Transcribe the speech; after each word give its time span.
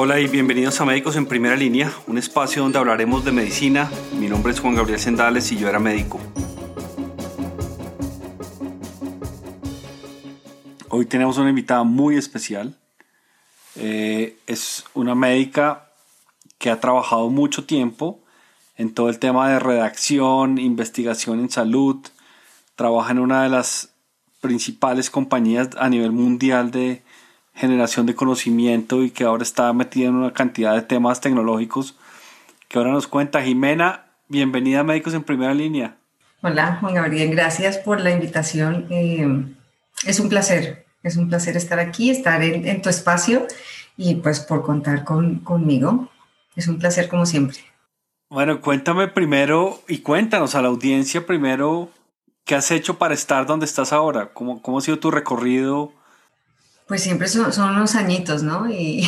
Hola 0.00 0.20
y 0.20 0.28
bienvenidos 0.28 0.80
a 0.80 0.84
Médicos 0.84 1.16
en 1.16 1.26
Primera 1.26 1.56
Línea, 1.56 1.92
un 2.06 2.18
espacio 2.18 2.62
donde 2.62 2.78
hablaremos 2.78 3.24
de 3.24 3.32
medicina. 3.32 3.90
Mi 4.12 4.28
nombre 4.28 4.52
es 4.52 4.60
Juan 4.60 4.76
Gabriel 4.76 5.00
Sendales 5.00 5.50
y 5.50 5.56
yo 5.56 5.68
era 5.68 5.80
médico. 5.80 6.20
Hoy 10.88 11.04
tenemos 11.06 11.36
una 11.38 11.50
invitada 11.50 11.82
muy 11.82 12.16
especial. 12.16 12.78
Eh, 13.74 14.38
es 14.46 14.84
una 14.94 15.16
médica 15.16 15.90
que 16.58 16.70
ha 16.70 16.78
trabajado 16.78 17.28
mucho 17.28 17.64
tiempo 17.64 18.20
en 18.76 18.94
todo 18.94 19.08
el 19.08 19.18
tema 19.18 19.50
de 19.50 19.58
redacción, 19.58 20.58
investigación 20.58 21.40
en 21.40 21.50
salud. 21.50 22.06
Trabaja 22.76 23.10
en 23.10 23.18
una 23.18 23.42
de 23.42 23.48
las 23.48 23.88
principales 24.40 25.10
compañías 25.10 25.70
a 25.76 25.88
nivel 25.88 26.12
mundial 26.12 26.70
de 26.70 27.02
generación 27.58 28.06
de 28.06 28.14
conocimiento 28.14 29.02
y 29.02 29.10
que 29.10 29.24
ahora 29.24 29.42
está 29.42 29.72
metida 29.72 30.08
en 30.08 30.14
una 30.14 30.32
cantidad 30.32 30.74
de 30.74 30.82
temas 30.82 31.20
tecnológicos 31.20 31.96
que 32.68 32.78
ahora 32.78 32.92
nos 32.92 33.08
cuenta. 33.08 33.42
Jimena, 33.42 34.06
bienvenida 34.28 34.80
a 34.80 34.84
Médicos 34.84 35.12
en 35.14 35.24
Primera 35.24 35.52
Línea. 35.54 35.96
Hola, 36.40 36.78
Juan 36.80 36.94
Gabriel, 36.94 37.30
gracias 37.32 37.78
por 37.78 38.00
la 38.00 38.12
invitación. 38.12 38.86
Eh, 38.90 39.44
es 40.06 40.20
un 40.20 40.28
placer, 40.28 40.86
es 41.02 41.16
un 41.16 41.28
placer 41.28 41.56
estar 41.56 41.80
aquí, 41.80 42.10
estar 42.10 42.44
en, 42.44 42.80
tu 42.80 42.88
espacio 42.90 43.48
y 43.96 44.14
pues 44.16 44.38
por 44.38 44.62
contar 44.62 45.02
con, 45.02 45.40
conmigo. 45.40 46.08
Es 46.54 46.68
un 46.68 46.78
placer 46.78 47.08
como 47.08 47.26
siempre. 47.26 47.58
Bueno, 48.30 48.60
cuéntame 48.60 49.08
primero 49.08 49.82
y 49.88 49.98
cuéntanos 49.98 50.54
a 50.54 50.62
la 50.62 50.68
audiencia 50.68 51.26
primero 51.26 51.90
qué 52.44 52.54
has 52.54 52.70
hecho 52.70 52.98
para 52.98 53.14
estar 53.14 53.46
donde 53.46 53.66
estás 53.66 53.92
ahora, 53.92 54.30
cómo, 54.32 54.62
cómo 54.62 54.78
ha 54.78 54.80
sido 54.80 55.00
tu 55.00 55.10
recorrido 55.10 55.92
pues 56.88 57.02
siempre 57.02 57.28
son, 57.28 57.52
son 57.52 57.76
unos 57.76 57.94
añitos, 57.94 58.42
¿no? 58.42 58.66
Y, 58.70 59.06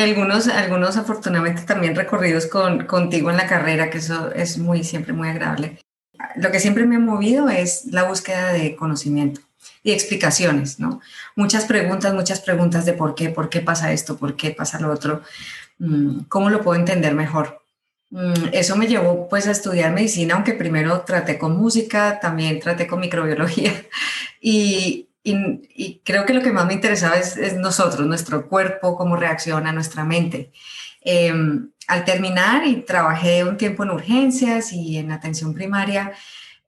algunos, 0.00 0.48
algunos 0.48 0.96
afortunadamente 0.96 1.62
también 1.62 1.94
recorridos 1.94 2.46
con, 2.46 2.86
contigo 2.86 3.30
en 3.30 3.36
la 3.36 3.46
carrera, 3.46 3.90
que 3.90 3.98
eso 3.98 4.32
es 4.32 4.56
muy, 4.56 4.84
siempre 4.84 5.12
muy 5.12 5.28
agradable. 5.28 5.78
Lo 6.36 6.50
que 6.50 6.60
siempre 6.60 6.86
me 6.86 6.96
ha 6.96 7.00
movido 7.00 7.48
es 7.50 7.86
la 7.86 8.04
búsqueda 8.04 8.52
de 8.52 8.76
conocimiento 8.76 9.40
y 9.82 9.90
explicaciones, 9.92 10.78
¿no? 10.78 11.00
Muchas 11.34 11.64
preguntas, 11.64 12.14
muchas 12.14 12.40
preguntas 12.40 12.86
de 12.86 12.92
por 12.92 13.14
qué, 13.14 13.28
por 13.28 13.48
qué 13.48 13.60
pasa 13.60 13.92
esto, 13.92 14.16
por 14.16 14.36
qué 14.36 14.52
pasa 14.52 14.80
lo 14.80 14.92
otro, 14.92 15.22
mm, 15.78 16.20
cómo 16.28 16.50
lo 16.50 16.62
puedo 16.62 16.78
entender 16.78 17.14
mejor. 17.14 17.62
Mm, 18.10 18.50
eso 18.52 18.76
me 18.76 18.86
llevó 18.86 19.28
pues 19.28 19.48
a 19.48 19.50
estudiar 19.50 19.92
medicina, 19.92 20.34
aunque 20.34 20.54
primero 20.54 21.00
traté 21.00 21.38
con 21.38 21.56
música, 21.56 22.20
también 22.20 22.60
traté 22.60 22.86
con 22.86 23.00
microbiología 23.00 23.72
y, 24.40 25.08
y, 25.24 26.00
creo 26.04 26.26
que 26.26 26.34
lo 26.34 26.42
que 26.42 26.52
más 26.52 26.66
me 26.66 26.74
interesaba 26.74 27.16
es, 27.16 27.56
nosotros, 27.56 28.06
nuestro 28.06 28.48
cuerpo, 28.48 28.96
cómo 28.96 29.16
reacciona 29.16 29.72
nuestra 29.72 30.04
mente. 30.04 30.52
Em, 31.00 31.70
al 31.88 32.04
terminar 32.04 32.66
y 32.66 32.82
trabajé 32.82 33.44
un 33.44 33.56
tiempo 33.56 33.82
en 33.84 33.90
urgencias 33.90 34.72
y 34.72 34.98
en 34.98 35.12
atención 35.12 35.54
primaria, 35.54 36.12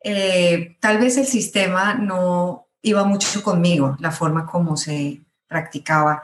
eh, 0.02 0.76
tal 0.80 0.98
vez 0.98 1.16
el 1.16 1.26
sistema 1.26 1.94
no 1.94 2.68
iba 2.82 3.04
mucho 3.04 3.42
conmigo, 3.42 3.96
la 4.00 4.10
forma 4.10 4.46
como 4.46 4.76
se 4.76 5.22
practicaba. 5.48 6.22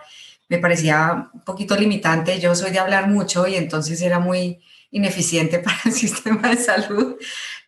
Me 0.48 0.58
parecía 0.58 1.30
un 1.32 1.40
poquito 1.42 1.76
limitante. 1.76 2.38
Yo 2.40 2.54
soy 2.54 2.70
de 2.72 2.78
hablar 2.80 3.08
mucho 3.08 3.46
y 3.46 3.56
entonces 3.56 4.02
era 4.02 4.18
muy 4.18 4.60
ineficiente 4.90 5.58
para 5.60 5.78
el 5.84 5.92
sistema 5.92 6.50
de 6.50 6.56
salud. 6.56 7.16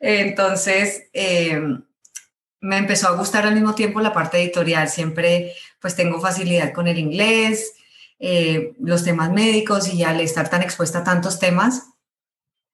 Entonces, 0.01 1.05
eh, 1.13 1.61
me 2.63 2.79
empezó 2.79 3.09
a 3.09 3.17
gustar 3.17 3.45
al 3.45 3.55
mismo 3.55 3.75
tiempo 3.75 4.01
la 4.01 4.15
parte 4.15 4.41
editorial. 4.41 4.89
Siempre 4.89 5.53
pues 5.81 5.97
tengo 5.97 6.21
facilidad 6.21 6.73
con 6.73 6.87
el 6.87 6.97
inglés, 6.99 7.75
eh, 8.19 8.75
los 8.81 9.05
temas 9.05 9.31
médicos 9.33 9.93
y 9.93 10.05
al 10.05 10.21
estar 10.21 10.49
tan 10.49 10.63
expuesta 10.63 11.01
a 11.01 11.05
tantos 11.05 11.41
temas, 11.41 11.89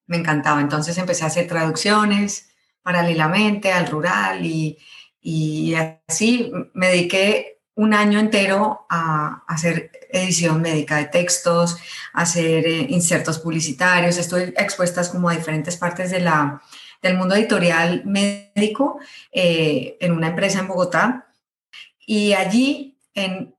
me 0.06 0.18
encantaba. 0.18 0.60
Entonces 0.60 0.96
empecé 0.98 1.24
a 1.24 1.28
hacer 1.28 1.48
traducciones 1.48 2.50
paralelamente 2.82 3.72
al 3.72 3.86
rural 3.88 4.44
y, 4.44 4.78
y 5.20 5.74
así 5.74 6.52
me 6.74 6.88
dediqué 6.88 7.58
un 7.74 7.94
año 7.94 8.18
entero 8.18 8.86
a, 8.90 9.44
hacer 9.48 9.90
edición 10.10 10.60
médica 10.60 10.96
de 10.98 11.06
textos, 11.06 11.76
a 12.12 12.22
hacer 12.22 12.66
eh, 12.66 12.86
insertos 12.90 13.38
publicitarios. 13.38 14.18
Estoy 14.18 14.54
expuesta 14.56 15.08
como 15.10 15.30
a 15.30 15.36
diferentes 15.36 15.76
partes 15.76 16.10
de 16.10 16.20
la, 16.20 16.60
del 17.02 17.16
mundo 17.16 17.34
editorial 17.34 18.02
médico 18.04 18.98
eh, 19.32 19.96
en 20.00 20.12
una 20.12 20.28
empresa 20.28 20.60
en 20.60 20.68
Bogotá. 20.68 21.26
Y 22.06 22.32
allí 22.32 22.96
en, 23.14 23.54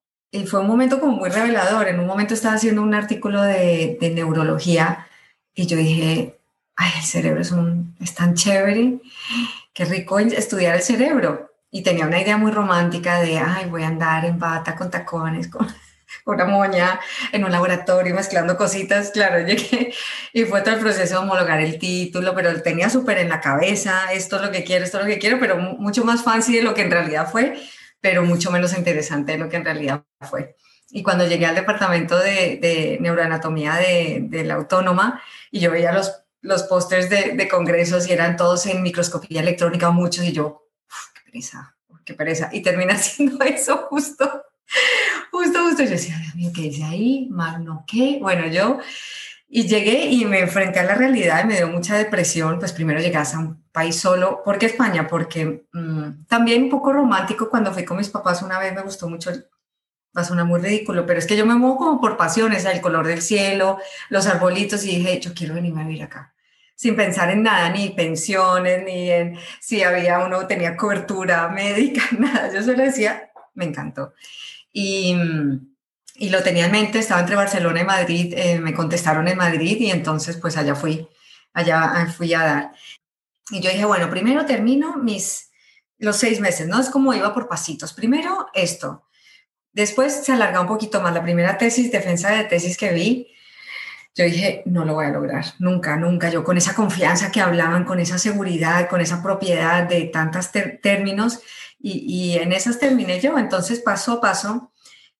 fue 0.47 0.59
un 0.59 0.67
momento 0.67 0.99
como 0.99 1.13
muy 1.13 1.29
revelador. 1.29 1.87
En 1.87 1.99
un 1.99 2.07
momento 2.07 2.33
estaba 2.33 2.55
haciendo 2.55 2.81
un 2.81 2.93
artículo 2.93 3.41
de, 3.41 3.97
neurología 4.13 5.07
y 5.53 5.65
yo 5.67 5.77
dije, 5.77 6.39
ay, 6.75 6.91
el 6.97 7.03
cerebro 7.03 7.41
es, 7.41 7.51
un, 7.51 7.95
es 7.99 8.15
tan 8.15 8.35
chévere, 8.35 8.99
qué 9.73 9.85
rico 9.85 10.19
estudiar 10.19 10.75
el 10.75 10.81
cerebro. 10.81 11.51
Y 11.71 11.83
tenía 11.83 12.07
una 12.07 12.21
idea 12.21 12.37
muy 12.37 12.51
romántica 12.51 13.19
de, 13.21 13.37
ay, 13.37 13.69
voy 13.69 13.83
a 13.83 13.87
andar 13.87 14.25
en 14.25 14.39
bata 14.39 14.75
con 14.75 14.89
tacones, 14.89 15.47
con 15.47 15.67
una 16.25 16.45
moña 16.45 16.99
en 17.31 17.43
un 17.43 17.51
laboratorio 17.51 18.15
mezclando 18.15 18.57
cositas, 18.57 19.11
claro, 19.11 19.45
llegué 19.45 19.93
y 20.33 20.43
fue 20.45 20.61
todo 20.61 20.75
el 20.75 20.81
proceso 20.81 21.15
de 21.15 21.19
homologar 21.19 21.59
el 21.59 21.79
título, 21.79 22.33
pero 22.35 22.61
tenía 22.61 22.89
súper 22.89 23.19
en 23.19 23.29
la 23.29 23.41
cabeza, 23.41 24.11
esto 24.13 24.37
es 24.37 24.41
lo 24.41 24.51
que 24.51 24.63
quiero, 24.63 24.85
esto 24.85 24.99
es 24.99 25.05
lo 25.05 25.09
que 25.09 25.19
quiero, 25.19 25.39
pero 25.39 25.57
mucho 25.57 26.03
más 26.03 26.23
fancy 26.23 26.55
de 26.55 26.63
lo 26.63 26.73
que 26.73 26.81
en 26.81 26.91
realidad 26.91 27.29
fue, 27.31 27.59
pero 28.01 28.23
mucho 28.23 28.51
menos 28.51 28.77
interesante 28.77 29.33
de 29.33 29.37
lo 29.37 29.49
que 29.49 29.57
en 29.57 29.65
realidad 29.65 30.03
fue. 30.21 30.55
Y 30.91 31.03
cuando 31.03 31.27
llegué 31.27 31.45
al 31.45 31.55
departamento 31.55 32.17
de, 32.17 32.97
neuroanatomía 32.99 33.75
de, 33.75 34.43
la 34.43 34.55
autónoma 34.55 35.21
y 35.51 35.59
yo 35.59 35.69
veía 35.71 35.91
los, 35.91 36.23
los 36.41 36.63
pósters 36.63 37.09
de, 37.09 37.33
de, 37.35 37.47
congresos 37.47 38.07
y 38.07 38.13
eran 38.13 38.37
todos 38.37 38.65
en 38.65 38.81
microscopía 38.81 39.41
electrónica, 39.41 39.91
muchos, 39.91 40.25
y 40.25 40.31
yo, 40.31 40.67
qué 41.13 41.31
pereza, 41.31 41.75
qué 42.05 42.13
pereza. 42.15 42.49
Y 42.51 42.63
terminé 42.63 42.93
haciendo 42.93 43.43
eso 43.45 43.85
justo 43.89 44.45
justo, 45.31 45.63
justo, 45.63 45.83
yo 45.83 45.89
decía, 45.89 46.17
Dios 46.17 46.35
mío, 46.35 46.51
¿qué 46.53 46.61
dice 46.63 46.83
ahí? 46.83 47.27
Magno, 47.31 47.83
¿qué? 47.87 48.19
Bueno, 48.21 48.47
yo, 48.47 48.79
y 49.47 49.67
llegué 49.67 50.05
y 50.05 50.25
me 50.25 50.39
enfrenté 50.39 50.79
a 50.79 50.83
la 50.83 50.95
realidad 50.95 51.43
y 51.43 51.47
me 51.47 51.55
dio 51.55 51.67
mucha 51.67 51.95
depresión, 51.97 52.59
pues 52.59 52.71
primero 52.71 52.99
llegué 52.99 53.17
a 53.17 53.39
un 53.39 53.63
país 53.71 53.95
solo, 53.99 54.43
¿por 54.43 54.57
qué 54.57 54.67
España? 54.67 55.07
Porque 55.07 55.65
mm, 55.73 56.25
también 56.27 56.63
un 56.63 56.69
poco 56.69 56.93
romántico, 56.93 57.49
cuando 57.49 57.73
fui 57.73 57.85
con 57.85 57.97
mis 57.97 58.09
papás 58.09 58.41
una 58.41 58.59
vez 58.59 58.73
me 58.73 58.81
gustó 58.81 59.09
mucho, 59.09 59.31
va 60.17 60.21
a 60.21 60.25
sonar 60.25 60.45
muy 60.45 60.59
ridículo, 60.59 61.05
pero 61.05 61.19
es 61.19 61.25
que 61.25 61.37
yo 61.37 61.45
me 61.45 61.55
muevo 61.55 61.77
como 61.77 62.01
por 62.01 62.17
pasiones, 62.17 62.65
el 62.65 62.81
color 62.81 63.07
del 63.07 63.21
cielo, 63.21 63.79
los 64.09 64.27
arbolitos, 64.27 64.83
y 64.85 64.97
dije, 64.97 65.19
yo 65.19 65.33
quiero 65.33 65.55
venirme 65.55 65.81
a 65.81 65.85
vivir 65.85 66.03
acá 66.03 66.33
sin 66.79 66.95
pensar 66.95 67.29
en 67.29 67.43
nada, 67.43 67.69
ni 67.71 67.89
pensiones, 67.89 68.85
ni 68.85 69.11
en 69.11 69.37
si 69.59 69.83
había 69.83 70.19
uno 70.19 70.47
tenía 70.47 70.77
cobertura 70.77 71.49
médica, 71.49 72.01
nada. 72.17 72.53
Yo 72.53 72.63
solo 72.63 72.81
decía, 72.81 73.33
me 73.53 73.65
encantó. 73.65 74.13
Y, 74.71 75.15
y 76.15 76.29
lo 76.29 76.43
tenía 76.43 76.65
en 76.65 76.71
mente, 76.71 76.99
estaba 76.99 77.21
entre 77.21 77.35
Barcelona 77.35 77.81
y 77.81 77.85
Madrid, 77.85 78.33
eh, 78.35 78.59
me 78.59 78.73
contestaron 78.73 79.27
en 79.27 79.37
Madrid 79.37 79.77
y 79.79 79.89
entonces 79.89 80.37
pues 80.37 80.57
allá 80.57 80.75
fui, 80.75 81.07
allá 81.53 82.07
fui 82.15 82.33
a 82.33 82.39
dar. 82.39 82.71
Y 83.51 83.61
yo 83.61 83.69
dije, 83.71 83.85
bueno, 83.85 84.09
primero 84.09 84.45
termino 84.45 84.97
mis, 84.97 85.49
los 85.97 86.17
seis 86.17 86.39
meses, 86.39 86.67
¿no? 86.67 86.79
Es 86.79 86.89
como 86.89 87.13
iba 87.13 87.33
por 87.33 87.47
pasitos. 87.47 87.93
Primero 87.93 88.47
esto, 88.53 89.07
después 89.71 90.25
se 90.25 90.31
alarga 90.33 90.61
un 90.61 90.67
poquito 90.67 91.01
más. 91.01 91.13
La 91.13 91.23
primera 91.23 91.57
tesis, 91.57 91.91
defensa 91.91 92.31
de 92.31 92.43
tesis 92.43 92.77
que 92.77 92.93
vi, 92.93 93.27
yo 94.15 94.25
dije, 94.25 94.63
no 94.65 94.85
lo 94.85 94.95
voy 94.95 95.05
a 95.05 95.11
lograr, 95.11 95.45
nunca, 95.59 95.95
nunca. 95.95 96.29
Yo 96.29 96.43
con 96.43 96.57
esa 96.57 96.75
confianza 96.75 97.31
que 97.31 97.41
hablaban, 97.41 97.85
con 97.85 97.99
esa 97.99 98.17
seguridad, 98.17 98.89
con 98.89 99.01
esa 99.01 99.23
propiedad 99.23 99.83
de 99.83 100.05
tantos 100.05 100.51
términos, 100.81 101.39
y, 101.79 102.37
en 102.37 102.51
esas 102.51 102.79
terminé 102.79 103.19
yo. 103.19 103.37
Entonces, 103.37 103.79
paso 103.79 104.13
a 104.13 104.21
paso, 104.21 104.71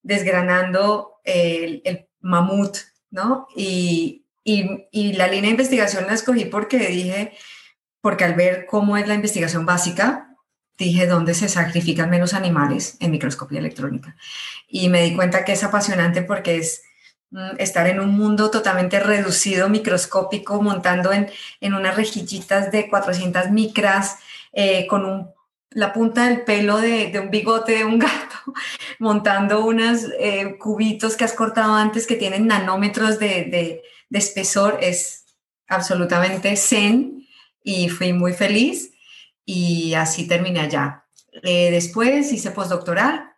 desgranando 0.04 1.20
el, 1.24 2.08
mamut, 2.22 2.78
¿no? 3.12 3.48
Y, 3.56 4.26
y, 4.44 5.14
la 5.14 5.28
línea 5.28 5.44
de 5.44 5.52
investigación 5.52 6.08
la 6.08 6.14
escogí 6.14 6.46
porque 6.46 6.78
dije, 6.78 7.34
porque 8.02 8.26
al 8.26 8.34
ver 8.34 8.66
cómo 8.66 8.98
es 8.98 9.08
la 9.08 9.14
investigación 9.14 9.66
básica, 9.66 10.36
dije 10.78 11.08
dónde 11.08 11.34
se 11.34 11.50
sacrifican 11.50 12.10
menos 12.10 12.34
animales 12.34 12.98
en 13.00 13.12
microscopía 13.12 13.60
electrónica. 13.60 14.16
Y 14.68 14.90
me 14.90 15.04
di 15.04 15.16
cuenta 15.16 15.46
que 15.46 15.54
es 15.54 15.64
apasionante 15.64 16.22
porque 16.24 16.58
es 16.58 16.84
mm, 17.32 17.58
estar 17.58 17.88
en 17.88 18.00
un 18.00 18.10
mundo 18.10 18.50
totalmente 18.50 19.00
reducido, 19.00 19.70
microscópico, 19.70 20.62
montando 20.62 21.12
en, 21.12 21.30
en 21.62 21.74
unas 21.74 21.96
rejillitas 21.96 22.72
de 22.72 22.90
400 22.90 23.52
micras, 23.52 24.18
eh, 24.52 24.88
con 24.88 25.06
un 25.06 25.39
la 25.72 25.94
punta 25.94 26.26
del 26.28 26.42
pelo 26.42 26.78
de, 26.78 27.12
un 27.22 27.30
bigote 27.30 27.78
de 27.78 27.86
un 27.86 28.00
gato, 28.00 28.54
montando 29.00 29.66
unos 29.66 30.06
eh, 30.20 30.58
cubitos 30.58 31.16
que 31.16 31.24
has 31.24 31.34
cortado 31.34 31.74
antes 31.74 32.08
que 32.08 32.16
tienen 32.16 32.48
nanómetros 32.48 33.20
de, 33.20 33.82
espesor, 34.12 34.80
es 34.82 35.26
absolutamente 35.68 36.56
zen 36.56 37.28
y 37.64 37.90
fui 37.90 38.14
muy 38.14 38.34
feliz 38.34 38.92
y 39.46 39.94
así 39.94 40.28
terminé 40.28 40.62
allá. 40.62 41.06
Eh, 41.44 41.70
después 41.70 42.32
hice 42.32 42.52
postdoctoral 42.52 43.29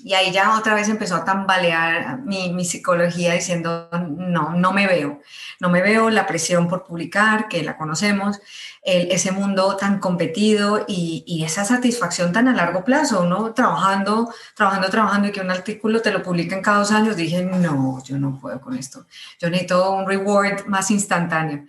Y 0.00 0.14
ahí 0.14 0.30
ya 0.30 0.56
otra 0.56 0.74
vez 0.74 0.88
empezó 0.88 1.16
a 1.16 1.24
tambalear 1.24 2.20
mi, 2.20 2.52
mi, 2.52 2.64
psicología 2.64 3.34
diciendo, 3.34 3.88
no, 3.92 4.54
no 4.54 4.72
me 4.72 4.86
veo, 4.86 5.20
no 5.60 5.70
me 5.70 5.82
veo 5.82 6.08
la 6.10 6.26
presión 6.26 6.68
por 6.68 6.84
publicar, 6.84 7.48
que 7.48 7.64
la 7.64 7.76
conocemos, 7.76 8.40
el, 8.82 9.10
ese 9.10 9.32
mundo 9.32 9.76
tan 9.76 9.98
competido 9.98 10.84
y, 10.86 11.24
y, 11.26 11.44
esa 11.44 11.64
satisfacción 11.64 12.32
tan 12.32 12.46
a 12.46 12.54
largo 12.54 12.84
plazo, 12.84 13.26
¿no? 13.26 13.52
Trabajando, 13.54 14.32
trabajando, 14.54 14.88
trabajando 14.88 15.28
y 15.28 15.32
que 15.32 15.40
un 15.40 15.50
artículo 15.50 16.00
te 16.00 16.12
lo 16.12 16.22
publiquen 16.22 16.62
cada 16.62 16.78
dos 16.78 16.92
años, 16.92 17.16
dije, 17.16 17.42
no, 17.44 18.02
yo 18.04 18.18
no 18.18 18.38
puedo 18.40 18.60
con 18.60 18.76
esto, 18.76 19.06
yo 19.40 19.50
necesito 19.50 19.92
un 19.92 20.06
reward 20.06 20.66
más 20.66 20.90
instantáneo. 20.92 21.64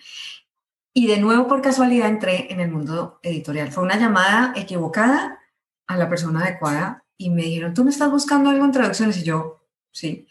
Y 0.93 1.07
de 1.07 1.17
nuevo, 1.17 1.47
por 1.47 1.61
casualidad, 1.61 2.09
entré 2.09 2.51
en 2.51 2.59
el 2.59 2.69
mundo 2.69 3.19
editorial. 3.23 3.71
Fue 3.71 3.83
una 3.83 3.97
llamada 3.97 4.53
equivocada 4.55 5.39
a 5.87 5.97
la 5.97 6.09
persona 6.09 6.41
adecuada 6.41 7.03
y 7.19 7.29
me 7.29 7.43
dijeron, 7.43 7.73
¿tú 7.73 7.83
me 7.83 7.91
estás 7.91 8.09
buscando 8.09 8.49
algo 8.49 8.63
en 8.63 8.71
traducciones? 8.71 9.17
Y 9.17 9.23
yo, 9.23 9.67
sí. 9.91 10.25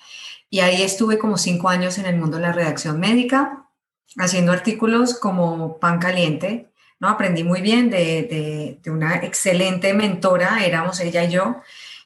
Y 0.49 0.61
ahí 0.61 0.82
estuve 0.82 1.19
como 1.19 1.37
cinco 1.37 1.69
años 1.69 1.99
en 1.99 2.06
el 2.06 2.17
mundo 2.17 2.38
de 2.38 2.44
la 2.44 2.52
redacción 2.52 2.99
médica, 2.99 3.69
haciendo 4.17 4.52
artículos 4.52 5.19
como 5.19 5.79
pan 5.79 5.99
caliente, 5.99 6.73
¿no? 6.99 7.11
Aprendí 7.11 7.44
muy 7.44 7.61
bien 7.61 7.90
de, 7.90 8.81
de, 8.82 8.90
una 8.90 9.17
excelente 9.17 9.93
mentora, 9.93 10.64
éramos 10.64 10.99
ella 11.00 11.25
y 11.25 11.31
yo, 11.31 11.61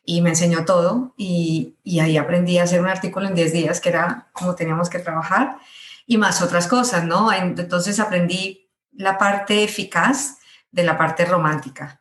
y 0.05 0.21
me 0.21 0.31
enseñó 0.31 0.65
todo, 0.65 1.15
y, 1.17 1.77
y 1.85 2.01
ahí 2.01 2.17
aprendí 2.17 2.59
a 2.59 2.65
hacer 2.65 2.81
un 2.81 2.89
artículo 2.89 3.29
en 3.29 3.37
10 3.37 3.53
días, 3.53 3.81
que 3.81 3.91
era 3.91 4.31
como 4.33 4.57
teníamos 4.57 4.91
que 4.91 4.99
trabajar, 4.99 5.59
y 6.07 6.19
más 6.19 6.43
otras 6.43 6.67
cosas, 6.67 7.05
¿no? 7.05 7.33
Entonces 7.33 8.01
aprendí 8.01 8.69
la 8.91 9.17
parte 9.17 9.63
eficaz 9.63 10.39
de 10.73 10.83
la 10.83 10.99
parte 10.99 11.25
romántica. 11.25 12.01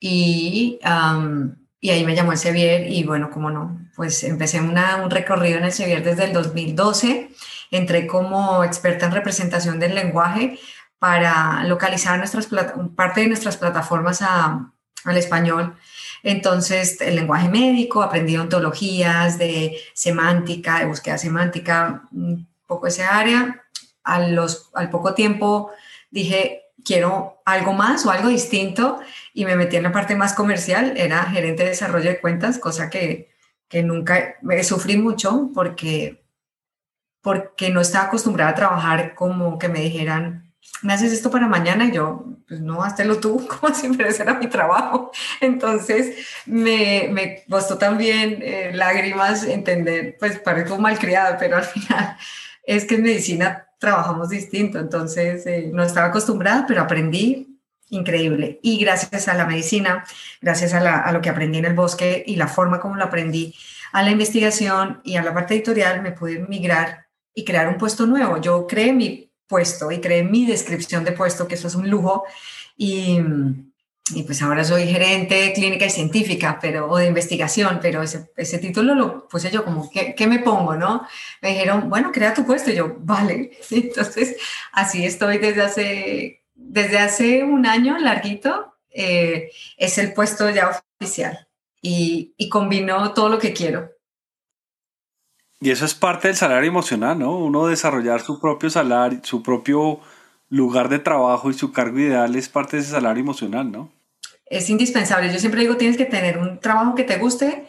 Y, 0.00 0.80
y 1.86 1.90
ahí 1.90 2.04
me 2.04 2.16
llamó 2.16 2.32
el 2.32 2.38
Sevier 2.38 2.90
y 2.90 3.04
bueno, 3.04 3.30
como 3.30 3.48
no, 3.48 3.78
pues 3.94 4.24
empecé 4.24 4.60
una, 4.60 4.96
un 4.96 5.08
recorrido 5.08 5.58
en 5.58 5.66
el 5.66 5.72
Sevier 5.72 6.02
desde 6.02 6.24
el 6.24 6.32
2012. 6.32 7.30
Entré 7.70 8.08
como 8.08 8.64
experta 8.64 9.06
en 9.06 9.12
representación 9.12 9.78
del 9.78 9.94
lenguaje 9.94 10.58
para 10.98 11.62
localizar 11.62 12.18
nuestras 12.18 12.48
parte 12.96 13.20
de 13.20 13.28
nuestras 13.28 13.56
plataformas 13.56 14.20
a, 14.20 14.72
al 15.04 15.16
español. 15.16 15.76
Entonces, 16.24 17.00
el 17.00 17.14
lenguaje 17.14 17.48
médico, 17.48 18.02
aprendí 18.02 18.36
ontologías 18.36 19.38
de 19.38 19.76
semántica, 19.94 20.80
de 20.80 20.86
búsqueda 20.86 21.18
semántica, 21.18 22.08
un 22.10 22.48
poco 22.66 22.88
esa 22.88 23.16
área. 23.16 23.62
A 24.02 24.26
los, 24.26 24.70
al 24.74 24.90
poco 24.90 25.14
tiempo 25.14 25.70
dije, 26.10 26.62
quiero 26.86 27.42
algo 27.44 27.72
más 27.72 28.06
o 28.06 28.10
algo 28.10 28.28
distinto 28.28 29.00
y 29.34 29.44
me 29.44 29.56
metí 29.56 29.76
en 29.76 29.82
la 29.82 29.92
parte 29.92 30.14
más 30.14 30.32
comercial, 30.32 30.94
era 30.96 31.24
gerente 31.24 31.64
de 31.64 31.70
desarrollo 31.70 32.08
de 32.08 32.20
cuentas, 32.20 32.58
cosa 32.58 32.88
que, 32.88 33.30
que 33.68 33.82
nunca 33.82 34.36
me 34.40 34.62
sufrí 34.62 34.96
mucho 34.96 35.50
porque, 35.52 36.24
porque 37.20 37.70
no 37.70 37.80
estaba 37.80 38.06
acostumbrada 38.06 38.52
a 38.52 38.54
trabajar 38.54 39.14
como 39.16 39.58
que 39.58 39.68
me 39.68 39.80
dijeran, 39.80 40.54
me 40.82 40.92
haces 40.92 41.12
esto 41.12 41.30
para 41.30 41.48
mañana 41.48 41.86
y 41.86 41.92
yo, 41.92 42.24
pues 42.46 42.60
no, 42.60 42.84
hazlo 42.84 43.18
tú, 43.18 43.46
como 43.60 43.74
siempre, 43.74 44.08
ese 44.08 44.22
era 44.22 44.34
mi 44.34 44.46
trabajo. 44.46 45.10
Entonces 45.40 46.28
me, 46.46 47.08
me 47.10 47.44
costó 47.50 47.78
también 47.78 48.38
eh, 48.42 48.70
lágrimas 48.72 49.42
entender, 49.42 50.16
pues 50.20 50.38
parezco 50.38 50.78
malcriada, 50.78 51.36
pero 51.36 51.56
al 51.56 51.64
final 51.64 52.16
es 52.62 52.84
que 52.84 52.94
en 52.94 53.02
medicina 53.02 53.65
trabajamos 53.78 54.28
distinto, 54.28 54.78
entonces 54.78 55.46
eh, 55.46 55.70
no 55.72 55.82
estaba 55.82 56.08
acostumbrada, 56.08 56.64
pero 56.66 56.82
aprendí 56.82 57.58
increíble. 57.90 58.58
Y 58.62 58.78
gracias 58.78 59.28
a 59.28 59.34
la 59.34 59.46
medicina, 59.46 60.04
gracias 60.40 60.74
a, 60.74 61.00
a, 61.02 61.12
lo 61.12 61.20
que 61.20 61.28
aprendí 61.28 61.58
en 61.58 61.66
el 61.66 61.74
bosque 61.74 62.24
y 62.26 62.36
la 62.36 62.48
forma 62.48 62.80
como 62.80 62.96
lo 62.96 63.04
aprendí, 63.04 63.54
a 63.92 64.02
la 64.02 64.10
investigación 64.10 65.00
y 65.04 65.16
a 65.16 65.22
la 65.22 65.32
parte 65.32 65.54
editorial, 65.54 66.02
me 66.02 66.12
pude 66.12 66.40
migrar 66.40 67.06
y 67.34 67.44
crear 67.44 67.68
un 67.68 67.78
puesto 67.78 68.06
nuevo. 68.06 68.38
Yo 68.40 68.66
creé 68.66 68.92
mi 68.92 69.30
puesto 69.46 69.90
y 69.90 70.00
creé 70.00 70.24
mi 70.24 70.46
descripción 70.46 71.04
de 71.04 71.12
puesto, 71.12 71.46
que 71.46 71.54
eso 71.54 71.68
es 71.68 71.74
un 71.74 71.88
lujo. 71.88 72.24
Y, 72.76 73.20
y 74.14 74.22
pues 74.22 74.40
ahora 74.40 74.62
soy 74.62 74.86
gerente 74.86 75.52
clínica 75.52 75.86
y 75.86 75.90
científica, 75.90 76.58
pero, 76.60 76.88
o 76.88 76.96
de 76.96 77.06
investigación, 77.06 77.80
pero 77.82 78.02
ese, 78.02 78.30
ese 78.36 78.58
título 78.58 78.94
lo 78.94 79.26
puse 79.26 79.50
yo 79.50 79.64
como, 79.64 79.90
¿qué, 79.90 80.14
¿qué, 80.14 80.28
me 80.28 80.38
pongo, 80.38 80.76
no? 80.76 81.06
Me 81.42 81.50
dijeron, 81.50 81.90
bueno, 81.90 82.12
crea 82.12 82.32
tu 82.32 82.46
puesto, 82.46 82.70
y 82.70 82.76
yo, 82.76 82.96
vale. 83.00 83.58
Entonces, 83.70 84.36
así 84.72 85.04
estoy 85.04 85.38
desde 85.38 85.62
hace, 85.62 86.44
desde 86.54 86.98
hace 86.98 87.42
un 87.42 87.66
año 87.66 87.98
larguito, 87.98 88.74
eh, 88.90 89.50
es 89.76 89.98
el 89.98 90.12
puesto 90.12 90.48
ya 90.50 90.80
oficial 91.00 91.48
y, 91.82 92.32
y 92.36 92.48
combinó 92.48 93.12
todo 93.12 93.28
lo 93.28 93.38
que 93.38 93.52
quiero. 93.52 93.90
Y 95.60 95.70
eso 95.70 95.84
es 95.84 95.94
parte 95.94 96.28
del 96.28 96.36
salario 96.36 96.68
emocional, 96.68 97.18
¿no? 97.18 97.36
Uno 97.36 97.66
desarrollar 97.66 98.20
su 98.20 98.40
propio 98.40 98.70
salario, 98.70 99.20
su 99.24 99.42
propio 99.42 100.00
lugar 100.48 100.88
de 100.88 101.00
trabajo 101.00 101.50
y 101.50 101.54
su 101.54 101.72
cargo 101.72 101.98
ideal 101.98 102.36
es 102.36 102.48
parte 102.48 102.76
de 102.76 102.82
ese 102.82 102.92
salario 102.92 103.22
emocional, 103.22 103.72
¿no? 103.72 103.95
Es 104.46 104.70
indispensable. 104.70 105.32
Yo 105.32 105.38
siempre 105.38 105.60
digo, 105.60 105.76
tienes 105.76 105.96
que 105.96 106.04
tener 106.04 106.38
un 106.38 106.60
trabajo 106.60 106.94
que 106.94 107.04
te 107.04 107.18
guste 107.18 107.68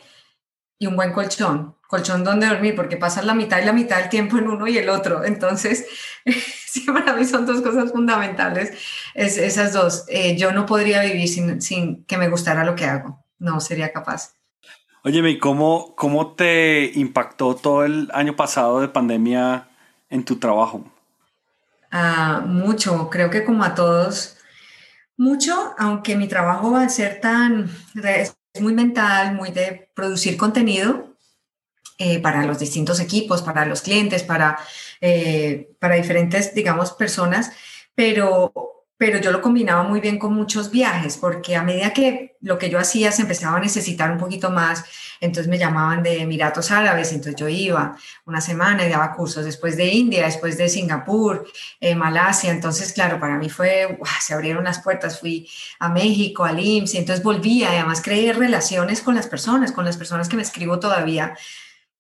y 0.79 0.85
un 0.85 0.95
buen 0.95 1.11
colchón, 1.11 1.75
colchón 1.87 2.23
donde 2.23 2.47
dormir, 2.47 2.75
porque 2.75 2.97
pasas 2.97 3.25
la 3.25 3.33
mitad 3.33 3.59
y 3.59 3.65
la 3.65 3.73
mitad 3.73 3.97
del 3.97 4.09
tiempo 4.09 4.37
en 4.37 4.47
uno 4.47 4.67
y 4.67 4.77
el 4.77 4.89
otro. 4.89 5.23
Entonces, 5.23 5.87
sí, 6.25 6.81
para 6.81 7.13
mí 7.13 7.25
son 7.25 7.45
dos 7.45 7.61
cosas 7.61 7.91
fundamentales, 7.91 8.77
es, 9.15 9.37
esas 9.37 9.73
dos. 9.73 10.05
Eh, 10.07 10.37
yo 10.37 10.51
no 10.51 10.65
podría 10.65 11.01
vivir 11.01 11.27
sin, 11.27 11.61
sin, 11.61 12.03
que 12.05 12.17
me 12.17 12.29
gustara 12.29 12.63
lo 12.63 12.75
que 12.75 12.85
hago, 12.85 13.23
no 13.39 13.59
sería 13.59 13.91
capaz. 13.91 14.33
Óyeme, 15.03 15.31
¿y 15.31 15.39
cómo, 15.39 15.95
cómo 15.95 16.35
te 16.35 16.91
impactó 16.95 17.55
todo 17.55 17.85
el 17.85 18.09
año 18.13 18.35
pasado 18.35 18.81
de 18.81 18.89
pandemia 18.89 19.69
en 20.09 20.23
tu 20.25 20.37
trabajo? 20.37 20.83
Ah, 21.91 22.41
mucho, 22.45 23.09
creo 23.09 23.29
que 23.29 23.45
como 23.45 23.63
a 23.63 23.73
todos 23.73 24.36
mucho, 25.17 25.73
aunque 25.77 26.15
mi 26.15 26.27
trabajo 26.27 26.71
va 26.71 26.83
a 26.83 26.89
ser 26.89 27.19
tan, 27.19 27.69
es 28.03 28.35
muy 28.59 28.73
mental, 28.73 29.35
muy 29.35 29.51
de 29.51 29.89
producir 29.93 30.37
contenido 30.37 31.15
eh, 31.97 32.19
para 32.19 32.45
los 32.45 32.59
distintos 32.59 32.99
equipos, 32.99 33.41
para 33.41 33.65
los 33.65 33.81
clientes, 33.81 34.23
para, 34.23 34.57
eh, 35.01 35.71
para 35.79 35.95
diferentes, 35.95 36.53
digamos, 36.53 36.91
personas, 36.93 37.51
pero 37.95 38.76
pero 38.97 39.19
yo 39.19 39.31
lo 39.31 39.41
combinaba 39.41 39.83
muy 39.83 40.01
bien 40.01 40.17
con 40.17 40.33
muchos 40.33 40.71
viajes, 40.71 41.17
porque 41.17 41.55
a 41.55 41.61
medida 41.61 41.93
que 41.93 42.35
lo 42.41 42.57
que 42.57 42.69
yo 42.69 42.79
hacía 42.79 43.11
se 43.11 43.21
empezaba 43.21 43.57
a 43.57 43.59
necesitar 43.59 44.11
un 44.11 44.17
poquito 44.17 44.49
más, 44.49 44.85
entonces 45.21 45.47
me 45.47 45.59
llamaban 45.59 46.01
de 46.01 46.21
Emiratos 46.21 46.71
Árabes, 46.71 47.11
entonces 47.11 47.35
yo 47.35 47.47
iba 47.47 47.95
una 48.25 48.41
semana 48.41 48.85
y 48.85 48.89
daba 48.89 49.13
cursos, 49.13 49.45
después 49.45 49.77
de 49.77 49.85
India, 49.85 50.25
después 50.25 50.57
de 50.57 50.67
Singapur, 50.67 51.45
eh, 51.79 51.93
Malasia, 51.93 52.51
entonces 52.51 52.91
claro, 52.91 53.19
para 53.19 53.37
mí 53.37 53.49
fue, 53.49 53.99
se 54.19 54.33
abrieron 54.33 54.63
las 54.63 54.81
puertas, 54.81 55.19
fui 55.19 55.47
a 55.79 55.89
México, 55.89 56.43
al 56.43 56.59
IMSS, 56.59 56.95
y 56.95 56.97
entonces 56.97 57.23
volvía, 57.23 57.73
y 57.73 57.77
además 57.77 58.01
creé 58.01 58.33
relaciones 58.33 59.01
con 59.01 59.13
las 59.13 59.27
personas, 59.27 59.71
con 59.71 59.85
las 59.85 59.97
personas 59.97 60.27
que 60.27 60.37
me 60.37 60.41
escribo 60.41 60.79
todavía, 60.79 61.37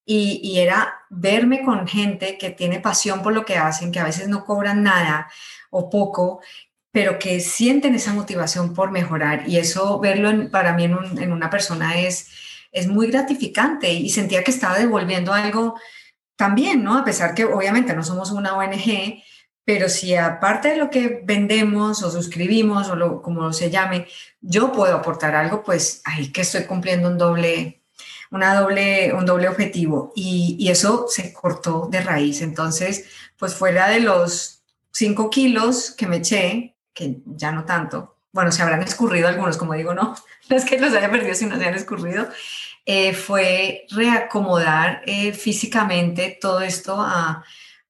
y, 0.09 0.39
y, 0.41 0.59
era 0.59 1.01
verme 1.09 1.63
con 1.65 1.85
gente 1.85 2.37
que 2.37 2.49
tiene 2.49 2.79
pasión 2.79 3.21
por 3.21 3.33
lo 3.33 3.43
que 3.43 3.57
hacen, 3.57 3.91
que 3.91 3.99
a 3.99 4.05
veces 4.05 4.29
no 4.29 4.45
cobran 4.45 4.81
nada 4.81 5.27
o 5.69 5.89
poco, 5.89 6.39
pero 6.91 7.19
que 7.19 7.39
sienten 7.39 7.95
esa 7.95 8.13
motivación 8.13 8.73
por 8.73 8.91
mejorar 8.91 9.47
y 9.47 9.57
eso 9.57 9.99
verlo 9.99 10.49
para 10.49 10.73
mí 10.73 10.85
en, 10.85 11.31
una 11.31 11.49
persona 11.49 11.99
es, 11.99 12.29
es 12.71 12.87
muy 12.87 13.07
gratificante 13.07 13.91
y 13.91 14.09
sentía 14.09 14.43
que 14.43 14.51
estaba 14.51 14.77
devolviendo 14.77 15.33
algo 15.33 15.75
también, 16.35 16.83
¿no? 16.83 16.97
A 16.97 17.03
pesar 17.03 17.33
que 17.33 17.45
obviamente 17.45 17.93
no 17.93 18.03
somos 18.03 18.31
una 18.31 18.55
ONG, 18.55 19.23
pero 19.65 19.89
si 19.89 20.15
aparte 20.15 20.69
de 20.69 20.77
lo 20.77 20.89
que 20.89 21.21
vendemos 21.25 22.01
o 22.01 22.09
suscribimos 22.09 22.89
o 22.89 22.95
lo, 22.95 23.21
como 23.21 23.51
se 23.51 23.69
llame, 23.69 24.07
yo 24.39 24.71
puedo 24.71 24.95
aportar 24.95 25.35
algo, 25.35 25.63
pues 25.63 26.01
ahí 26.05 26.31
que 26.31 26.41
estoy 26.41 26.63
cumpliendo 26.63 27.09
un 27.09 27.17
doble, 27.17 27.83
una 28.31 28.55
doble, 28.55 29.13
un 29.13 29.25
doble 29.25 29.49
objetivo 29.49 30.13
y, 30.15 30.55
y 30.57 30.69
eso 30.69 31.07
se 31.09 31.33
cortó 31.33 31.89
de 31.91 32.01
raíz. 32.01 32.41
Entonces, 32.41 33.05
pues 33.37 33.55
fuera 33.55 33.89
de 33.89 33.99
los 33.99 34.63
5 34.93 35.29
kilos 35.29 35.91
que 35.91 36.07
me 36.07 36.17
eché, 36.17 36.76
que 36.97 37.17
ya 37.25 37.51
no 37.51 37.63
tanto, 37.63 38.17
bueno, 38.31 38.51
se 38.51 38.61
habrán 38.61 38.81
escurrido 38.81 39.27
algunos, 39.27 39.57
como 39.57 39.73
digo, 39.73 39.93
no, 39.93 40.15
no 40.49 40.55
es 40.55 40.65
que 40.65 40.79
los 40.79 40.93
haya 40.93 41.11
perdido, 41.11 41.35
sino 41.35 41.57
se 41.57 41.65
han 41.65 41.75
escurrido, 41.75 42.27
eh, 42.85 43.13
fue 43.13 43.85
reacomodar 43.89 45.01
eh, 45.05 45.33
físicamente 45.33 46.37
todo 46.41 46.61
esto 46.61 46.99
a, 46.99 47.43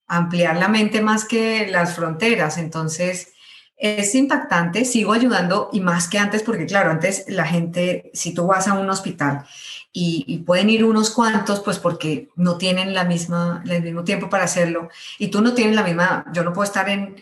ampliar 0.10 0.56
la 0.56 0.70
mente 0.70 1.02
más 1.02 1.26
que 1.26 1.68
las 1.68 1.94
fronteras. 1.94 2.58
Entonces, 2.58 3.34
es 3.76 4.16
impactante, 4.16 4.86
sigo 4.86 5.12
ayudando 5.12 5.70
y 5.74 5.82
más 5.82 6.08
que 6.08 6.18
antes, 6.18 6.44
porque 6.44 6.66
claro, 6.66 6.92
antes 6.92 7.26
la 7.28 7.46
gente, 7.46 8.10
si 8.14 8.34
tú 8.34 8.48
vas 8.48 8.70
a 8.70 8.74
un 8.76 8.90
hospital 8.90 9.46
y, 9.92 10.24
y, 10.26 10.38
pueden 10.40 10.70
ir 10.70 10.86
unos 10.86 11.10
cuantos, 11.10 11.60
pues 11.60 11.78
porque 11.78 12.30
no 12.38 12.58
tienen 12.58 12.94
la 12.94 13.04
misma, 13.04 13.62
el 13.68 13.84
mismo 13.84 14.06
tiempo 14.06 14.30
para 14.30 14.46
hacerlo, 14.46 14.88
y 15.20 15.28
tú 15.28 15.42
no 15.42 15.54
tienes 15.54 15.76
la 15.76 15.84
misma, 15.84 16.26
yo 16.32 16.46
no 16.46 16.54
puedo 16.54 16.64
estar 16.64 16.88
en, 16.88 17.18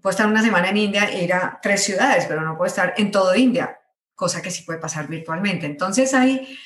puedo 0.00 0.10
estar 0.10 0.26
una 0.26 0.42
semana 0.42 0.70
en 0.70 0.76
India 0.76 1.04
e 1.04 1.24
ir 1.24 1.32
a 1.32 1.58
tres 1.62 1.84
ciudades, 1.84 2.26
pero 2.26 2.42
no 2.42 2.56
puedo 2.56 2.68
estar 2.68 2.94
en 2.96 3.10
todo 3.10 3.34
India, 3.34 3.78
cosa 4.14 4.42
que 4.42 4.50
sí 4.50 4.62
puede 4.62 4.78
pasar 4.78 5.08
virtualmente. 5.08 5.66
Entonces 5.66 6.14
hay 6.14 6.58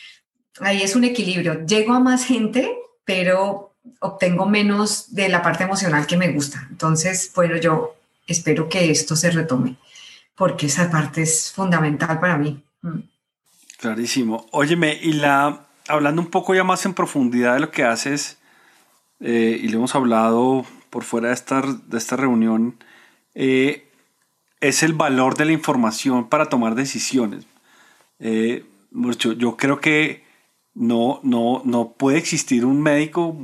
ahí 0.60 0.82
es 0.82 0.96
un 0.96 1.04
equilibrio. 1.04 1.64
Llego 1.66 1.94
a 1.94 2.00
más 2.00 2.24
gente, 2.24 2.76
pero 3.04 3.74
obtengo 4.00 4.46
menos 4.46 5.14
de 5.14 5.28
la 5.28 5.42
parte 5.42 5.64
emocional 5.64 6.06
que 6.06 6.16
me 6.16 6.32
gusta. 6.32 6.66
Entonces, 6.70 7.30
bueno, 7.34 7.56
yo 7.56 7.96
espero 8.26 8.68
que 8.68 8.90
esto 8.90 9.16
se 9.16 9.30
retome, 9.30 9.76
porque 10.34 10.66
esa 10.66 10.90
parte 10.90 11.22
es 11.22 11.52
fundamental 11.52 12.20
para 12.20 12.36
mí. 12.36 12.62
Mm. 12.82 13.00
Clarísimo. 13.78 14.46
Óyeme, 14.52 14.98
y 15.02 15.12
la, 15.12 15.66
hablando 15.88 16.22
un 16.22 16.30
poco 16.30 16.54
ya 16.54 16.64
más 16.64 16.86
en 16.86 16.94
profundidad 16.94 17.54
de 17.54 17.60
lo 17.60 17.70
que 17.70 17.84
haces, 17.84 18.38
eh, 19.20 19.58
y 19.60 19.68
lo 19.68 19.78
hemos 19.78 19.94
hablado 19.94 20.64
por 20.90 21.04
fuera 21.04 21.28
de 21.28 21.34
esta, 21.34 21.62
de 21.62 21.98
esta 21.98 22.16
reunión, 22.16 22.78
eh, 23.34 23.88
es 24.60 24.82
el 24.82 24.92
valor 24.92 25.36
de 25.36 25.44
la 25.44 25.52
información 25.52 26.28
para 26.28 26.46
tomar 26.46 26.74
decisiones. 26.74 27.46
Eh, 28.18 28.64
yo 29.36 29.56
creo 29.56 29.80
que 29.80 30.24
no, 30.74 31.20
no, 31.22 31.62
no 31.64 31.92
puede 31.92 32.18
existir 32.18 32.64
un 32.64 32.80
médico, 32.80 33.36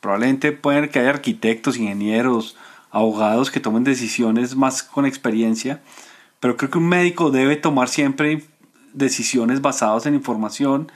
probablemente 0.00 0.52
pueden 0.52 0.88
que 0.88 0.98
haya 0.98 1.10
arquitectos, 1.10 1.76
ingenieros, 1.76 2.56
abogados 2.90 3.50
que 3.50 3.60
tomen 3.60 3.84
decisiones 3.84 4.56
más 4.56 4.82
con 4.82 5.06
experiencia, 5.06 5.82
pero 6.40 6.56
creo 6.56 6.70
que 6.70 6.78
un 6.78 6.88
médico 6.88 7.30
debe 7.30 7.56
tomar 7.56 7.88
siempre 7.88 8.44
decisiones 8.92 9.60
basadas 9.60 10.06
en 10.06 10.14
información. 10.14 10.90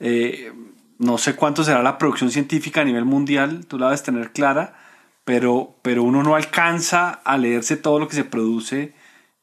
Eh, 0.00 0.52
no 0.98 1.18
sé 1.18 1.34
cuánto 1.34 1.64
será 1.64 1.82
la 1.82 1.98
producción 1.98 2.30
científica 2.30 2.82
a 2.82 2.84
nivel 2.84 3.04
mundial, 3.04 3.66
tú 3.66 3.78
la 3.78 3.86
debes 3.86 4.02
tener 4.02 4.32
clara, 4.32 4.76
pero, 5.24 5.76
pero 5.82 6.02
uno 6.02 6.22
no 6.22 6.34
alcanza 6.34 7.10
a 7.10 7.38
leerse 7.38 7.76
todo 7.76 7.98
lo 7.98 8.08
que 8.08 8.16
se 8.16 8.24
produce. 8.24 8.92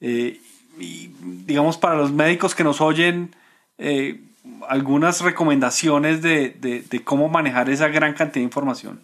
Eh, 0.01 0.39
y 0.79 1.11
digamos, 1.45 1.77
para 1.77 1.95
los 1.95 2.11
médicos 2.11 2.55
que 2.55 2.63
nos 2.63 2.81
oyen, 2.81 3.35
eh, 3.77 4.21
algunas 4.67 5.21
recomendaciones 5.21 6.21
de, 6.21 6.49
de, 6.89 7.03
cómo 7.03 7.29
manejar 7.29 7.69
esa 7.69 7.87
gran 7.87 8.13
cantidad 8.13 8.41
de 8.41 8.45
información. 8.45 9.01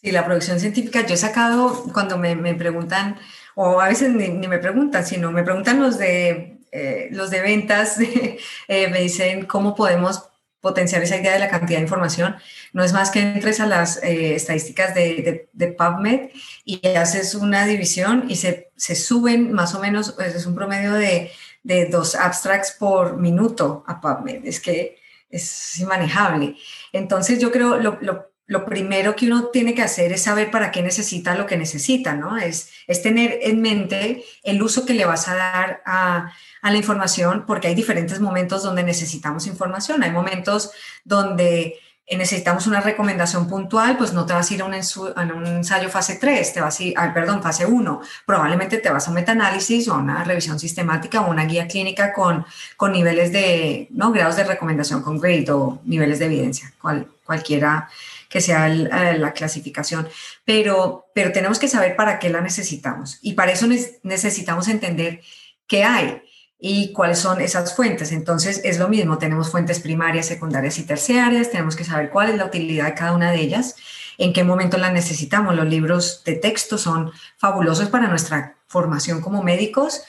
Sí, 0.00 0.10
la 0.10 0.24
producción 0.24 0.58
científica, 0.58 1.06
yo 1.06 1.14
he 1.14 1.18
sacado, 1.18 1.84
cuando 1.92 2.18
me, 2.18 2.34
me 2.34 2.54
preguntan, 2.54 3.16
o 3.54 3.80
a 3.80 3.88
veces 3.88 4.10
ni, 4.10 4.28
ni, 4.28 4.48
me 4.48 4.58
preguntan, 4.58 5.04
sino 5.06 5.30
me 5.30 5.42
preguntan 5.42 5.80
los 5.80 5.98
de, 5.98 6.58
eh, 6.72 7.08
los 7.12 7.30
de 7.30 7.40
ventas, 7.40 7.98
eh, 8.68 8.88
me 8.90 9.00
dicen 9.00 9.46
cómo 9.46 9.74
podemos 9.74 10.24
potenciar 10.62 11.02
esa 11.02 11.18
idea 11.18 11.34
de 11.34 11.40
la 11.40 11.50
cantidad 11.50 11.78
de 11.78 11.84
información. 11.84 12.36
No 12.72 12.82
es 12.82 12.94
más 12.94 13.10
que 13.10 13.20
entres 13.20 13.60
a 13.60 13.66
las 13.66 14.02
eh, 14.02 14.34
estadísticas 14.34 14.94
de, 14.94 15.48
de, 15.52 15.68
PubMed 15.68 16.30
y 16.64 16.86
haces 16.96 17.34
una 17.34 17.66
división 17.66 18.24
y 18.28 18.36
se, 18.36 18.70
se 18.76 18.94
suben 18.94 19.52
más 19.52 19.74
o 19.74 19.80
menos, 19.80 20.12
pues, 20.12 20.34
es 20.34 20.46
un 20.46 20.54
promedio 20.54 20.94
de 20.94 21.30
de 21.62 21.86
dos 21.86 22.14
abstracts 22.14 22.72
por 22.72 23.16
minuto 23.16 23.84
a 23.86 24.00
PubMed. 24.00 24.44
Es 24.44 24.60
que 24.60 24.98
es 25.30 25.78
inmanejable. 25.78 26.56
Entonces 26.92 27.38
yo 27.38 27.50
creo 27.50 27.76
lo, 27.78 27.98
lo, 28.00 28.31
primero 28.64 29.16
que 29.16 29.26
uno 29.26 29.46
tiene 29.46 29.74
que 29.74 29.82
hacer 29.82 30.12
es 30.12 30.22
saber 30.22 30.50
para 30.50 30.70
qué 30.70 30.82
necesita 30.82 31.34
lo 31.34 31.46
que 31.46 31.56
necesita, 31.56 32.14
¿no? 32.14 32.36
Es, 32.36 32.70
es 32.86 33.02
tener 33.02 33.38
en 33.42 33.60
mente 33.60 34.24
el 34.42 34.62
uso 34.62 34.84
que 34.84 34.94
le 34.94 35.04
vas 35.04 35.28
a 35.28 35.34
dar 35.34 35.82
a, 35.86 36.32
a 36.60 36.70
la 36.70 36.76
información, 36.76 37.44
porque 37.46 37.68
hay 37.68 37.74
diferentes 37.74 38.20
momentos 38.20 38.62
donde 38.62 38.82
necesitamos 38.82 39.46
información. 39.46 40.02
Hay 40.02 40.10
momentos 40.10 40.72
donde 41.04 41.78
necesitamos 42.10 42.66
una 42.66 42.80
recomendación 42.80 43.48
puntual, 43.48 43.96
pues 43.96 44.12
no 44.12 44.26
te 44.26 44.32
vas 44.32 44.50
a 44.50 44.54
ir 44.54 44.62
a 44.62 44.64
un, 44.64 44.74
ensayo 44.74 45.88
fase 45.88 46.16
3, 46.16 46.52
te 46.52 46.60
vas 46.60 46.78
a 46.78 46.82
ir, 46.82 46.94
perdón, 47.14 47.42
fase 47.42 47.64
1. 47.66 48.00
Probablemente 48.26 48.78
te 48.78 48.90
vas 48.90 49.06
a 49.06 49.10
un 49.10 49.14
metaanálisis 49.14 49.88
o 49.88 49.94
a 49.94 49.98
una 49.98 50.24
revisión 50.24 50.58
sistemática 50.58 51.20
o 51.22 51.30
una 51.30 51.44
guía 51.46 51.66
clínica 51.66 52.12
con, 52.12 52.44
con 52.76 52.92
niveles 52.92 53.32
de, 53.32 53.88
¿no? 53.90 54.12
Grados 54.12 54.36
de 54.36 54.44
recomendación 54.44 55.02
con 55.02 55.18
grade 55.18 55.50
o 55.50 55.80
niveles 55.84 56.18
de 56.18 56.26
evidencia, 56.26 56.72
cual, 56.80 57.06
cualquiera 57.24 57.88
que 58.32 58.40
sea 58.40 58.66
eh, 58.66 59.18
la 59.18 59.32
clasificación. 59.34 60.08
Pero, 60.46 61.10
pero 61.14 61.32
tenemos 61.32 61.58
que 61.58 61.68
saber 61.68 61.94
para 61.96 62.18
qué 62.18 62.30
la 62.30 62.40
necesitamos 62.40 63.18
y 63.20 63.34
para 63.34 63.52
eso 63.52 63.66
necesitamos 64.02 64.68
entender 64.68 65.20
qué 65.66 65.84
hay 65.84 66.22
y 66.58 66.92
cuáles 66.92 67.18
son 67.18 67.42
esas 67.42 67.76
fuentes. 67.76 68.10
Entonces 68.10 68.62
es 68.64 68.78
lo 68.78 68.88
mismo, 68.88 69.18
tenemos 69.18 69.50
fuentes 69.50 69.80
primarias, 69.80 70.26
secundarias 70.26 70.78
y 70.78 70.84
terciarias, 70.84 71.50
tenemos 71.50 71.76
que 71.76 71.84
saber 71.84 72.08
cuál 72.08 72.30
es 72.30 72.36
la 72.36 72.46
utilidad 72.46 72.86
de 72.86 72.94
cada 72.94 73.12
una 73.12 73.30
de 73.30 73.40
ellas, 73.40 73.76
en 74.16 74.32
qué 74.32 74.44
momento 74.44 74.78
las 74.78 74.94
necesitamos. 74.94 75.54
Los 75.54 75.66
libros 75.66 76.22
de 76.24 76.36
texto 76.36 76.78
son 76.78 77.12
fabulosos 77.36 77.90
para 77.90 78.08
nuestra 78.08 78.56
formación 78.66 79.20
como 79.20 79.42
médicos. 79.42 80.04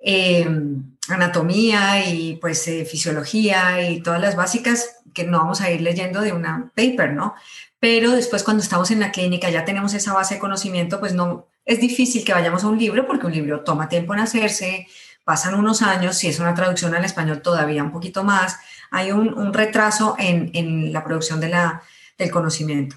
Em, 0.00 0.96
anatomía 1.08 2.08
y 2.08 2.36
pues 2.36 2.68
eh, 2.68 2.84
fisiología 2.84 3.90
y 3.90 4.00
todas 4.00 4.20
las 4.20 4.36
básicas 4.36 4.97
que 5.14 5.24
no 5.24 5.38
vamos 5.38 5.60
a 5.60 5.70
ir 5.70 5.80
leyendo 5.80 6.20
de 6.20 6.32
una 6.32 6.70
paper, 6.74 7.12
¿no? 7.12 7.34
Pero 7.80 8.12
después 8.12 8.42
cuando 8.42 8.62
estamos 8.62 8.90
en 8.90 9.00
la 9.00 9.12
clínica 9.12 9.50
ya 9.50 9.64
tenemos 9.64 9.94
esa 9.94 10.12
base 10.12 10.34
de 10.34 10.40
conocimiento, 10.40 11.00
pues 11.00 11.14
no 11.14 11.46
es 11.64 11.80
difícil 11.80 12.24
que 12.24 12.32
vayamos 12.32 12.64
a 12.64 12.68
un 12.68 12.78
libro 12.78 13.06
porque 13.06 13.26
un 13.26 13.32
libro 13.32 13.60
toma 13.60 13.88
tiempo 13.88 14.14
en 14.14 14.20
hacerse, 14.20 14.88
pasan 15.24 15.54
unos 15.54 15.82
años, 15.82 16.16
si 16.16 16.28
es 16.28 16.40
una 16.40 16.54
traducción 16.54 16.94
al 16.94 17.04
español 17.04 17.42
todavía 17.42 17.84
un 17.84 17.92
poquito 17.92 18.24
más, 18.24 18.58
hay 18.90 19.12
un, 19.12 19.52
retraso 19.52 20.16
en, 20.18 20.92
la 20.92 21.04
producción 21.04 21.40
de 21.40 21.50
la, 21.50 21.82
del 22.16 22.30
conocimiento. 22.30 22.96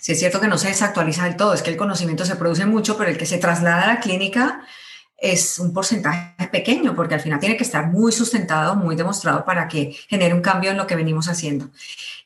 Si 0.00 0.12
es 0.12 0.18
cierto 0.18 0.40
que 0.40 0.48
no 0.48 0.58
se 0.58 0.68
desactualiza 0.68 1.24
del 1.24 1.36
todo, 1.36 1.54
es 1.54 1.62
que 1.62 1.70
el 1.70 1.76
conocimiento 1.76 2.24
se 2.24 2.36
produce 2.36 2.64
mucho, 2.66 2.96
pero 2.96 3.10
el 3.10 3.18
que 3.18 3.26
se 3.26 3.38
traslada 3.38 3.82
a 3.82 3.86
la 3.86 4.00
clínica 4.00 4.66
es 5.22 5.60
un 5.60 5.72
porcentaje 5.72 6.48
pequeño, 6.50 6.96
porque 6.96 7.14
al 7.14 7.20
final 7.20 7.38
tiene 7.38 7.56
que 7.56 7.62
estar 7.62 7.86
muy 7.86 8.10
sustentado, 8.10 8.74
muy 8.74 8.96
demostrado 8.96 9.44
para 9.44 9.68
que 9.68 9.96
genere 10.08 10.34
un 10.34 10.42
cambio 10.42 10.72
en 10.72 10.76
lo 10.76 10.86
que 10.88 10.96
venimos 10.96 11.28
haciendo. 11.28 11.70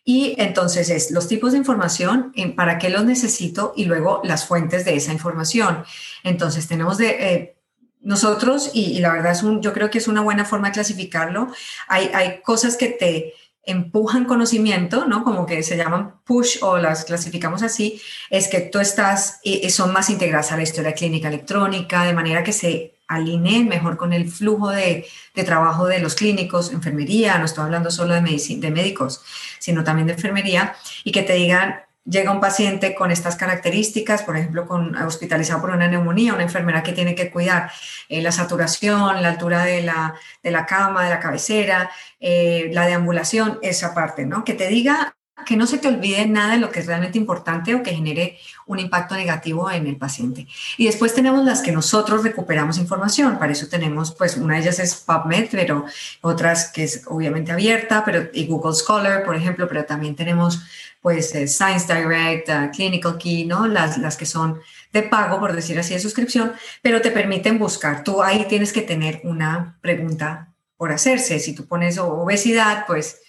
Y 0.03 0.35
entonces 0.39 0.89
es 0.89 1.11
los 1.11 1.29
tipos 1.29 1.53
de 1.53 1.59
información, 1.59 2.33
para 2.57 2.79
qué 2.79 2.89
los 2.89 3.05
necesito 3.05 3.75
y 3.77 3.85
luego 3.85 4.23
las 4.25 4.47
fuentes 4.47 4.87
de 4.87 4.97
esa 4.97 5.13
información. 5.13 5.85
Entonces 6.25 6.67
tenemos 6.69 6.97
de, 6.97 7.09
eh, 7.11 7.57
nosotros, 8.01 8.71
y, 8.73 8.99
la 9.01 9.13
verdad 9.13 9.33
es 9.33 9.43
un, 9.43 9.61
yo 9.61 9.75
creo 9.75 9.91
que 9.91 9.99
es 9.99 10.09
una 10.09 10.23
buena 10.23 10.47
forma 10.47 10.69
de 10.69 10.75
clasificarlo, 10.75 11.49
hay, 11.89 12.11
hay 12.15 12.41
cosas 12.41 12.79
que 12.79 12.89
te 12.89 13.35
empujan 13.67 14.25
conocimiento, 14.25 15.07
¿no? 15.07 15.25
Como 15.25 15.45
que 15.45 15.63
se 15.63 15.77
llaman 15.77 16.15
push 16.25 16.59
o 16.63 16.79
las 16.79 17.05
clasificamos 17.05 17.63
así, 17.63 18.01
es 18.31 18.49
que 18.49 18.61
tú 18.61 18.79
estás, 18.79 19.41
y, 19.43 19.69
son 19.71 19.93
más 19.93 20.09
integradas 20.09 20.53
a 20.53 20.57
la 20.57 20.63
historia 20.63 20.95
clínica 20.95 21.29
electrónica, 21.29 22.05
de 22.05 22.15
manera 22.15 22.45
que 22.45 22.53
se 22.53 22.95
alineen 23.09 23.69
mejor 23.69 23.97
con 23.97 24.13
el 24.13 24.29
flujo 24.31 24.71
de, 24.71 25.07
de, 25.35 25.45
trabajo 25.45 25.87
de 25.87 25.99
los 25.99 26.15
clínicos, 26.15 26.73
enfermería, 26.73 27.39
no 27.39 27.45
estoy 27.45 27.65
hablando 27.65 27.91
solo 27.91 28.15
de, 28.15 28.21
de 28.21 28.71
médicos, 28.71 29.23
sino 29.59 29.85
también 29.85 30.07
de 30.07 30.15
enfermería, 30.15 30.77
y 31.05 31.13
que 31.13 31.23
te 31.23 31.35
digan, 31.35 31.86
llega 32.07 32.31
un 32.31 32.41
paciente 32.41 32.95
con 32.95 33.11
estas 33.11 33.37
características, 33.37 34.23
por 34.23 34.37
ejemplo, 34.37 34.67
con, 34.67 34.97
hospitalizado 34.97 35.61
por 35.61 35.71
una 35.71 35.89
neumonía, 35.89 36.35
una 36.35 36.45
enfermera 36.45 36.83
que 36.83 36.93
tiene 36.93 37.15
que 37.15 37.31
cuidar 37.31 37.71
eh, 38.09 38.23
la 38.23 38.33
saturación, 38.33 39.21
la 39.23 39.29
altura 39.29 39.65
de 39.65 39.83
la, 39.83 40.15
de 40.43 40.51
la 40.51 40.65
cama, 40.67 41.05
de 41.05 41.11
la 41.11 41.21
cabecera, 41.21 41.91
eh, 42.21 42.71
la 42.73 42.87
deambulación, 42.87 43.59
esa 43.63 43.93
parte, 43.93 44.25
¿no? 44.25 44.45
Que 44.45 44.55
te 44.55 44.69
diga 44.69 45.17
que 45.45 45.57
no 45.57 45.67
se 45.67 45.79
te 45.79 45.89
olvide 45.89 46.27
nada 46.27 46.55
de 46.55 46.59
lo 46.59 46.71
que 46.71 46.81
es 46.81 46.87
realmente 46.87 47.19
importante 47.19 47.75
o 47.75 47.83
que 47.83 47.95
genere 47.95 48.39
un 48.67 48.79
impacto 48.79 49.15
negativo 49.15 49.71
en 49.71 49.87
el 49.87 49.97
paciente. 49.97 50.47
Y 50.79 50.87
después 50.87 51.15
tenemos 51.15 51.45
las 51.45 51.61
que 51.61 51.73
nosotros 51.73 52.25
recuperamos 52.25 52.79
información. 52.79 53.39
Para 53.39 53.53
eso 53.53 53.69
tenemos, 53.69 54.13
pues, 54.13 54.37
una 54.37 54.55
de 54.55 54.63
ellas 54.63 54.79
es 54.79 54.95
PubMed, 54.95 55.49
pero 55.51 55.85
otras 56.23 56.73
que 56.73 56.85
es 56.85 57.03
obviamente 57.07 57.53
abierta, 57.53 58.03
pero 58.05 58.29
y 58.33 58.47
Google 58.47 58.75
Scholar, 58.75 59.25
por 59.25 59.37
ejemplo, 59.37 59.69
pero 59.69 59.85
también 59.85 60.17
tenemos 60.17 60.63
pues 61.07 61.33
eh, 61.37 61.47
Science 61.47 61.87
Direct, 61.87 62.49
uh, 62.49 62.69
Clinical 62.75 63.17
Key, 63.17 63.45
¿no? 63.45 63.69
Las, 63.69 63.97
las 63.97 64.17
que 64.17 64.27
son 64.27 64.61
de 64.93 65.05
pago, 65.05 65.39
por 65.39 65.55
decir 65.55 65.79
así, 65.79 65.95
de 65.95 66.01
suscripción, 66.01 66.53
pero 66.83 67.01
te 67.01 67.13
permiten 67.13 67.61
buscar. 67.61 68.03
Tú 68.03 68.25
ahí 68.25 68.45
tienes 68.49 68.73
que 68.73 68.83
tener 68.83 69.21
una 69.23 69.79
pregunta 69.81 70.53
por 70.77 70.91
hacerse. 70.91 71.39
Si 71.39 71.55
tú 71.55 71.69
pones 71.69 71.99
obesidad, 71.99 72.87
pues 72.89 73.21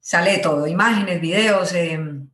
sale 0.00 0.38
todo, 0.38 0.66
imágenes, 0.66 1.20
videos, 1.20 1.74
em, 1.74 2.30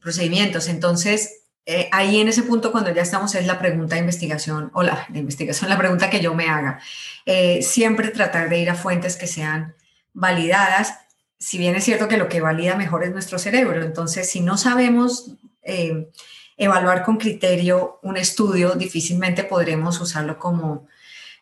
procedimientos. 0.00 0.68
Entonces, 0.68 1.46
eh, 1.66 1.88
ahí 1.90 2.20
en 2.20 2.28
ese 2.28 2.44
punto, 2.44 2.70
cuando 2.70 2.94
ya 2.94 3.02
estamos, 3.02 3.34
es 3.34 3.46
la 3.46 3.58
pregunta 3.58 3.96
de 3.96 4.02
investigación, 4.02 4.70
o 4.74 4.84
la 4.84 5.06
de 5.08 5.18
investigación, 5.18 5.68
la 5.68 5.76
pregunta 5.76 6.08
que 6.08 6.20
yo 6.20 6.34
me 6.34 6.48
haga. 6.48 6.78
Eh, 7.26 7.62
siempre 7.62 8.10
tratar 8.10 8.48
de 8.48 8.60
ir 8.60 8.70
a 8.70 8.76
fuentes 8.76 9.16
que 9.16 9.26
sean 9.26 9.74
validadas 10.12 11.03
si 11.44 11.58
bien 11.58 11.76
es 11.76 11.84
cierto 11.84 12.08
que 12.08 12.16
lo 12.16 12.30
que 12.30 12.40
valida 12.40 12.74
mejor 12.74 13.04
es 13.04 13.12
nuestro 13.12 13.38
cerebro, 13.38 13.82
entonces 13.82 14.30
si 14.30 14.40
no 14.40 14.56
sabemos 14.56 15.32
eh, 15.62 16.08
evaluar 16.56 17.02
con 17.04 17.18
criterio 17.18 17.98
un 18.02 18.16
estudio, 18.16 18.76
difícilmente 18.76 19.44
podremos 19.44 20.00
usarlo 20.00 20.38
como, 20.38 20.86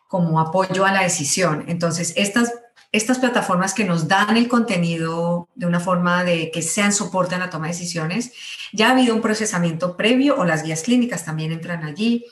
como 0.09 0.41
apoyo 0.41 0.85
a 0.85 0.91
la 0.91 1.03
decisión. 1.03 1.63
Entonces, 1.69 2.11
estas, 2.17 2.51
estas 2.91 3.19
plataformas 3.19 3.73
que 3.73 3.85
nos 3.85 4.09
dan 4.09 4.35
el 4.35 4.49
contenido 4.49 5.47
de 5.55 5.67
una 5.67 5.79
forma 5.79 6.25
de 6.25 6.51
que 6.51 6.61
sean 6.61 6.91
soporte 6.91 7.35
en 7.35 7.39
la 7.39 7.49
toma 7.49 7.67
de 7.67 7.73
decisiones, 7.73 8.33
ya 8.73 8.89
ha 8.89 8.91
habido 8.91 9.15
un 9.15 9.21
procesamiento 9.21 9.95
previo 9.95 10.35
o 10.35 10.43
las 10.43 10.63
guías 10.63 10.83
clínicas 10.83 11.23
también 11.23 11.53
entran 11.53 11.85
allí. 11.85 12.25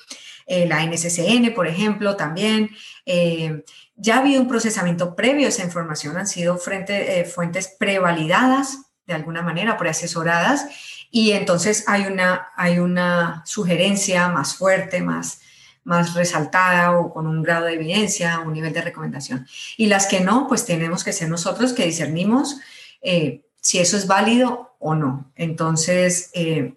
eh, 0.45 0.67
la 0.67 0.83
NSCN, 0.85 1.53
por 1.53 1.67
ejemplo, 1.67 2.17
también. 2.17 2.71
Eh, 3.05 3.63
ya 4.01 4.15
ha 4.15 4.19
habido 4.19 4.41
un 4.41 4.47
procesamiento 4.47 5.15
previo 5.15 5.45
a 5.45 5.49
esa 5.49 5.63
información, 5.63 6.17
han 6.17 6.25
sido 6.25 6.57
frente, 6.57 7.23
fuentes 7.25 7.75
prevalidadas 7.77 8.79
de 9.05 9.13
alguna 9.13 9.43
manera, 9.43 9.77
preasesoradas, 9.77 10.65
y 11.11 11.33
entonces 11.33 11.83
hay 11.87 12.05
una, 12.05 12.47
hay 12.55 12.79
una 12.79 13.43
sugerencia 13.45 14.27
más 14.29 14.55
fuerte, 14.55 15.01
más, 15.01 15.41
más 15.83 16.15
resaltada 16.15 16.97
o 16.97 17.13
con 17.13 17.27
un 17.27 17.43
grado 17.43 17.65
de 17.65 17.73
evidencia, 17.73 18.39
un 18.39 18.53
nivel 18.53 18.73
de 18.73 18.81
recomendación. 18.81 19.45
Y 19.77 19.85
las 19.85 20.07
que 20.07 20.21
no, 20.21 20.47
pues 20.47 20.65
tenemos 20.65 21.03
que 21.03 21.13
ser 21.13 21.29
nosotros 21.29 21.73
que 21.73 21.85
discernimos 21.85 22.57
eh, 23.03 23.41
si 23.59 23.77
eso 23.77 23.97
es 23.97 24.07
válido 24.07 24.73
o 24.79 24.95
no. 24.95 25.31
Entonces, 25.35 26.31
eh, 26.33 26.73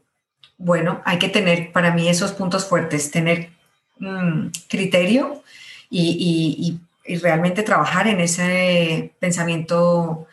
bueno, 0.59 1.01
hay 1.07 1.19
que 1.19 1.31
tener 1.31 1.73
para 1.73 1.95
mí 1.95 2.07
esos 2.07 2.33
puntos 2.33 2.67
fuertes, 2.67 3.11
tener 3.11 3.51
mm, 3.99 4.49
criterio 4.69 5.43
y, 5.89 6.81
realmente 7.23 7.63
trabajar 7.63 8.07
en 8.09 8.21
ese 8.21 9.13
pensamiento 9.19 10.27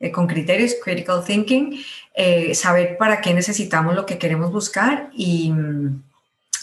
eh, 0.00 0.10
con 0.10 0.26
criterios, 0.26 0.76
critical 0.82 1.24
thinking, 1.24 1.82
saber 2.52 2.96
para 2.96 3.20
qué 3.20 3.32
necesitamos 3.32 3.94
lo 3.94 4.04
que 4.04 4.18
queremos 4.18 4.50
buscar 4.50 5.10
y 5.14 5.52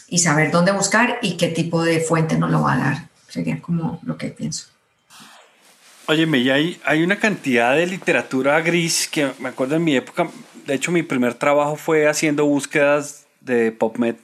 y 0.07 0.19
saber 0.19 0.51
dónde 0.51 0.72
buscar 0.72 1.19
y 1.22 1.38
qué 1.38 1.48
tipo 1.48 1.84
de 1.84 2.00
fuente 2.00 2.38
nos 2.38 2.51
lo 2.51 2.62
va 2.62 2.74
a 2.74 2.77
dar. 2.77 3.10
Sería 3.27 3.62
como 3.62 4.00
lo 4.03 4.17
que 4.17 4.27
pienso. 4.27 4.67
Oye, 6.07 6.25
y 6.38 6.50
hay, 6.50 6.79
hay 6.86 7.03
una 7.03 7.17
cantidad 7.17 7.75
de 7.75 7.88
literatura 7.88 8.62
gris 8.62 9.07
que 9.07 9.31
me 9.39 9.50
acuerdo 9.50 9.75
en 9.75 9.84
mi 9.84 9.95
época, 9.95 10.29
de 10.65 10.75
hecho 10.75 10.91
mi 10.91 11.01
primer 11.01 11.34
trabajo 11.34 11.75
fue 11.75 12.07
haciendo 12.07 12.45
búsquedas 12.45 13.25
de 13.41 13.72
PubMed. 13.72 14.15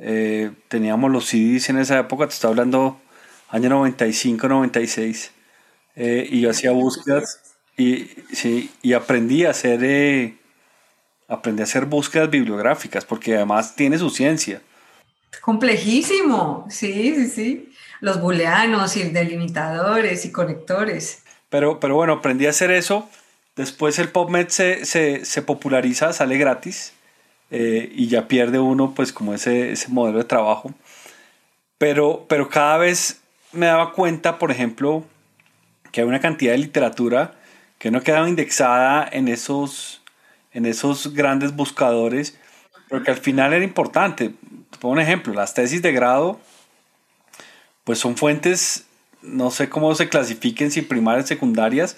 Eh, 0.00 0.50
teníamos 0.68 1.10
los 1.10 1.26
CDs 1.26 1.70
en 1.70 1.78
esa 1.78 2.00
época, 2.00 2.26
te 2.26 2.34
estoy 2.34 2.50
hablando 2.50 3.00
año 3.48 3.68
95, 3.68 4.48
96, 4.48 5.32
eh, 5.96 6.26
y 6.30 6.42
yo 6.42 6.50
hacía 6.50 6.70
búsquedas 6.70 7.56
y, 7.76 8.10
sí, 8.32 8.70
y 8.82 8.92
aprendí 8.92 9.44
a 9.44 9.50
hacer... 9.50 9.82
Eh, 9.82 10.34
aprendí 11.28 11.60
a 11.60 11.64
hacer 11.64 11.84
búsquedas 11.84 12.30
bibliográficas 12.30 13.04
porque 13.04 13.36
además 13.36 13.76
tiene 13.76 13.98
su 13.98 14.10
ciencia. 14.10 14.62
Complejísimo, 15.42 16.66
sí, 16.70 17.14
sí, 17.14 17.28
sí. 17.28 17.72
Los 18.00 18.20
booleanos 18.20 18.96
y 18.96 19.04
delimitadores 19.04 20.24
y 20.24 20.32
conectores. 20.32 21.22
Pero, 21.50 21.80
pero 21.80 21.96
bueno, 21.96 22.14
aprendí 22.14 22.46
a 22.46 22.50
hacer 22.50 22.70
eso. 22.70 23.08
Después 23.56 23.98
el 23.98 24.08
PubMed 24.10 24.48
se, 24.48 24.84
se, 24.84 25.42
populariza, 25.42 26.12
sale 26.12 26.38
gratis 26.38 26.92
eh, 27.50 27.90
y 27.92 28.06
ya 28.06 28.28
pierde 28.28 28.58
uno 28.58 28.94
pues 28.94 29.12
como 29.12 29.34
ese, 29.34 29.72
ese 29.72 29.88
modelo 29.88 30.18
de 30.18 30.24
trabajo. 30.24 30.72
Pero, 31.76 32.26
pero 32.28 32.48
cada 32.48 32.78
vez 32.78 33.20
me 33.52 33.66
daba 33.66 33.92
cuenta, 33.92 34.38
por 34.38 34.50
ejemplo, 34.50 35.04
que 35.92 36.00
hay 36.00 36.06
una 36.06 36.20
cantidad 36.20 36.52
de 36.52 36.58
literatura 36.58 37.34
que 37.78 37.90
no 37.90 38.02
quedaba 38.02 38.28
indexada 38.28 39.08
en 39.10 39.28
esos, 39.28 40.02
en 40.52 40.66
esos 40.66 41.14
grandes 41.14 41.54
buscadores, 41.54 42.38
pero 42.88 43.02
que 43.02 43.10
al 43.10 43.18
final 43.18 43.52
era 43.52 43.64
importante 43.64 44.34
pongo 44.78 44.94
un 44.94 45.00
ejemplo, 45.00 45.32
las 45.32 45.54
tesis 45.54 45.82
de 45.82 45.92
grado, 45.92 46.40
pues 47.84 47.98
son 47.98 48.16
fuentes, 48.16 48.86
no 49.22 49.50
sé 49.50 49.68
cómo 49.68 49.94
se 49.94 50.08
clasifiquen, 50.08 50.70
si 50.70 50.82
primarias, 50.82 51.26
secundarias. 51.26 51.96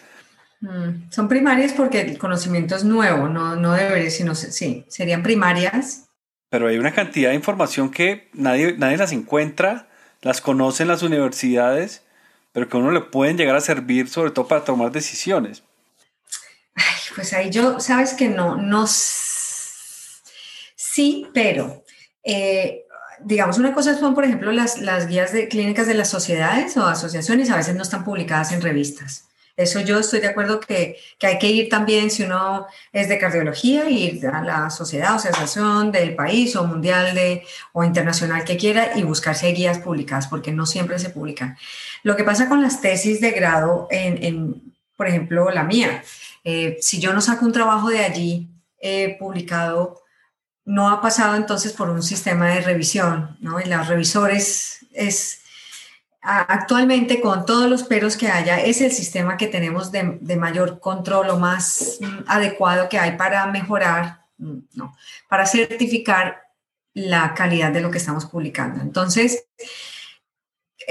Mm, 0.61 1.11
son 1.11 1.29
primarias 1.29 1.73
porque 1.73 2.01
el 2.01 2.19
conocimiento 2.19 2.77
es 2.77 2.85
nuevo, 2.85 3.29
no, 3.29 3.57
no 3.57 3.73
debería, 3.73 4.11
sino, 4.11 4.35
sí, 4.35 4.85
serían 4.89 5.23
primarias. 5.23 6.07
Pero 6.49 6.69
hay 6.69 6.79
una 6.79 6.93
cantidad 6.93 7.31
de 7.31 7.37
información 7.37 7.91
que 7.91 8.29
nadie, 8.33 8.75
nadie 8.77 8.97
las 8.97 9.13
encuentra, 9.13 9.89
las 10.23 10.41
conoce 10.41 10.83
en 10.83 10.89
las 10.89 11.03
universidades, 11.03 12.03
pero 12.53 12.69
que 12.69 12.77
a 12.77 12.81
uno 12.81 12.91
le 12.91 13.01
pueden 13.01 13.37
llegar 13.37 13.57
a 13.57 13.61
servir 13.61 14.09
sobre 14.09 14.31
todo 14.31 14.49
para 14.49 14.65
tomar 14.65 14.93
decisiones. 14.93 15.63
Ay, 16.75 16.85
pues 17.15 17.33
ahí 17.33 17.51
yo, 17.51 17.81
sabes 17.81 18.15
que 18.15 18.29
no, 18.29 18.57
no, 18.57 18.87
sí, 18.87 21.27
pero 21.33 21.85
eh, 22.23 22.85
digamos, 23.23 23.59
una 23.59 23.75
cosa 23.75 23.99
son, 23.99 24.15
por 24.15 24.25
ejemplo, 24.25 24.53
las, 24.53 24.79
las 24.79 25.07
guías 25.07 25.33
de 25.33 25.49
clínicas 25.49 25.87
de 25.87 25.95
las 25.95 26.11
sociedades 26.11 26.77
o 26.77 26.87
asociaciones, 26.87 27.51
a 27.51 27.57
veces 27.57 27.75
no 27.75 27.83
están 27.83 28.05
publicadas 28.05 28.53
en 28.53 28.63
revistas. 28.63 29.30
Eso 29.61 29.81
yo 29.81 29.99
estoy 29.99 30.21
de 30.21 30.29
acuerdo 30.29 30.59
que, 30.61 30.97
que, 31.19 31.27
hay 31.27 31.39
que 31.39 31.49
ir 31.49 31.69
también, 31.69 32.11
si 32.11 32.23
uno 32.23 32.67
es 32.93 33.09
de 33.09 33.19
cardiología, 33.19 33.89
ir 33.91 34.27
a 34.27 34.43
la 34.43 34.71
sociedad 34.71 35.13
o 35.13 35.17
asociación 35.17 35.93
del 35.93 36.15
país 36.15 36.57
o 36.57 36.65
mundial 36.65 37.15
de, 37.15 37.43
o 37.73 37.85
internacional 37.85 38.45
que 38.45 38.57
quiera 38.57 38.97
y 38.97 39.03
buscarse 39.03 39.53
guías 39.53 39.79
publicadas, 39.79 40.29
porque 40.29 40.53
no 40.53 40.67
siempre 40.67 40.99
se 40.99 41.11
publican. 41.11 41.57
Lo 42.03 42.17
que 42.17 42.25
pasa 42.25 42.49
con 42.49 42.63
las 42.63 42.81
tesis 42.81 43.21
de 43.21 43.33
grado, 43.33 43.87
en, 43.91 44.25
en 44.25 44.63
por 44.97 45.09
ejemplo, 45.09 45.51
la 45.51 45.65
mía, 45.65 46.03
eh, 46.45 46.77
si 46.81 47.01
yo 47.01 47.13
no 47.13 47.21
saco 47.21 47.45
un 47.45 47.53
trabajo 47.53 47.89
de 47.89 48.05
allí 48.05 48.49
eh, 48.81 49.17
publicado, 49.19 50.03
no 50.65 50.91
ha 50.91 51.01
pasado 51.01 51.37
entonces 51.37 51.73
por 51.73 51.89
un 51.91 52.03
sistema 52.03 52.49
de 52.49 52.61
revisión, 52.61 53.37
¿no? 53.41 53.61
Y 53.61 53.65
los 53.65 53.89
revisores 53.89 54.87
es 54.93 55.40
actualmente 56.23 57.21
con 57.21 57.47
todos 57.47 57.69
los 57.69 57.83
peros 57.85 58.17
que 58.17 58.29
haya, 58.29 58.61
es 58.61 58.81
el 58.81 58.93
sistema 58.93 59.37
que 59.37 59.47
tenemos 59.47 59.91
de, 59.91 60.37
mayor 60.37 60.81
control 60.81 61.31
o 61.31 61.39
más 61.39 61.99
mm, 62.01 62.25
adecuado 62.27 62.89
que 62.89 62.99
hay 62.99 63.17
para 63.17 63.47
mejorar, 63.47 64.27
mm, 64.39 64.59
no, 64.75 64.97
para 65.29 65.47
certificar 65.47 66.43
la 66.93 67.35
calidad 67.35 67.73
de 67.73 67.81
lo 67.81 67.91
que 67.91 67.99
estamos 67.99 68.27
publicando. 68.27 68.83
Entonces, 68.83 69.45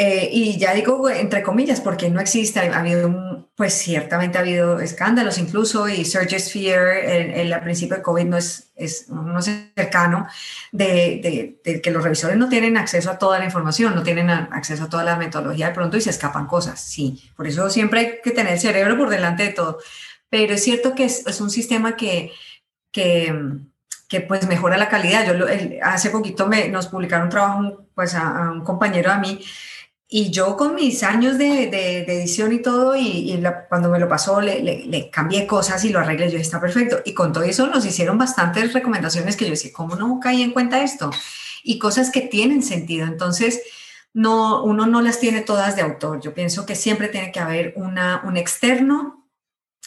eh, 0.01 0.29
y 0.31 0.57
ya 0.57 0.73
digo 0.73 1.09
entre 1.09 1.43
comillas, 1.43 1.81
porque 1.81 2.09
no 2.09 2.21
existe, 2.21 2.61
ha 2.61 2.79
habido, 2.79 3.49
pues 3.53 3.73
ciertamente 3.73 4.37
ha 4.37 4.41
habido 4.41 4.79
escándalos 4.79 5.37
incluso, 5.37 5.89
y 5.89 6.05
Surge 6.05 6.39
Sphere, 6.39 7.41
el, 7.41 7.59
principio 7.59 7.97
de 7.97 8.01
COVID 8.01 8.23
no 8.23 8.37
es, 8.37 8.71
es 8.77 9.09
no 9.09 9.41
cercano, 9.41 10.25
de, 10.71 11.59
de, 11.65 11.81
que 11.81 11.91
los 11.91 12.01
revisores 12.01 12.37
no 12.37 12.47
tienen 12.47 12.77
acceso 12.77 13.11
a 13.11 13.17
toda 13.17 13.39
la 13.39 13.43
información, 13.43 13.93
no 13.93 14.01
tienen 14.01 14.29
acceso 14.29 14.85
a 14.85 14.89
toda 14.89 15.03
la 15.03 15.17
metodología 15.17 15.67
de 15.67 15.75
pronto 15.75 15.97
y 15.97 16.01
se 16.01 16.11
escapan 16.11 16.47
cosas, 16.47 16.79
sí, 16.79 17.29
por 17.35 17.45
eso 17.45 17.69
siempre 17.69 17.99
hay 17.99 18.19
que 18.23 18.31
tener 18.31 18.53
el 18.53 18.59
cerebro 18.61 18.97
por 18.97 19.09
delante 19.09 19.43
de 19.43 19.49
todo, 19.49 19.79
pero 20.29 20.53
es 20.53 20.63
cierto 20.63 20.95
que 20.95 21.03
es, 21.03 21.27
es 21.27 21.41
un 21.41 21.49
sistema 21.49 21.97
que, 21.97 22.31
que 22.93 23.33
que 24.07 24.21
pues 24.21 24.47
mejora 24.47 24.75
la 24.75 24.89
calidad. 24.89 25.23
Yo 25.23 25.45
hace 25.83 26.09
poquito 26.09 26.47
me, 26.47 26.67
nos 26.69 26.87
publicaron 26.87 27.25
un 27.25 27.29
trabajo 27.29 27.85
pues 27.93 28.15
a, 28.15 28.45
a 28.45 28.51
un 28.51 28.63
compañero 28.63 29.11
a 29.11 29.19
mí 29.19 29.39
y 30.11 30.31
yo 30.31 30.57
con 30.57 30.73
mis 30.73 31.03
años 31.03 31.37
de, 31.37 31.67
de, 31.67 31.99
edición 31.99 32.51
y 32.51 32.63
todo, 32.63 32.95
y, 32.95 33.39
cuando 33.69 33.89
me 33.89 33.99
lo 33.99 34.09
pasó, 34.09 34.41
le, 34.41 34.59
le, 34.63 35.09
cambié 35.11 35.45
cosas 35.45 35.85
y 35.85 35.89
lo 35.89 35.99
arreglé, 35.99 36.31
yo 36.31 36.39
está 36.39 36.59
perfecto. 36.59 36.99
Y 37.05 37.13
con 37.13 37.31
todo 37.31 37.43
eso 37.43 37.67
nos 37.67 37.85
hicieron 37.85 38.17
bastantes 38.17 38.73
recomendaciones 38.73 39.37
que 39.37 39.45
yo 39.45 39.51
decía, 39.51 39.71
¿cómo 39.71 39.95
no 39.95 40.19
caí 40.19 40.41
en 40.41 40.51
cuenta 40.51 40.81
esto? 40.81 41.11
Y 41.63 41.77
cosas 41.77 42.09
que 42.09 42.21
tienen 42.21 42.63
sentido. 42.63 43.05
Entonces, 43.05 43.61
no, 44.11 44.63
uno 44.63 44.87
no 44.87 45.01
las 45.01 45.19
tiene 45.19 45.41
todas 45.41 45.75
de 45.75 45.83
autor. 45.83 46.19
Yo 46.21 46.33
pienso 46.33 46.65
que 46.65 46.75
siempre 46.75 47.09
tiene 47.09 47.31
que 47.31 47.39
haber 47.39 47.73
una, 47.75 48.23
un 48.25 48.35
externo 48.35 49.18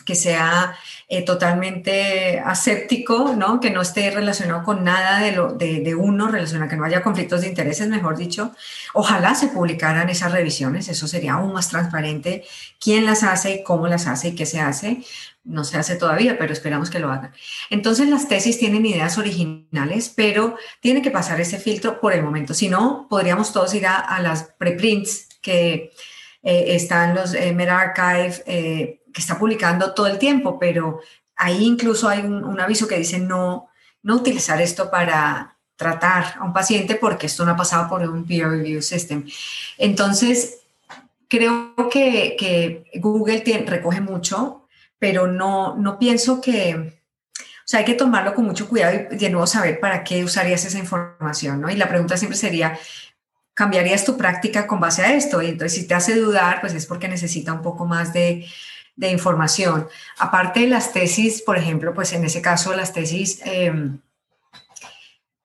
que 0.05 0.15
sea 0.15 0.77
eh, 1.15 1.23
totalmente 1.23 2.41
aséptico, 2.41 3.35
¿no? 3.37 3.61
que 3.61 3.71
no 3.71 3.83
esté 3.83 4.11
relacionado 4.11 4.63
con 4.63 4.83
nada 4.83 5.21
de, 5.21 5.33
lo, 5.33 5.53
de, 5.53 5.95
uno, 5.95 6.29
relacionado, 6.29 6.71
que 6.71 6.77
no 6.77 6.87
haya 6.87 7.03
conflictos 7.03 7.43
de 7.43 7.49
intereses, 7.49 7.87
mejor 7.89 8.17
dicho. 8.17 8.53
Ojalá 8.95 9.35
se 9.35 9.49
publicaran 9.49 10.09
esas 10.09 10.33
revisiones, 10.33 10.89
eso 10.89 11.07
sería 11.07 11.35
aún 11.35 11.53
más 11.53 11.69
transparente, 11.69 12.45
quién 12.81 13.05
las 13.05 13.25
hace 13.25 13.57
y 13.57 13.63
cómo 13.63 13.89
las 13.89 14.07
hace 14.07 14.29
y 14.29 14.35
qué 14.35 14.47
se 14.47 14.61
hace. 14.61 15.03
No 15.45 15.65
se 15.65 15.77
hace 15.77 15.97
todavía, 15.97 16.39
pero 16.39 16.55
esperamos 16.55 16.89
que 16.89 16.99
lo 17.01 17.13
hagan. 17.13 17.33
Entonces 17.69 18.09
las 18.09 18.27
tesis 18.29 18.59
tienen 18.59 18.87
ideas 18.87 19.19
originales, 19.19 20.11
pero 20.17 20.57
tiene 20.81 21.03
que 21.03 21.11
pasar 21.11 21.43
ese 21.43 21.59
filtro 21.59 22.01
por 22.01 22.15
el 22.15 22.23
momento. 22.23 22.55
Si 22.55 22.69
no, 22.69 23.07
podríamos 23.11 23.53
todos 23.53 23.75
ir 23.75 23.87
a, 23.87 24.19
las 24.23 24.45
preprints 24.57 25.29
que 25.43 25.93
eh, 26.43 26.65
están 26.69 27.15
los 27.15 27.35
eh, 27.35 27.53
Meta 27.53 27.79
Archive, 27.79 28.43
eh, 28.47 29.02
que 29.13 29.21
está 29.21 29.39
publicando 29.39 29.95
todo 29.95 30.07
el 30.07 30.19
tiempo, 30.19 30.59
pero 30.59 31.01
ahí 31.37 31.65
incluso 31.65 32.09
hay 32.09 32.21
un, 32.21 32.61
aviso 32.61 32.87
que 32.87 32.99
dice 32.99 33.19
no, 33.19 33.69
no 34.03 34.17
utilizar 34.17 34.61
esto 34.61 34.91
para 34.91 35.57
tratar 35.77 36.37
a 36.39 36.45
un 36.45 36.53
paciente 36.53 36.95
porque 36.95 37.27
esto 37.27 37.45
no 37.45 37.53
ha 37.53 37.57
pasado 37.57 37.89
por 37.89 38.03
un 38.03 38.25
peer 38.25 38.49
review 38.49 38.81
system. 38.83 39.27
Entonces, 39.79 40.61
creo 41.29 41.75
que, 41.91 42.85
Google 42.95 43.43
recoge 43.67 44.01
mucho, 44.01 44.69
pero 44.99 45.27
no, 45.27 45.77
no 45.77 45.99
pienso 45.99 46.41
que... 46.41 46.99
O 47.35 47.69
sea, 47.73 47.79
hay 47.79 47.87
que 47.87 47.95
tomarlo 47.95 48.35
con 48.35 48.45
mucho 48.45 48.69
cuidado 48.69 48.95
y 49.13 49.17
de 49.17 49.31
nuevo 49.31 49.47
saber 49.47 49.81
para 49.81 50.05
qué 50.05 50.25
usarías 50.25 50.65
esa 50.65 50.79
información, 50.79 51.61
¿no? 51.61 51.71
Y 51.71 51.77
la 51.77 51.89
pregunta 51.89 52.17
siempre 52.17 52.37
sería, 52.37 52.79
¿cambiarías 53.55 54.05
tu 54.05 54.17
práctica 54.17 54.67
con 54.67 54.81
base 54.81 55.03
a 55.03 55.15
esto? 55.15 55.41
Y 55.41 55.47
entonces, 55.47 55.81
si 55.81 55.87
te 55.87 55.95
hace 55.95 56.17
dudar, 56.17 56.61
pues 56.61 56.75
es 56.75 56.87
porque 56.87 57.09
necesita 57.09 57.53
un 57.53 57.63
poco 57.63 57.87
más 57.87 58.13
de 58.13 58.47
de 58.97 59.11
información. 59.11 59.89
Aparte 60.19 60.61
de 60.61 60.69
las 60.69 60.93
tesis, 60.93 61.43
por 61.43 61.57
ejemplo, 61.57 61.95
pues 61.95 62.13
en 62.13 62.25
ese 62.25 62.43
caso 62.43 62.75
las 62.75 62.93
tesis, 62.93 63.41
em, 63.45 63.99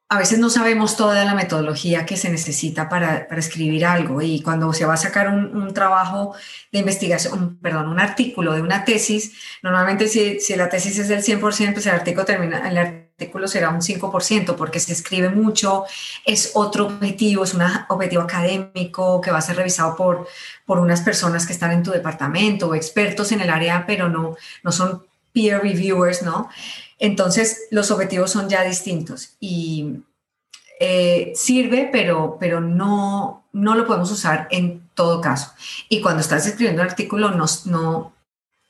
a 0.10 0.18
veces 0.18 0.40
no 0.40 0.50
sabemos 0.50 0.96
toda 0.96 1.26
la 1.26 1.36
metodología 1.36 2.06
que 2.06 2.16
se 2.16 2.30
necesita 2.30 2.88
para, 2.88 3.28
para 3.28 3.42
escribir 3.42 3.86
algo 3.86 4.22
y 4.22 4.42
cuando 4.42 4.72
se 4.72 4.86
va 4.86 4.94
a 4.94 4.98
sacar 4.98 5.28
un, 5.28 5.56
un, 5.56 5.74
trabajo 5.74 6.34
de 6.72 6.80
investigación, 6.80 7.58
perdón, 7.62 7.90
un 7.90 8.00
artículo 8.00 8.54
de 8.54 8.62
una 8.62 8.86
tesis, 8.86 9.34
normalmente 9.62 10.08
si, 10.08 10.40
si 10.40 10.56
la 10.56 10.70
tesis 10.70 10.98
es 11.00 11.10
del 11.10 11.24
100%, 11.24 11.74
pues 11.74 11.86
el 11.88 11.94
artículo, 11.94 12.24
termina, 12.24 12.70
el 12.70 12.78
artículo 12.78 13.50
será 13.50 13.70
un 13.70 13.82
5% 13.82 14.56
porque 14.56 14.80
se 14.80 14.94
escribe 14.94 15.28
mucho, 15.30 15.84
es 16.26 16.52
otro 16.54 16.86
objetivo, 16.86 17.44
es 17.44 17.54
un 17.54 17.64
objetivo 17.90 18.22
académico 18.22 19.20
que 19.20 19.32
va 19.32 19.40
a 19.40 19.42
ser 19.42 19.58
revisado 19.58 19.98
por, 19.98 20.26
por 20.66 20.80
unas 20.80 21.02
personas 21.02 21.46
que 21.46 21.52
están 21.52 21.72
en 21.72 21.84
tu 21.84 21.92
departamento 21.92 22.70
o 22.70 22.76
expertos 22.76 23.34
en 23.34 23.42
el 23.42 23.50
área, 23.50 23.86
pero 23.86 24.08
no, 24.08 24.38
no 24.64 24.72
son 24.72 25.04
peer 25.34 25.62
reviewers, 25.62 26.22
¿no? 26.22 26.50
Entonces, 27.00 27.68
los 27.72 27.92
objetivos 27.92 28.32
son 28.32 28.50
ya 28.50 28.64
distintos 28.64 29.36
y 29.40 29.98
eh, 30.80 31.32
sirve, 31.36 31.90
pero, 31.92 32.38
pero 32.40 32.62
no, 32.62 33.48
no 33.54 33.76
lo 33.76 33.86
podemos 33.86 34.12
usar 34.12 34.48
en 34.52 34.88
todo 34.94 35.22
caso. 35.22 35.54
Y 35.90 36.02
cuando 36.02 36.22
estás 36.22 36.46
escribiendo 36.46 36.82
un 36.82 36.88
artículo, 36.88 37.32
no, 37.32 37.46
no, 37.66 38.14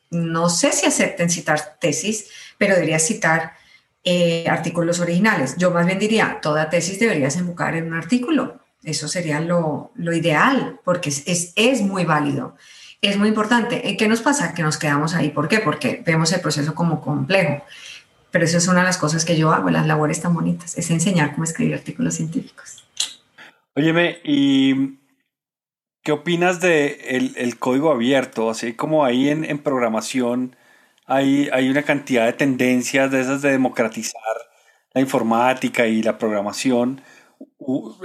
no 0.10 0.50
sé 0.50 0.72
si 0.72 0.86
acepten 0.86 1.30
citar 1.30 1.78
tesis, 1.80 2.30
pero 2.58 2.76
deberías 2.76 3.06
citar 3.06 3.54
eh, 4.04 4.46
artículos 4.50 5.00
originales. 5.00 5.56
Yo 5.58 5.72
más 5.72 5.86
bien 5.86 6.00
diría, 6.00 6.40
toda 6.42 6.70
tesis 6.70 7.00
deberías 7.00 7.36
enfocar 7.36 7.76
en 7.76 7.88
un 7.88 7.94
artículo. 7.94 8.60
Eso 8.84 9.10
sería 9.10 9.42
lo, 9.42 9.92
lo 9.96 10.14
ideal, 10.14 10.80
porque 10.86 11.10
es, 11.10 11.24
es, 11.26 11.52
es, 11.58 11.82
muy 11.82 12.06
válido. 12.06 12.56
Es 13.02 13.18
muy 13.18 13.28
importante. 13.28 13.98
¿Qué 13.98 14.08
nos 14.08 14.22
pasa? 14.22 14.54
Que 14.54 14.64
nos 14.64 14.78
quedamos 14.78 15.14
ahí. 15.14 15.30
¿Por 15.30 15.50
qué? 15.50 15.60
Porque 15.60 16.02
vemos 16.06 16.32
el 16.32 16.40
proceso 16.40 16.74
como 16.74 17.02
complejo. 17.02 17.64
Pero 18.32 18.46
eso 18.46 18.58
es 18.58 18.68
una 18.68 18.80
de 18.80 18.86
las 18.86 18.98
cosas 18.98 19.26
que 19.26 19.38
yo 19.38 19.52
hago, 19.52 19.70
las 19.70 19.88
labores 19.88 20.22
tan 20.22 20.34
bonitas, 20.34 20.78
es 20.78 20.90
enseñar 20.92 21.32
cómo 21.32 21.44
escribir 21.44 21.76
artículos 21.76 22.16
científicos. 22.16 22.84
Óyeme, 23.76 24.20
¿y 24.24 25.00
qué 26.04 26.12
opinas 26.12 26.60
de 26.60 27.34
el, 27.36 27.60
código 27.60 27.92
abierto? 27.92 28.50
Así 28.50 28.74
como 28.74 29.06
ahí 29.06 29.30
en, 29.30 29.46
en 29.46 29.60
programación 29.60 30.56
hay, 31.06 31.50
hay 31.54 31.70
una 31.70 31.84
cantidad 31.84 32.26
de 32.26 32.34
tendencias 32.34 33.10
de 33.12 33.22
esas 33.22 33.42
de 33.42 33.52
democratizar 33.52 34.22
la 34.94 35.02
informática 35.02 35.88
y 35.88 36.04
la 36.04 36.18
programación. 36.18 37.02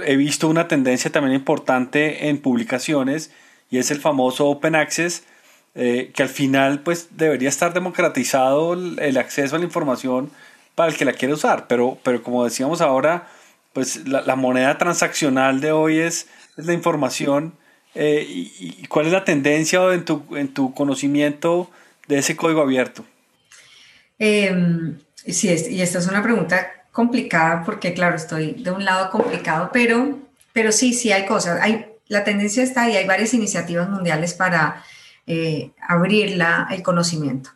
He 0.05 0.15
visto 0.15 0.47
una 0.47 0.67
tendencia 0.67 1.11
también 1.11 1.35
importante 1.35 2.29
en 2.29 2.41
publicaciones 2.41 3.31
y 3.69 3.79
es 3.79 3.91
el 3.91 3.99
famoso 3.99 4.47
Open 4.47 4.75
Access, 4.75 5.25
eh, 5.75 6.11
que 6.13 6.23
al 6.23 6.29
final 6.29 6.81
pues 6.81 7.07
debería 7.11 7.49
estar 7.49 7.73
democratizado 7.73 8.73
el, 8.73 9.17
acceso 9.17 9.55
a 9.55 9.59
la 9.59 9.65
información 9.65 10.31
para 10.75 10.91
el 10.91 10.97
que 10.97 11.05
la 11.05 11.13
quiere 11.13 11.33
usar, 11.33 11.67
pero, 11.67 11.97
pero 12.03 12.21
como 12.21 12.43
decíamos 12.43 12.81
ahora, 12.81 13.27
pues 13.73 14.07
la, 14.07 14.21
la 14.21 14.35
moneda 14.35 14.77
transaccional 14.77 15.61
de 15.61 15.71
hoy 15.71 15.99
es, 15.99 16.27
es 16.57 16.65
la 16.65 16.73
información. 16.73 17.53
Eh, 17.95 18.25
y, 18.27 18.77
y, 18.81 18.87
cuál 18.87 19.05
es 19.05 19.11
la 19.11 19.23
tendencia 19.23 19.93
en 19.93 20.03
tu, 20.03 20.23
en 20.35 20.47
tu 20.51 20.73
conocimiento 20.73 21.69
de 22.07 22.19
ese 22.19 22.35
código 22.35 22.61
abierto? 22.61 23.05
Eh, 24.19 24.95
sí, 25.27 25.55
y 25.69 25.81
esta 25.81 25.99
es 25.99 26.07
una 26.07 26.23
pregunta 26.23 26.71
complicada 26.91 27.63
porque, 27.63 27.93
claro, 27.93 28.15
estoy 28.15 28.53
de 28.53 28.71
un 28.71 28.85
lado 28.85 29.09
complicado, 29.09 29.69
pero, 29.73 30.19
pero 30.53 30.71
sí, 30.71 30.93
sí 30.93 31.11
hay 31.11 31.25
cosas. 31.25 31.59
Hay, 31.61 31.85
la 32.07 32.23
tendencia 32.23 32.63
está 32.63 32.83
ahí, 32.83 32.95
hay 32.95 33.07
varias 33.07 33.33
iniciativas 33.33 33.89
mundiales 33.89 34.33
para 34.33 34.83
eh, 35.27 35.71
abrir 35.87 36.41
el 36.69 36.83
conocimiento. 36.83 37.51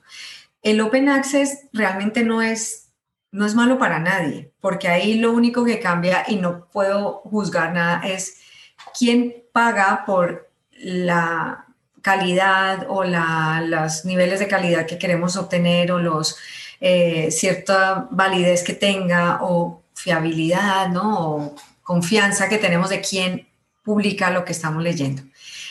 El 0.61 0.81
Open 0.81 1.09
Access 1.09 1.67
realmente 1.73 2.23
no 2.23 2.41
es, 2.41 2.89
no 3.31 3.45
es 3.45 3.55
malo 3.55 3.77
para 3.77 3.99
nadie, 3.99 4.51
porque 4.59 4.87
ahí 4.87 5.15
lo 5.15 5.31
único 5.31 5.65
que 5.65 5.79
cambia, 5.79 6.25
y 6.27 6.37
no 6.37 6.67
puedo 6.71 7.21
juzgar 7.23 7.73
nada, 7.73 8.01
es 8.05 8.37
quién 8.97 9.43
paga 9.51 10.03
por 10.05 10.49
la 10.71 11.65
calidad 12.01 12.85
o 12.89 13.03
la, 13.03 13.61
los 13.65 14.05
niveles 14.05 14.39
de 14.39 14.47
calidad 14.47 14.85
que 14.85 14.97
queremos 14.97 15.35
obtener 15.35 15.91
o 15.91 15.99
los 15.99 16.37
eh, 16.79 17.29
cierta 17.31 18.07
validez 18.11 18.63
que 18.63 18.73
tenga 18.73 19.39
o 19.41 19.83
fiabilidad, 19.93 20.89
¿no? 20.89 21.19
O 21.19 21.55
confianza 21.83 22.47
que 22.49 22.59
tenemos 22.59 22.89
de 22.89 23.01
quién 23.01 23.47
publica 23.83 24.29
lo 24.29 24.45
que 24.45 24.51
estamos 24.51 24.83
leyendo. 24.83 25.23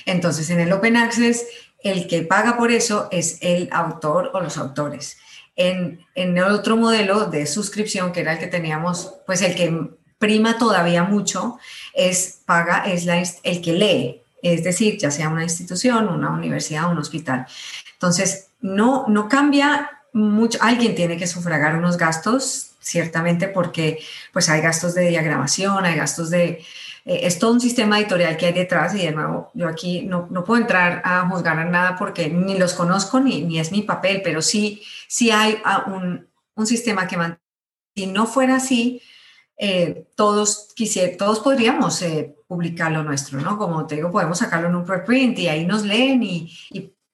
Entonces, 0.05 0.51
en 0.51 0.61
el 0.61 0.73
Open 0.73 0.97
Access 0.97 1.47
el 1.83 2.07
que 2.07 2.23
paga 2.23 2.57
por 2.57 2.71
eso 2.71 3.09
es 3.11 3.39
el 3.41 3.69
autor 3.73 4.31
o 4.35 4.41
los 4.41 4.59
autores. 4.59 5.19
En, 5.55 6.05
en, 6.15 6.37
el 6.37 6.45
otro 6.45 6.77
modelo 6.77 7.27
de 7.27 7.47
suscripción, 7.47 8.13
que 8.13 8.21
era 8.21 8.35
el 8.35 8.39
que 8.39 8.47
teníamos, 8.47 9.15
pues 9.27 9.41
el 9.43 9.55
que 9.55 9.91
prima 10.19 10.59
todavía 10.59 11.05
mucho, 11.05 11.59
es 11.95 12.41
paga, 12.45 12.85
es 12.87 13.05
la, 13.05 13.23
el 13.43 13.63
que 13.63 13.73
lee, 13.73 14.23
es 14.43 14.65
decir, 14.65 14.99
ya 14.99 15.11
sea 15.11 15.29
una 15.29 15.43
institución, 15.43 16.09
una 16.09 16.31
universidad, 16.31 16.91
un 16.91 16.99
hospital. 16.99 17.47
Entonces, 17.95 18.49
no, 18.61 19.07
no 19.09 19.29
cambia 19.29 19.91
mucho, 20.13 20.59
alguien 20.61 20.95
tiene 20.95 21.17
que 21.17 21.27
sufragar 21.27 21.77
unos 21.77 21.97
gastos, 21.97 22.73
ciertamente, 22.81 23.49
porque 23.49 23.99
pues 24.33 24.49
hay 24.49 24.61
gastos 24.61 24.95
de 24.95 25.09
diagramación, 25.09 25.85
hay 25.85 25.97
gastos 25.97 26.31
de, 26.31 26.65
eh, 27.07 27.21
es 27.23 27.39
todo 27.39 27.53
un 27.53 27.61
sistema 27.61 27.99
editorial 27.99 28.37
que 28.37 28.47
hay 28.47 28.53
detrás 28.53 28.95
y 28.95 28.99
de 28.99 29.13
nuevo, 29.13 29.51
yo 29.55 29.69
aquí 29.69 30.03
no, 30.03 30.27
no 30.31 30.45
puedo 30.45 30.61
entrar 30.61 31.01
a 31.05 31.27
juzgar 31.29 31.59
a 31.59 31.65
nada 31.65 31.97
porque 31.97 32.29
ni 32.29 32.59
los 32.59 32.75
conozco 32.75 33.21
ni, 33.21 33.43
ni 33.43 33.61
es 33.61 33.71
mi 33.71 33.83
papel, 33.83 34.21
pero 34.23 34.43
sí, 34.43 34.83
sí 35.09 35.31
hay 35.31 35.57
un, 35.87 36.29
un 36.57 36.67
sistema 36.67 37.07
que 37.07 37.17
si 37.95 38.07
no 38.07 38.27
fuera 38.27 38.57
así, 38.57 39.01
eh, 39.57 40.09
todos, 40.17 40.69
quisiera, 40.75 41.17
todos 41.17 41.41
podríamos 41.41 42.03
eh, 42.03 42.37
publicar 42.47 42.93
lo 42.93 43.03
nuestro, 43.03 43.41
¿no? 43.41 43.57
Como 43.57 43.87
te 43.87 43.95
digo, 43.95 44.11
podemos 44.11 44.39
sacarlo 44.39 44.69
en 44.69 44.75
un 44.75 44.85
preprint 44.85 45.39
y 45.39 45.49
ahí 45.49 45.65
nos 45.65 45.83
leen, 45.85 46.23
y, 46.23 46.53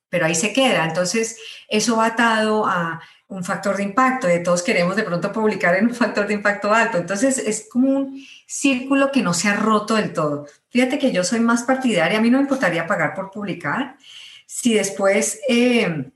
pero 0.09 0.27
ahí 0.27 0.35
se 0.35 0.53
queda. 0.53 0.85
Entonces, 0.85 1.39
eso 1.69 1.97
va 1.97 2.07
atado 2.07 2.67
a 2.67 3.01
un 3.33 3.45
factor 3.45 3.77
de 3.77 3.83
impacto, 3.83 4.27
de 4.27 4.41
todos 4.41 4.63
queremos 4.63 4.95
de 4.95 5.05
pronto 5.05 5.33
publicar 5.33 5.75
en 5.75 5.87
un 5.87 5.95
factor 5.95 6.27
de 6.27 6.35
impacto 6.35 6.73
alto. 6.73 6.99
Entonces, 6.99 7.39
es 7.39 7.67
como 7.71 7.89
un 7.89 8.27
círculo 8.47 9.11
que 9.11 9.23
no 9.23 9.33
se 9.33 9.49
ha 9.49 9.55
roto 9.55 9.95
del 9.95 10.13
todo. 10.13 10.47
Fíjate 10.69 10.99
que 10.99 11.13
yo 11.13 11.25
soy 11.25 11.41
más 11.41 11.63
partidaria, 11.63 12.19
a 12.19 12.21
mí 12.21 12.31
no 12.31 12.39
me 12.39 12.43
importaría 12.43 12.87
pagar 12.87 13.15
por 13.15 13.31
publicar. 13.31 13.97
Si 14.47 14.75
después 14.75 15.41
eh, 15.49 16.11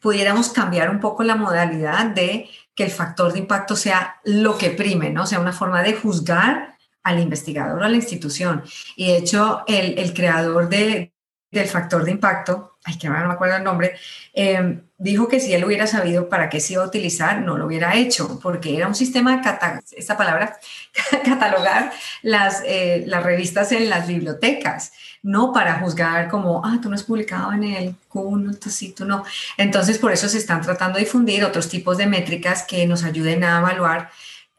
pudiéramos 0.00 0.48
cambiar 0.48 0.88
un 0.88 0.98
poco 0.98 1.22
la 1.24 1.36
modalidad 1.36 2.06
de 2.06 2.48
que 2.74 2.84
el 2.84 2.90
factor 2.90 3.32
de 3.32 3.40
impacto 3.40 3.76
sea 3.76 4.16
lo 4.24 4.56
que 4.56 4.70
prime, 4.70 5.10
¿no? 5.10 5.26
Sea, 5.26 5.40
una 5.40 5.52
forma 5.52 5.82
de 5.82 5.92
juzgar 5.92 6.78
al 7.02 7.20
investigador 7.20 7.82
o 7.82 7.84
a 7.84 7.88
la 7.88 7.96
institución. 7.96 8.62
Y 8.96 9.08
de 9.08 9.18
hecho, 9.18 9.62
el, 9.66 9.98
el 9.98 10.14
creador 10.14 10.70
de, 10.70 11.12
del 11.50 11.66
factor 11.66 12.02
de 12.02 12.12
impacto, 12.12 12.78
ay, 12.84 12.96
que 12.96 13.08
no 13.08 13.26
me 13.26 13.34
acuerdo 13.34 13.56
el 13.56 13.64
nombre, 13.64 13.96
eh, 14.32 14.80
dijo 15.00 15.28
que 15.28 15.40
si 15.40 15.54
él 15.54 15.64
hubiera 15.64 15.86
sabido 15.86 16.28
para 16.28 16.50
qué 16.50 16.60
se 16.60 16.74
iba 16.74 16.84
a 16.84 16.86
utilizar, 16.86 17.40
no 17.40 17.56
lo 17.56 17.66
hubiera 17.66 17.96
hecho, 17.96 18.38
porque 18.40 18.76
era 18.76 18.86
un 18.86 18.94
sistema 18.94 19.38
de, 19.38 19.80
esta 19.96 20.16
palabra, 20.16 20.58
catalogar 21.24 21.90
las, 22.22 22.62
eh, 22.66 23.04
las 23.06 23.22
revistas 23.22 23.72
en 23.72 23.88
las 23.88 24.06
bibliotecas, 24.06 24.92
no 25.22 25.54
para 25.54 25.80
juzgar 25.80 26.28
como, 26.28 26.62
ah, 26.64 26.78
tú 26.82 26.90
no 26.90 26.96
has 26.96 27.02
publicado 27.02 27.50
en 27.54 27.64
el 27.64 27.94
Q1, 28.10 28.58
tú 28.58 28.68
sí, 28.68 28.92
tú 28.92 29.06
no. 29.06 29.24
Entonces, 29.56 29.96
por 29.96 30.12
eso 30.12 30.28
se 30.28 30.36
están 30.36 30.60
tratando 30.60 30.98
de 30.98 31.04
difundir 31.04 31.44
otros 31.44 31.70
tipos 31.70 31.96
de 31.96 32.06
métricas 32.06 32.62
que 32.64 32.86
nos 32.86 33.02
ayuden 33.02 33.42
a 33.42 33.58
evaluar 33.58 34.10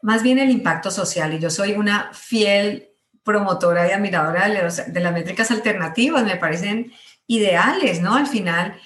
más 0.02 0.24
bien 0.24 0.40
el 0.40 0.50
impacto 0.50 0.90
social. 0.90 1.32
Y 1.32 1.38
yo 1.38 1.50
soy 1.50 1.72
una 1.74 2.10
fiel 2.12 2.88
promotora 3.22 3.88
y 3.88 3.92
admiradora 3.92 4.48
de, 4.48 5.00
las 5.00 5.12
métricas 5.12 5.52
alternativas, 5.52 6.24
me 6.24 6.36
parecen 6.36 6.92
ideales, 7.28 8.02
¿no? 8.02 8.16
Al 8.16 8.26
final, 8.26 8.76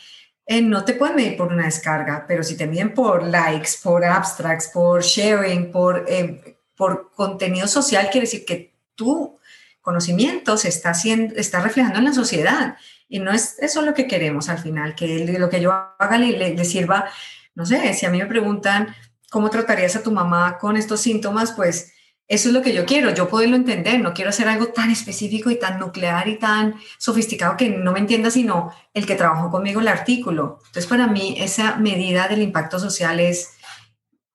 eh, 0.46 0.62
no 0.62 0.84
te 0.84 0.94
pueden 0.94 1.16
medir 1.16 1.36
por 1.36 1.52
una 1.52 1.64
descarga, 1.64 2.24
pero 2.28 2.44
si 2.44 2.56
te 2.56 2.68
miden 2.68 2.94
por 2.94 3.24
likes, 3.24 3.70
por 3.82 4.04
abstracts, 4.04 4.68
por 4.68 5.02
sharing, 5.02 5.72
por, 5.72 6.04
eh, 6.08 6.58
por 6.76 7.10
contenido 7.12 7.66
social, 7.66 8.08
quiere 8.10 8.26
decir 8.26 8.44
que 8.44 8.74
tu 8.94 9.38
conocimiento 9.80 10.56
se 10.56 10.68
está, 10.68 10.90
haciendo, 10.90 11.34
está 11.34 11.60
reflejando 11.60 11.98
en 11.98 12.04
la 12.04 12.12
sociedad. 12.12 12.76
Y 13.08 13.18
no 13.18 13.32
es 13.32 13.58
eso 13.58 13.82
lo 13.82 13.94
que 13.94 14.06
queremos 14.06 14.48
al 14.48 14.58
final, 14.58 14.94
que 14.94 15.36
lo 15.38 15.50
que 15.50 15.60
yo 15.60 15.72
haga 15.98 16.18
le, 16.18 16.38
le, 16.38 16.54
le 16.54 16.64
sirva, 16.64 17.08
no 17.54 17.66
sé, 17.66 17.92
si 17.94 18.06
a 18.06 18.10
mí 18.10 18.18
me 18.18 18.26
preguntan 18.26 18.94
cómo 19.30 19.50
tratarías 19.50 19.96
a 19.96 20.02
tu 20.02 20.12
mamá 20.12 20.58
con 20.58 20.76
estos 20.76 21.00
síntomas, 21.00 21.52
pues 21.52 21.92
eso 22.28 22.48
es 22.48 22.54
lo 22.54 22.62
que 22.62 22.74
yo 22.74 22.84
quiero, 22.84 23.14
yo 23.14 23.28
poderlo 23.28 23.54
entender, 23.54 24.00
no 24.00 24.12
quiero 24.12 24.30
hacer 24.30 24.48
algo 24.48 24.68
tan 24.68 24.90
específico 24.90 25.50
y 25.50 25.58
tan 25.58 25.78
nuclear 25.78 26.26
y 26.26 26.38
tan 26.38 26.74
sofisticado 26.98 27.56
que 27.56 27.68
no 27.68 27.92
me 27.92 28.00
entienda 28.00 28.30
sino 28.30 28.72
el 28.94 29.06
que 29.06 29.14
trabajó 29.14 29.50
conmigo 29.50 29.80
el 29.80 29.88
artículo. 29.88 30.58
Entonces, 30.66 30.86
para 30.86 31.06
mí, 31.06 31.36
esa 31.38 31.76
medida 31.76 32.26
del 32.26 32.42
impacto 32.42 32.80
social 32.80 33.20
es, 33.20 33.50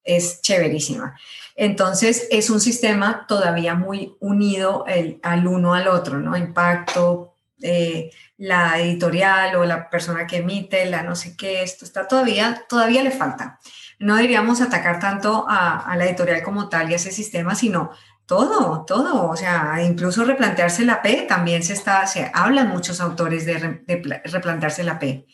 es 0.05 0.41
chéverísima. 0.41 1.17
Entonces, 1.55 2.27
es 2.31 2.49
un 2.49 2.61
sistema 2.61 3.25
todavía 3.27 3.75
muy 3.75 4.15
unido 4.21 4.85
el, 4.87 5.19
al 5.21 5.45
uno 5.45 5.73
al 5.73 5.89
otro, 5.89 6.19
¿no? 6.19 6.37
Impacto, 6.37 7.33
eh, 7.61 8.09
la 8.37 8.79
editorial 8.79 9.57
o 9.57 9.65
la 9.65 9.89
persona 9.89 10.25
que 10.25 10.37
emite, 10.37 10.85
la 10.85 11.03
no 11.03 11.15
sé 11.15 11.35
qué, 11.35 11.61
esto 11.61 11.83
está 11.83 12.07
todavía, 12.07 12.65
todavía 12.69 13.03
le 13.03 13.11
falta. 13.11 13.59
No 14.01 14.15
deberíamos 14.15 14.61
atacar 14.61 14.99
tanto 14.99 15.45
a, 15.47 15.95
la 15.95 16.05
editorial 16.05 16.41
como 16.43 16.69
tal 16.69 16.89
y 16.89 16.93
a 16.93 16.95
ese 16.95 17.11
sistema, 17.11 17.53
sino 17.55 17.91
todo, 18.25 18.83
todo, 18.85 19.29
o 19.29 19.35
sea, 19.35 19.83
incluso 19.83 20.23
replantearse 20.23 20.83
la 20.85 21.01
P, 21.01 21.25
también 21.27 21.63
se 21.63 21.73
está, 21.73 22.07
se 22.07 22.31
hablan 22.33 22.69
muchos 22.69 22.99
autores 22.99 23.45
de, 23.45 23.83
replantearse 24.25 24.83
la 24.83 24.97
P. 24.97 25.27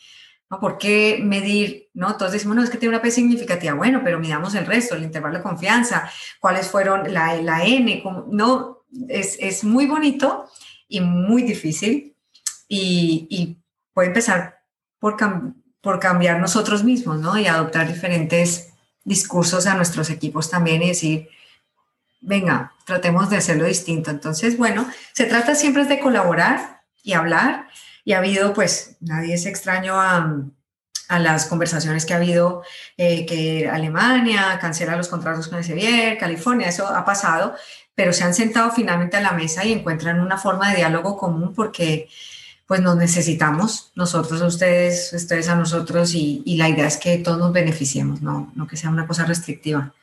¿no? 0.50 0.60
¿Por 0.60 0.76
qué 0.76 1.18
medir? 1.22 1.88
¿no? 1.94 2.10
Entonces 2.10 2.34
decimos, 2.34 2.56
no, 2.56 2.62
es 2.62 2.70
que 2.70 2.76
tiene 2.76 2.94
una 2.94 3.02
P 3.02 3.10
significativa. 3.10 3.72
Bueno, 3.74 4.02
pero 4.04 4.18
midamos 4.18 4.54
el 4.54 4.66
resto, 4.66 4.96
el 4.96 5.04
intervalo 5.04 5.38
de 5.38 5.42
confianza, 5.42 6.10
cuáles 6.38 6.68
fueron 6.68 7.12
la, 7.12 7.36
la 7.36 7.64
N. 7.64 8.02
no, 8.30 8.84
es, 9.08 9.38
es, 9.40 9.64
muy 9.64 9.86
bonito 9.86 10.48
y 10.88 11.00
muy 11.00 11.42
difícil 11.42 12.16
y, 12.68 13.26
y 13.30 13.62
puede 13.94 14.08
empezar 14.08 14.60
por, 14.98 15.16
por 15.80 16.00
cambiar 16.00 16.40
nosotros 16.40 16.84
mismos, 16.84 17.18
¿no? 17.18 17.38
Y 17.38 17.46
adoptar 17.46 17.86
diferentes 17.88 18.70
discursos 19.04 19.66
a 19.66 19.74
nuestros 19.74 20.10
equipos 20.10 20.50
también 20.50 20.82
y 20.82 20.88
decir, 20.88 21.28
venga, 22.20 22.74
tratemos 22.84 23.30
de 23.30 23.36
hacerlo 23.36 23.64
distinto. 23.64 24.10
Entonces, 24.10 24.56
bueno, 24.58 24.88
se 25.12 25.24
trata 25.24 25.54
siempre 25.54 25.84
de 25.84 26.00
colaborar 26.00 26.82
y 27.02 27.12
hablar. 27.12 27.68
Y 28.04 28.12
ha 28.12 28.18
habido, 28.18 28.54
pues, 28.54 28.96
nadie 29.00 29.34
es 29.34 29.46
extraño 29.46 30.00
a, 30.00 30.42
a 31.08 31.18
las 31.18 31.46
conversaciones 31.46 32.04
que 32.04 32.12
ha 32.12 32.18
habido, 32.18 32.62
eh, 32.96 33.24
que 33.26 33.68
Alemania 33.68 34.58
cancela 34.60 34.96
los 34.96 35.08
contratos 35.08 35.48
con 35.48 35.58
el 35.58 35.64
Sevier, 35.64 36.18
California, 36.18 36.68
eso 36.68 36.86
ha 36.86 37.04
pasado, 37.04 37.54
pero 37.94 38.12
se 38.12 38.24
han 38.24 38.34
sentado 38.34 38.70
finalmente 38.70 39.16
a 39.16 39.22
la 39.22 39.32
mesa 39.32 39.64
y 39.64 39.72
encuentran 39.72 40.20
una 40.20 40.36
forma 40.36 40.70
de 40.70 40.76
diálogo 40.76 41.16
común 41.16 41.54
porque 41.54 42.08
pues 42.68 42.82
nos 42.82 42.96
necesitamos, 42.96 43.90
nosotros 43.94 44.42
a 44.42 44.46
ustedes, 44.46 45.10
ustedes 45.14 45.48
a 45.48 45.56
nosotros, 45.56 46.14
y, 46.14 46.42
la 46.58 46.68
idea 46.68 46.86
es 46.86 46.98
que 46.98 47.16
todos 47.16 47.38
nos 47.38 47.50
beneficiemos, 47.50 48.20
no, 48.20 48.52
no 48.54 48.66
que 48.66 48.76
sea 48.76 48.90
una 48.90 49.06
cosa 49.06 49.24
restrictiva. 49.24 49.94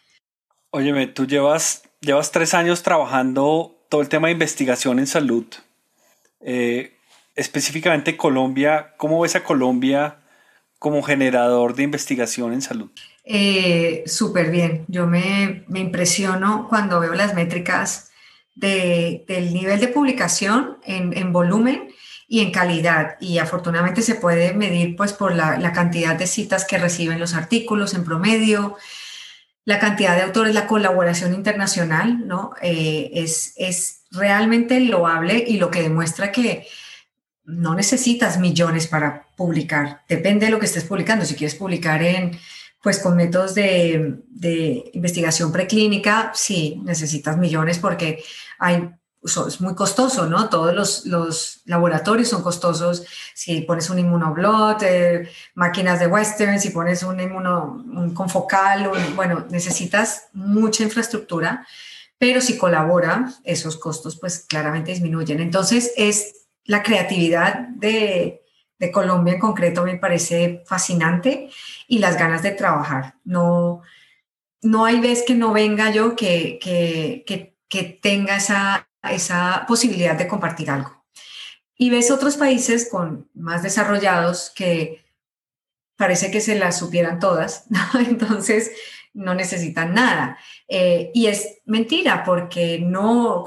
Óyeme, 0.71 1.05
tú 1.05 1.27
llevas, 1.27 1.83
llevas 2.01 2.31
tres 2.31 2.55
años 2.55 2.81
trabajando 2.81 3.75
todo 3.87 4.01
el 4.01 4.09
tema 4.09 4.27
de 4.27 4.33
investigación 4.33 4.97
en 4.97 5.05
salud. 5.05 5.45
Eh, 6.41 6.97
específicamente 7.35 8.17
Colombia, 8.17 8.95
¿cómo 8.97 9.21
ves 9.21 9.35
a 9.35 9.43
Colombia 9.43 10.17
como 10.79 11.03
generador 11.03 11.75
de 11.75 11.83
investigación 11.83 12.51
en 12.51 12.63
salud? 12.63 12.89
Eh, 13.25 14.03
Súper 14.07 14.49
bien. 14.49 14.85
Yo 14.87 15.05
me, 15.05 15.63
me, 15.67 15.81
impresiono 15.81 16.65
cuando 16.67 16.99
veo 16.99 17.13
las 17.13 17.35
métricas 17.35 18.09
de, 18.55 19.23
del 19.27 19.53
nivel 19.53 19.79
de 19.79 19.87
publicación 19.87 20.77
en, 20.83 21.15
en 21.15 21.31
volumen 21.31 21.89
y 22.27 22.41
en 22.41 22.51
calidad. 22.51 23.17
Y 23.19 23.37
afortunadamente 23.37 24.01
se 24.01 24.15
puede 24.15 24.53
medir 24.53 24.95
pues 24.95 25.13
por 25.13 25.33
la, 25.35 25.57
la, 25.57 25.71
cantidad 25.73 26.15
de 26.15 26.27
citas 26.27 26.65
que 26.65 26.77
reciben 26.77 27.19
los 27.19 27.33
artículos 27.33 27.93
en 27.93 28.03
promedio, 28.03 28.77
la 29.65 29.79
cantidad 29.79 30.15
de 30.15 30.23
autores, 30.23 30.53
la 30.53 30.67
colaboración 30.67 31.33
internacional, 31.33 32.27
¿no? 32.27 32.53
Eh, 32.61 33.11
es, 33.13 33.53
es 33.57 34.03
realmente 34.11 34.79
loable 34.79 35.43
y 35.45 35.57
lo 35.57 35.71
que 35.71 35.81
demuestra 35.81 36.31
que 36.31 36.67
no 37.43 37.75
necesitas 37.75 38.39
millones 38.39 38.87
para 38.87 39.27
publicar. 39.35 40.03
Depende 40.07 40.45
de 40.45 40.51
lo 40.51 40.59
que 40.59 40.65
estés 40.65 40.85
publicando. 40.85 41.25
Si 41.25 41.35
quieres 41.35 41.55
publicar 41.55 42.01
en 42.01 42.37
pues 42.81 42.99
con 42.99 43.15
métodos 43.15 43.55
de, 43.55 44.19
de 44.27 44.91
investigación 44.93 45.51
preclínica, 45.51 46.31
sí, 46.35 46.79
necesitas 46.85 47.35
millones 47.35 47.79
porque 47.79 48.23
hay 48.59 48.89
es 49.25 49.59
muy 49.59 49.73
costoso, 49.73 50.27
¿no? 50.27 50.49
Todos 50.49 50.73
los, 50.73 51.05
los, 51.05 51.61
laboratorios 51.65 52.29
son 52.29 52.43
costosos. 52.43 53.05
Si 53.33 53.61
pones 53.61 53.89
un 53.89 53.99
inmunoblot, 53.99 54.83
eh, 54.83 55.29
máquinas 55.55 55.99
de 55.99 56.07
Western, 56.07 56.59
si 56.59 56.69
pones 56.69 57.01
un 57.03 57.19
inmuno 57.19 57.83
un 57.91 58.13
confocal, 58.13 58.91
bueno, 59.15 59.45
necesitas 59.49 60.27
mucha 60.33 60.83
infraestructura, 60.83 61.65
pero 62.19 62.39
si 62.39 62.57
colabora, 62.57 63.33
esos 63.43 63.77
costos 63.77 64.17
pues 64.19 64.45
claramente 64.47 64.91
disminuyen. 64.91 65.39
Entonces, 65.39 65.91
es 65.97 66.47
la 66.63 66.83
creatividad 66.83 67.67
de, 67.69 68.43
de 68.77 68.91
Colombia 68.91 69.33
en 69.33 69.39
concreto 69.39 69.83
me 69.83 69.97
parece 69.97 70.63
fascinante 70.65 71.49
y 71.87 71.99
las 71.99 72.17
ganas 72.17 72.43
de 72.43 72.51
trabajar. 72.51 73.15
No, 73.23 73.81
no 74.61 74.85
hay 74.85 74.99
vez 74.99 75.23
que 75.25 75.35
no 75.35 75.53
venga 75.53 75.91
yo 75.91 76.15
que, 76.15 76.59
que, 76.61 77.23
que, 77.25 77.55
que 77.67 77.83
tenga 77.83 78.37
esa 78.37 78.84
esa 79.11 79.65
posibilidad 79.67 80.15
de 80.15 80.27
compartir 80.27 80.69
algo. 80.69 81.05
Y 81.77 81.89
ves 81.89 82.11
otros 82.11 82.37
países 82.37 82.87
con 82.89 83.29
más 83.33 83.63
desarrollados 83.63 84.51
que 84.55 85.03
parece 85.97 86.31
que 86.31 86.41
se 86.41 86.57
las 86.57 86.77
supieran 86.79 87.19
todas, 87.19 87.65
entonces 88.07 88.71
no 89.13 89.33
necesitan 89.33 89.93
nada. 89.93 90.37
Eh, 90.67 91.11
y 91.13 91.27
es 91.27 91.59
mentira 91.65 92.23
porque 92.23 92.79
no 92.79 93.43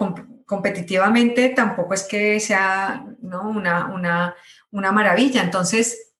competitivamente 0.46 1.50
tampoco 1.50 1.94
es 1.94 2.04
que 2.04 2.40
sea 2.40 3.04
¿no? 3.20 3.48
una, 3.50 3.86
una, 3.86 4.34
una 4.70 4.92
maravilla. 4.92 5.42
Entonces 5.42 6.14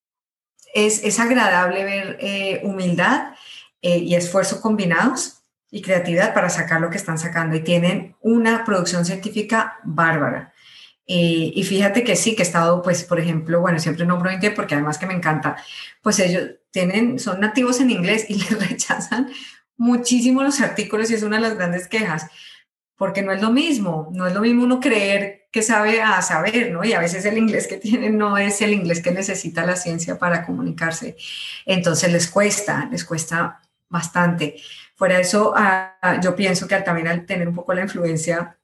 es, 0.74 1.03
es 1.03 1.18
agradable 1.18 1.85
ver 1.85 2.18
eh, 2.20 2.61
humildad 2.62 3.33
eh, 3.81 3.98
y 3.98 4.14
esfuerzo 4.14 4.61
combinados 4.61 5.38
y 5.70 5.83
creatividad 5.83 6.35
para 6.35 6.48
sacar 6.48 6.81
lo 6.81 6.90
que 6.90 6.96
están 6.96 7.18
sacando 7.18 7.57
y 7.57 7.61
tienen 7.61 8.16
una 8.20 8.64
producción 8.64 9.04
científica 9.04 9.78
bárbara. 9.85 10.52
Eh, 11.07 11.52
y 11.54 11.62
fíjate 11.64 12.04
que 12.04 12.16
sí, 12.16 12.37
que 12.37 12.42
he 12.42 12.46
estado, 12.46 12.83
pues, 12.83 13.04
por 13.04 13.18
ejemplo, 13.18 13.61
bueno, 13.61 13.78
siempre 13.78 14.04
nombro 14.04 14.31
India 14.31 14.54
porque 14.54 14.74
además 14.74 14.98
que 14.98 15.07
me 15.07 15.14
encanta, 15.14 15.57
pues 16.02 16.18
ellos 16.18 16.50
tienen, 16.70 17.18
son 17.18 17.40
nativos 17.40 17.81
en 17.81 17.90
inglés 17.90 18.26
y 18.28 18.35
les 18.38 18.68
rechazan 18.68 19.31
muchísimo 19.78 20.42
los 20.42 20.61
artículos 20.61 21.11
y 21.11 21.14
es 21.14 21.22
una 21.22 21.37
de 21.37 21.42
las 21.42 21.57
grandes 21.57 21.88
quejas, 21.88 22.26
porque 22.96 23.22
no 23.22 23.33
es 23.33 23.40
lo 23.40 23.50
mismo, 23.50 24.11
no 24.12 24.26
es 24.26 24.35
lo 24.35 24.40
mismo 24.40 24.64
uno 24.64 24.81
creer 24.81 25.48
que 25.50 25.62
sabe 25.62 26.02
a 26.02 26.20
saber, 26.20 26.72
¿no? 26.72 26.85
Y 26.85 26.92
a 26.92 27.00
veces 27.00 27.24
el 27.24 27.38
inglés 27.38 27.66
que 27.68 27.78
tienen 27.78 28.18
no 28.18 28.37
es 28.37 28.61
el 28.61 28.74
inglés 28.74 29.00
que 29.00 29.12
necesita 29.12 29.64
la 29.64 29.76
ciencia 29.76 30.18
para 30.18 30.44
comunicarse. 30.44 31.16
Entonces 31.64 32.12
les 32.12 32.28
cuesta, 32.28 32.88
les 32.90 33.04
cuesta 33.04 33.62
bastante. 33.88 34.57
Fuera 34.98 35.14
de 35.14 35.22
eso, 35.22 35.54
ah, 35.56 36.18
yo 36.20 36.34
pienso 36.34 36.66
que 36.66 36.76
también 36.80 37.06
al 37.06 37.24
tener 37.24 37.46
un 37.46 37.54
poco 37.54 37.72
la 37.72 37.82
influencia 37.82 38.58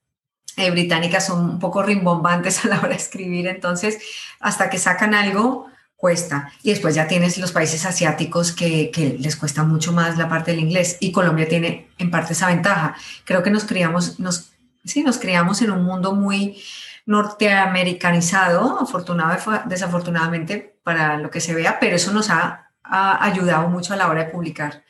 eh, 0.57 0.69
británica 0.69 1.21
son 1.21 1.49
un 1.49 1.59
poco 1.59 1.81
rimbombantes 1.81 2.65
a 2.65 2.67
la 2.67 2.79
hora 2.79 2.89
de 2.89 2.95
escribir, 2.95 3.47
entonces 3.47 3.97
hasta 4.41 4.69
que 4.69 4.77
sacan 4.77 5.13
algo 5.13 5.67
cuesta. 5.95 6.51
Y 6.61 6.71
después 6.71 6.93
ya 6.93 7.07
tienes 7.07 7.37
los 7.37 7.53
países 7.53 7.85
asiáticos 7.85 8.51
que, 8.51 9.17
les 9.17 9.37
cuesta 9.37 9.63
mucho 9.63 9.93
más 9.93 10.17
la 10.17 10.27
parte 10.27 10.51
del 10.51 10.59
inglés 10.59 10.97
y 10.99 11.13
Colombia 11.13 11.47
tiene 11.47 11.87
en 11.97 12.11
parte 12.11 12.33
esa 12.33 12.47
ventaja. 12.47 12.97
Creo 13.23 13.41
que 13.41 13.49
nos 13.49 13.63
criamos, 13.63 14.19
nos, 14.19 14.51
sí, 14.83 15.03
nos 15.03 15.17
criamos 15.17 15.61
en 15.61 15.71
un 15.71 15.85
mundo 15.85 16.13
muy 16.13 16.61
norteamericanizado, 17.05 18.79
afortunado, 18.81 19.37
desafortunadamente 19.67 20.79
para 20.83 21.17
lo 21.17 21.31
que 21.31 21.39
se 21.39 21.53
vea, 21.53 21.79
pero 21.79 21.95
eso 21.95 22.11
nos 22.11 22.29
ha, 22.29 22.71
ha 22.83 23.23
ayudado 23.23 23.69
mucho 23.69 23.93
a 23.93 23.97
la 23.97 24.09
hora 24.09 24.25
de 24.25 24.31
publicar. 24.31 24.83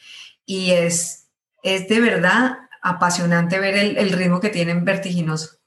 Y 0.45 0.71
es, 0.71 1.24
es 1.65 1.87
de 1.89 1.99
verdad 1.99 2.59
apasionante 2.81 3.59
ver 3.59 3.75
el, 3.75 4.11
ritmo 4.11 4.39
que 4.39 4.49
tienen 4.49 4.85
vertiginoso. 4.85 5.57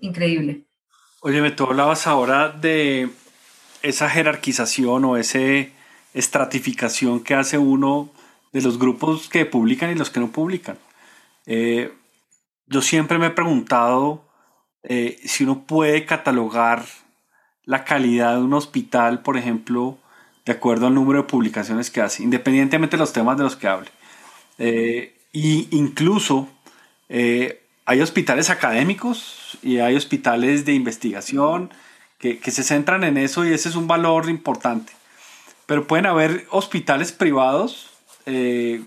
Increíble. 0.00 0.66
Oye, 1.20 1.50
tú 1.52 1.64
hablabas 1.64 2.06
ahora 2.06 2.50
de 2.50 3.08
esa 3.82 4.10
jerarquización 4.10 5.06
o 5.06 5.16
esa 5.16 5.38
estratificación 6.12 7.24
que 7.24 7.34
hace 7.34 7.56
uno 7.56 8.10
de 8.52 8.60
los 8.60 8.78
grupos 8.78 9.30
que 9.30 9.46
publican 9.46 9.90
y 9.90 9.94
los 9.94 10.10
que 10.10 10.20
no 10.20 10.30
publican. 10.30 10.78
Eh, 11.46 11.94
yo 12.66 12.82
siempre 12.82 13.18
me 13.18 13.28
he 13.28 13.30
preguntado 13.30 14.22
eh, 14.82 15.18
si 15.24 15.44
uno 15.44 15.64
puede 15.66 16.04
catalogar 16.04 16.84
la 17.64 17.84
calidad 17.84 18.34
de 18.34 18.42
un 18.42 18.52
hospital, 18.52 19.22
por 19.22 19.38
ejemplo, 19.38 19.96
de 20.44 20.52
acuerdo 20.52 20.88
al 20.88 20.94
número 20.94 21.22
de 21.22 21.28
publicaciones 21.28 21.90
que 21.90 22.02
hace, 22.02 22.22
independientemente 22.22 22.96
de 22.96 23.00
los 23.00 23.14
temas 23.14 23.38
de 23.38 23.44
los 23.44 23.56
que 23.56 23.68
hable. 23.68 23.90
Eh, 24.58 25.14
y 25.32 25.68
incluso 25.70 26.48
eh, 27.08 27.62
hay 27.84 28.00
hospitales 28.00 28.50
académicos 28.50 29.58
y 29.62 29.78
hay 29.78 29.96
hospitales 29.96 30.64
de 30.64 30.72
investigación 30.72 31.70
que, 32.18 32.40
se 32.50 32.64
centran 32.64 33.04
en 33.04 33.18
eso 33.18 33.44
y 33.44 33.52
ese 33.52 33.68
es 33.68 33.76
un 33.76 33.86
valor 33.86 34.28
importante. 34.28 34.92
Pero 35.66 35.86
pueden 35.86 36.06
haber 36.06 36.46
hospitales 36.50 37.12
privados 37.12 37.90
eh, 38.24 38.84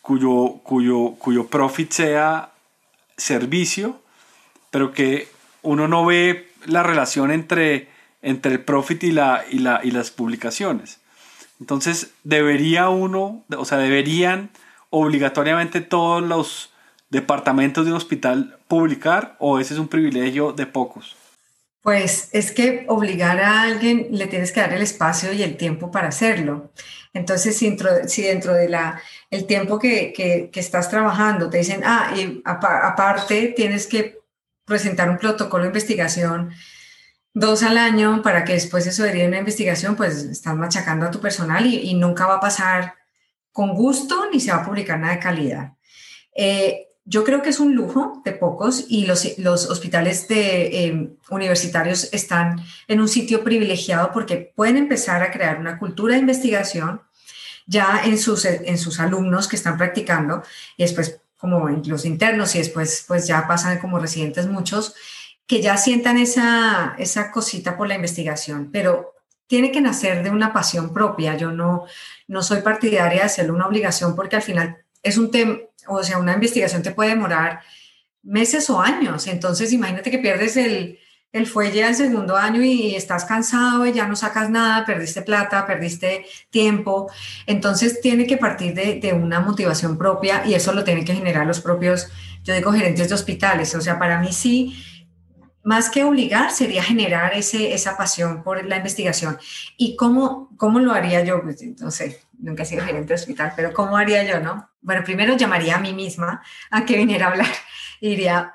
cuyo, 0.00 0.60
cuyo, 0.62 1.14
cuyo 1.18 1.46
profit 1.48 1.90
sea 1.90 2.52
servicio, 3.16 4.00
pero 4.70 4.92
que 4.92 5.28
uno 5.62 5.88
no 5.88 6.06
ve 6.06 6.48
la 6.66 6.82
relación 6.82 7.30
entre, 7.30 7.88
entre 8.22 8.52
el 8.52 8.60
profit 8.60 9.02
y, 9.04 9.12
la, 9.12 9.44
y, 9.50 9.58
la, 9.58 9.80
y 9.82 9.90
las 9.90 10.10
publicaciones. 10.10 11.00
Entonces, 11.60 12.10
debería 12.24 12.88
uno, 12.88 13.44
o 13.56 13.64
sea, 13.64 13.78
deberían 13.78 14.50
obligatoriamente 14.90 15.80
todos 15.80 16.22
los 16.22 16.70
departamentos 17.10 17.84
de 17.84 17.92
un 17.92 17.96
hospital 17.96 18.58
publicar 18.68 19.36
o 19.38 19.58
ese 19.58 19.74
es 19.74 19.80
un 19.80 19.88
privilegio 19.88 20.52
de 20.52 20.66
pocos? 20.66 21.16
Pues 21.82 22.30
es 22.32 22.50
que 22.50 22.84
obligar 22.88 23.38
a 23.38 23.62
alguien 23.62 24.08
le 24.10 24.26
tienes 24.26 24.50
que 24.50 24.60
dar 24.60 24.72
el 24.72 24.82
espacio 24.82 25.32
y 25.32 25.42
el 25.42 25.56
tiempo 25.56 25.92
para 25.92 26.08
hacerlo. 26.08 26.72
Entonces, 27.14 27.56
si 27.56 27.66
dentro, 27.66 27.90
si 28.08 28.22
dentro 28.22 28.54
de 28.54 28.68
la, 28.68 29.00
el 29.30 29.46
tiempo 29.46 29.78
que, 29.78 30.12
que, 30.12 30.50
que 30.52 30.60
estás 30.60 30.90
trabajando 30.90 31.48
te 31.48 31.58
dicen, 31.58 31.82
ah, 31.84 32.12
y 32.16 32.42
aparte 32.44 33.54
tienes 33.56 33.86
que 33.86 34.18
presentar 34.64 35.08
un 35.08 35.18
protocolo 35.18 35.62
de 35.62 35.68
investigación 35.68 36.50
dos 37.36 37.62
al 37.62 37.76
año 37.76 38.22
para 38.22 38.44
que 38.44 38.54
después 38.54 38.86
eso 38.86 39.02
derive 39.02 39.28
una 39.28 39.38
investigación, 39.38 39.94
pues 39.94 40.24
estás 40.24 40.56
machacando 40.56 41.04
a 41.04 41.10
tu 41.10 41.20
personal 41.20 41.66
y, 41.66 41.92
nunca 41.92 42.26
va 42.26 42.36
a 42.36 42.40
pasar 42.40 42.94
con 43.52 43.74
gusto 43.74 44.30
ni 44.32 44.40
se 44.40 44.52
va 44.52 44.62
a 44.62 44.64
publicar 44.64 44.98
nada 44.98 45.12
de 45.12 45.20
calidad. 45.20 45.72
Eh, 46.34 46.86
yo 47.04 47.24
creo 47.24 47.42
que 47.42 47.50
es 47.50 47.60
un 47.60 47.74
lujo 47.74 48.22
de 48.24 48.32
pocos 48.32 48.86
y 48.88 49.04
los, 49.04 49.36
los 49.36 49.68
hospitales 49.68 50.26
eh, 50.30 51.10
universitarios 51.28 52.08
están 52.14 52.58
en 52.88 53.00
un 53.02 53.08
sitio 53.08 53.44
privilegiado 53.44 54.12
porque 54.14 54.54
pueden 54.56 54.78
empezar 54.78 55.22
a 55.22 55.30
crear 55.30 55.60
una 55.60 55.78
cultura 55.78 56.14
de 56.14 56.20
investigación 56.20 57.02
ya 57.66 58.00
en 58.06 58.16
sus, 58.16 58.46
en 58.46 58.78
sus 58.78 58.98
alumnos 58.98 59.46
que 59.46 59.56
están 59.56 59.76
practicando 59.76 60.42
y 60.78 60.84
después 60.84 61.20
como 61.36 61.68
los 61.68 62.06
internos 62.06 62.54
y 62.54 62.58
después 62.58 63.04
pues 63.06 63.26
ya 63.26 63.46
pasan 63.46 63.78
como 63.78 63.98
residentes 63.98 64.46
muchos 64.46 64.94
que 65.46 65.62
ya 65.62 65.76
sientan 65.76 66.18
esa, 66.18 66.94
esa 66.98 67.30
cosita 67.30 67.76
por 67.76 67.88
la 67.88 67.94
investigación, 67.94 68.70
pero 68.72 69.14
tiene 69.46 69.70
que 69.70 69.80
nacer 69.80 70.22
de 70.22 70.30
una 70.30 70.52
pasión 70.52 70.92
propia. 70.92 71.36
Yo 71.36 71.52
no, 71.52 71.84
no 72.26 72.42
soy 72.42 72.62
partidaria 72.62 73.20
de 73.20 73.26
hacerlo 73.26 73.54
una 73.54 73.66
obligación 73.66 74.16
porque 74.16 74.36
al 74.36 74.42
final 74.42 74.78
es 75.02 75.18
un 75.18 75.30
tema, 75.30 75.58
o 75.86 76.02
sea, 76.02 76.18
una 76.18 76.34
investigación 76.34 76.82
te 76.82 76.90
puede 76.90 77.10
demorar 77.10 77.60
meses 78.22 78.68
o 78.70 78.80
años. 78.80 79.26
Entonces, 79.28 79.72
imagínate 79.72 80.10
que 80.10 80.18
pierdes 80.18 80.56
el, 80.56 80.98
el 81.32 81.46
fuelle 81.46 81.84
al 81.84 81.94
segundo 81.94 82.36
año 82.36 82.60
y 82.62 82.96
estás 82.96 83.24
cansado 83.24 83.86
y 83.86 83.92
ya 83.92 84.08
no 84.08 84.16
sacas 84.16 84.50
nada, 84.50 84.84
perdiste 84.84 85.22
plata, 85.22 85.64
perdiste 85.64 86.26
tiempo. 86.50 87.08
Entonces, 87.46 88.00
tiene 88.00 88.26
que 88.26 88.36
partir 88.36 88.74
de, 88.74 88.98
de 88.98 89.12
una 89.12 89.38
motivación 89.38 89.96
propia 89.96 90.44
y 90.44 90.54
eso 90.54 90.72
lo 90.72 90.82
tienen 90.82 91.04
que 91.04 91.14
generar 91.14 91.46
los 91.46 91.60
propios, 91.60 92.08
yo 92.42 92.52
digo, 92.52 92.72
gerentes 92.72 93.08
de 93.08 93.14
hospitales. 93.14 93.72
O 93.76 93.80
sea, 93.80 93.96
para 93.96 94.18
mí 94.18 94.32
sí 94.32 94.76
más 95.66 95.90
que 95.90 96.04
obligar, 96.04 96.52
sería 96.52 96.80
generar 96.80 97.34
ese, 97.34 97.74
esa 97.74 97.96
pasión 97.96 98.44
por 98.44 98.64
la 98.64 98.76
investigación. 98.76 99.36
¿Y 99.76 99.96
cómo, 99.96 100.54
cómo 100.56 100.78
lo 100.78 100.92
haría 100.92 101.24
yo? 101.24 101.42
Pues, 101.42 101.60
no 101.80 101.90
sé, 101.90 102.20
nunca 102.38 102.62
he 102.62 102.66
sido 102.66 102.84
gerente 102.84 103.08
de 103.08 103.14
hospital, 103.16 103.52
pero 103.56 103.74
¿cómo 103.74 103.96
haría 103.96 104.22
yo, 104.22 104.38
no? 104.38 104.70
Bueno, 104.80 105.02
primero 105.02 105.36
llamaría 105.36 105.74
a 105.74 105.80
mí 105.80 105.92
misma 105.92 106.40
a 106.70 106.84
que 106.84 106.96
viniera 106.96 107.26
a 107.26 107.30
hablar 107.32 107.48
y 108.00 108.10
diría, 108.10 108.54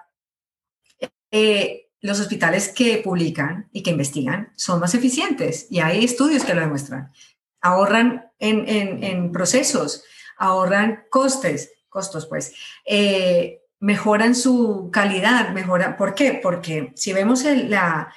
eh, 1.32 1.89
los 2.00 2.17
hospitales 2.21 2.69
que 2.69 3.02
publican 3.04 3.67
y 3.74 3.84
que 3.84 3.91
investigan 3.91 4.54
son 4.56 4.80
más 4.80 4.95
eficientes 4.95 5.67
y 5.69 5.82
hay 5.82 6.06
estudios 6.06 6.45
que 6.45 6.54
lo 6.54 6.62
demuestran. 6.62 7.12
Ahorran 7.60 8.32
en, 8.39 8.69
en, 8.69 9.04
en 9.04 9.32
procesos, 9.34 10.06
ahorran 10.38 11.04
costes, 11.10 11.74
costos, 11.89 12.26
pues. 12.26 12.54
Eh, 12.86 13.61
mejoran 13.81 14.35
su 14.35 14.89
calidad, 14.93 15.49
mejora, 15.49 15.97
¿por 15.97 16.13
qué? 16.13 16.39
Porque 16.41 16.93
si 16.95 17.13
vemos 17.13 17.43
la, 17.43 18.13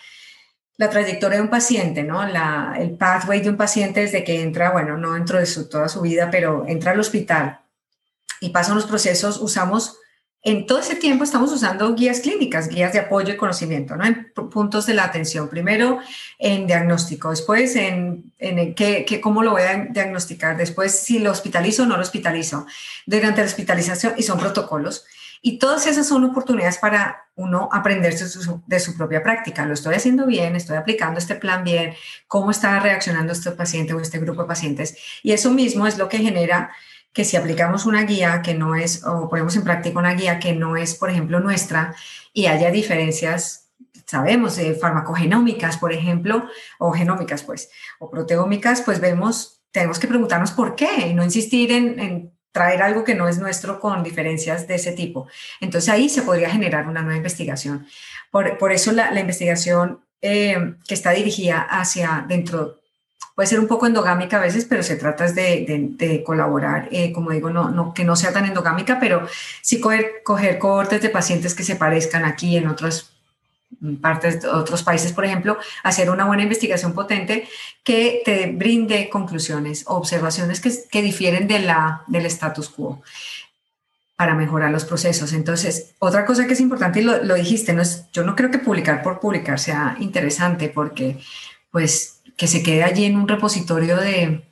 la, 0.77 0.91
trayectoria 0.91 1.39
de 1.39 1.43
un 1.43 1.49
paciente, 1.49 2.03
¿no? 2.03 2.25
La, 2.27 2.77
el 2.79 2.91
pathway 2.97 3.41
de 3.41 3.49
un 3.49 3.57
paciente 3.57 4.01
desde 4.01 4.25
que 4.25 4.43
entra, 4.43 4.71
bueno, 4.71 4.99
no 4.99 5.15
dentro 5.15 5.39
de 5.39 5.47
su, 5.47 5.69
toda 5.69 5.89
su 5.89 6.03
vida, 6.03 6.31
pero 6.31 6.65
entra 6.69 6.93
al 6.93 7.01
hospital 7.01 7.61
y 8.41 8.51
pasan 8.51 8.75
los 8.75 8.85
procesos, 8.85 9.41
usamos, 9.41 9.97
en 10.43 10.67
todo 10.67 10.81
ese 10.81 10.97
tiempo 10.97 11.25
estamos 11.25 11.51
usando 11.51 11.95
guías 11.95 12.21
clínicas, 12.21 12.69
guías 12.69 12.93
de 12.93 12.99
apoyo 12.99 13.33
y 13.33 13.39
conocimiento, 13.39 13.97
¿no? 13.97 14.05
En 14.05 14.33
puntos 14.35 14.85
de 14.85 14.93
la 14.93 15.05
atención. 15.05 15.49
Primero 15.49 16.01
en 16.39 16.67
diagnóstico, 16.67 17.31
después 17.31 17.75
en, 17.75 18.35
en 18.39 18.75
qué, 18.75 19.07
qué, 19.07 19.19
cómo 19.23 19.43
lo 19.43 19.53
voy 19.53 19.63
a 19.63 19.87
diagnosticar, 19.89 20.59
después 20.59 20.93
si 20.99 21.21
lo 21.21 21.31
hospitalizo 21.31 21.85
o 21.85 21.87
no 21.87 21.97
lo 21.97 22.03
hospitalizo, 22.03 22.67
durante 23.07 23.41
la 23.41 23.47
hospitalización 23.47 24.13
y 24.19 24.23
son 24.25 24.39
protocolos. 24.39 25.07
Y 25.47 25.59
todas 25.59 25.87
esas 25.87 26.09
son 26.09 26.25
oportunidades 26.25 26.79
para 26.79 27.29
uno 27.35 27.69
aprender 27.71 28.17
de 28.17 28.81
su, 28.81 28.97
propia 28.97 29.23
práctica. 29.23 29.67
Lo 29.67 29.75
estoy 29.75 29.95
haciendo 29.95 30.25
bien, 30.25 30.57
estoy 30.57 30.79
aplicando 30.79 31.19
este 31.19 31.35
plan 31.35 31.63
bien, 31.63 31.93
cómo 32.27 32.51
está 32.51 32.81
reaccionando 32.81 33.35
este 33.35 33.51
paciente 33.51 33.93
o 33.93 34.01
este 34.01 34.19
grupo 34.21 34.41
de 34.41 34.49
pacientes. 34.49 34.97
Y 35.23 35.33
eso 35.33 35.51
mismo 35.51 35.87
es 35.87 35.99
lo 35.99 36.09
que 36.09 36.17
genera 36.17 36.71
que 37.13 37.27
si 37.27 37.37
aplicamos 37.37 37.85
una 37.85 38.05
guía 38.05 38.41
que 38.41 38.55
no 38.55 38.75
es, 38.75 39.05
o 39.05 39.29
ponemos 39.29 39.55
en 39.55 39.65
práctica 39.65 39.99
una 39.99 40.15
guía 40.15 40.39
que 40.39 40.55
no 40.55 40.79
es, 40.79 40.95
por 40.95 41.11
ejemplo, 41.11 41.41
nuestra, 41.41 41.95
y 42.33 42.47
haya 42.47 42.71
diferencias, 42.71 43.69
sabemos, 44.07 44.59
farmacogenómicas, 44.81 45.77
por 45.77 45.93
ejemplo, 45.93 46.49
o 46.79 46.93
genómicas, 46.93 47.43
pues, 47.43 47.69
o 47.99 48.11
proteómicas, 48.11 48.81
pues 48.81 48.99
vemos, 48.99 49.61
tenemos 49.73 49.99
que 49.99 50.09
preguntarnos 50.09 50.53
por 50.53 50.75
qué 50.75 51.09
y 51.09 51.13
no 51.13 51.23
insistir 51.23 51.71
en 51.71 52.34
traer 52.55 52.83
algo 52.83 53.03
que 53.03 53.17
no 53.17 53.27
es 53.27 53.39
nuestro 53.39 53.81
con 53.81 54.05
diferencias 54.05 54.69
de 54.69 54.77
ese 54.77 54.93
tipo. 54.93 55.27
Entonces 55.61 55.91
ahí 55.91 56.09
se 56.09 56.23
podría 56.23 56.49
generar 56.49 56.87
una 56.87 57.03
nueva 57.03 57.17
investigación. 57.17 57.85
Por, 58.31 58.59
por 58.59 58.71
eso 58.71 58.93
la, 58.93 59.19
investigación 59.19 60.05
eh, 60.23 60.77
que 60.87 60.95
está 60.95 61.11
dirigida 61.11 61.63
hacia 61.63 62.25
dentro 62.29 62.79
puede 63.35 63.49
ser 63.49 63.59
un 63.59 63.67
poco 63.67 63.89
endogámica 63.89 64.37
a 64.37 64.41
veces, 64.41 64.67
pero 64.67 64.85
se 64.85 64.95
trata 64.95 65.27
de, 65.33 65.67
de, 65.67 65.89
de 66.07 66.23
colaborar, 66.23 66.89
eh, 66.93 67.13
como 67.13 67.33
digo, 67.33 67.51
no, 67.51 67.71
no, 67.71 67.93
que 67.93 68.05
no 68.05 68.15
sea 68.15 68.33
tan 68.33 68.45
endogámica, 68.45 69.01
pero 69.01 69.27
sí 69.61 69.81
coger, 69.81 70.23
coger 70.23 70.61
cohortes 70.61 71.03
de 71.03 71.09
pacientes 71.09 71.57
que 71.57 71.65
se 71.65 71.75
parezcan 71.75 72.25
aquí 72.25 72.57
en 72.57 72.69
otras 72.69 73.14
partes 74.01 74.43
de 74.43 74.49
otros 74.49 74.83
países, 74.83 75.13
por 75.13 75.25
ejemplo, 75.25 75.59
hacer 75.83 76.11
una 76.11 76.25
buena 76.25 76.43
investigación 76.43 76.93
potente 76.93 77.49
que 77.83 78.23
te 78.25 78.51
brinde 78.53 79.09
conclusiones 79.09 79.85
o 79.87 79.95
observaciones 79.97 80.61
que, 80.61 80.73
que 80.91 81.03
difieren 81.03 81.49
de 81.49 81.61
la, 81.61 82.03
del 82.07 82.27
status 82.27 82.69
quo 82.69 83.03
para 84.17 84.35
mejorar 84.35 84.71
los 84.71 84.85
procesos. 84.85 85.33
Entonces, 85.33 85.95
otra 85.99 86.25
cosa 86.25 86.47
que 86.47 86.53
es 86.53 86.61
importante, 86.61 87.01
y 87.01 87.03
lo, 87.03 87.23
lo, 87.25 87.35
dijiste, 87.35 87.73
no 87.73 87.83
es, 87.83 88.11
yo 88.13 88.25
no 88.25 88.37
creo 88.37 88.51
que 88.51 88.59
publicar 88.59 89.03
por 89.03 89.21
publicar 89.21 89.59
sea 89.59 89.97
interesante 89.99 90.69
porque, 90.69 91.19
pues, 91.71 92.21
que 92.37 92.47
se 92.47 92.63
quede 92.63 92.85
allí 92.85 93.05
en 93.05 93.17
un 93.17 93.29
repositorio 93.29 93.97
de, 93.97 94.45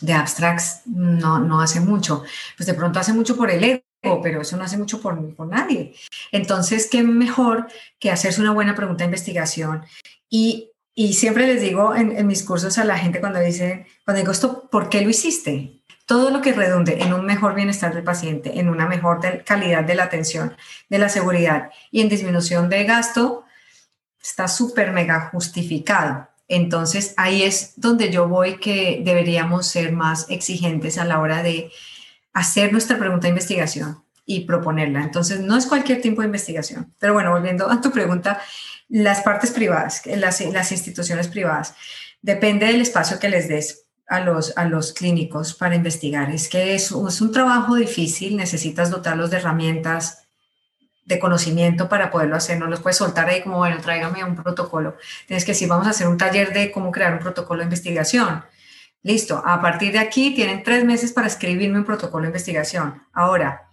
de 0.00 0.12
abstracts 0.12 0.82
no, 0.86 1.38
no 1.38 1.60
hace 1.60 1.80
mucho. 1.80 2.24
Pues 2.56 2.66
de 2.66 2.74
pronto 2.74 2.98
hace 2.98 3.12
mucho 3.12 3.36
por 3.36 3.50
el 3.50 3.82
pero 4.02 4.40
eso 4.40 4.56
no 4.56 4.64
hace 4.64 4.76
mucho 4.76 5.00
por, 5.00 5.34
por 5.34 5.46
nadie. 5.46 5.94
Entonces, 6.32 6.88
¿qué 6.90 7.02
mejor 7.02 7.68
que 7.98 8.10
hacerse 8.10 8.40
una 8.40 8.52
buena 8.52 8.74
pregunta 8.74 9.04
de 9.04 9.06
investigación? 9.06 9.84
Y, 10.28 10.70
y 10.94 11.14
siempre 11.14 11.46
les 11.46 11.62
digo 11.62 11.94
en, 11.94 12.26
mis 12.26 12.42
cursos 12.42 12.78
a 12.78 12.84
la 12.84 12.98
gente 12.98 13.20
cuando 13.20 13.38
dicen, 13.38 13.86
cuando 14.04 14.20
digo 14.20 14.32
esto, 14.32 14.68
¿por 14.70 14.88
qué 14.88 15.02
lo 15.02 15.10
hiciste? 15.10 15.82
Todo 16.06 16.30
lo 16.30 16.40
que 16.40 16.52
redunde 16.52 17.00
en 17.00 17.12
un 17.12 17.24
mejor 17.24 17.54
bienestar 17.54 17.94
del 17.94 18.02
paciente, 18.02 18.58
en 18.58 18.68
una 18.68 18.86
mejor 18.86 19.20
calidad 19.44 19.84
de 19.84 19.94
la 19.94 20.04
atención, 20.04 20.56
de 20.88 20.98
la 20.98 21.08
seguridad 21.08 21.70
y 21.92 22.00
en 22.00 22.08
disminución 22.08 22.68
de 22.68 22.84
gasto, 22.84 23.44
está 24.20 24.48
súper 24.48 24.90
mega 24.92 25.30
justificado. 25.32 26.28
Entonces 26.48 27.14
ahí 27.16 27.44
es 27.44 27.74
donde 27.76 28.10
yo 28.10 28.28
voy 28.28 28.58
que 28.58 29.00
deberíamos 29.04 29.66
ser 29.66 29.92
más 29.92 30.26
exigentes 30.28 30.98
a 30.98 31.04
la 31.04 31.20
hora 31.20 31.42
de 31.42 31.70
hacer 32.32 32.72
nuestra 32.72 32.98
pregunta 32.98 33.22
de 33.22 33.30
investigación 33.30 34.02
y 34.24 34.40
proponerla. 34.40 35.02
Entonces, 35.02 35.40
no 35.40 35.56
es 35.56 35.66
cualquier 35.66 36.00
tipo 36.00 36.20
de 36.20 36.26
investigación. 36.26 36.94
Pero 36.98 37.14
bueno, 37.14 37.30
volviendo 37.30 37.70
a 37.70 37.80
tu 37.80 37.90
pregunta, 37.90 38.40
las 38.88 39.22
partes 39.22 39.50
privadas, 39.50 40.02
las, 40.06 40.72
instituciones 40.72 41.28
privadas, 41.28 41.74
depende 42.20 42.66
del 42.66 42.80
espacio 42.80 43.18
que 43.18 43.28
les 43.28 43.48
des 43.48 43.86
a 44.06 44.20
los, 44.20 44.56
a 44.56 44.64
los 44.64 44.92
clínicos 44.92 45.54
para 45.54 45.74
investigar. 45.74 46.30
Es 46.30 46.48
que 46.48 46.74
es, 46.74 46.92
es 46.92 47.20
un 47.20 47.32
trabajo 47.32 47.74
difícil, 47.74 48.36
necesitas 48.36 48.90
dotarlos 48.90 49.30
de 49.30 49.38
herramientas, 49.38 50.24
de 51.04 51.18
conocimiento 51.18 51.88
para 51.88 52.10
poderlo 52.10 52.36
hacer. 52.36 52.58
No 52.58 52.66
los 52.66 52.80
puedes 52.80 52.96
soltar 52.96 53.28
ahí 53.28 53.42
como, 53.42 53.58
bueno, 53.58 53.80
tráigame 53.80 54.22
un 54.24 54.36
protocolo. 54.36 54.96
Tienes 55.26 55.44
que 55.44 55.52
decir, 55.52 55.68
vamos 55.68 55.86
a 55.86 55.90
hacer 55.90 56.06
un 56.06 56.16
taller 56.16 56.52
de 56.52 56.70
cómo 56.70 56.92
crear 56.92 57.12
un 57.12 57.18
protocolo 57.18 57.58
de 57.58 57.64
investigación 57.64 58.44
Listo, 59.04 59.42
a 59.44 59.60
partir 59.60 59.92
de 59.92 59.98
aquí 59.98 60.32
tienen 60.32 60.62
tres 60.62 60.84
meses 60.84 61.12
para 61.12 61.26
escribirme 61.26 61.78
un 61.78 61.84
protocolo 61.84 62.22
de 62.22 62.28
investigación. 62.28 63.02
Ahora, 63.12 63.68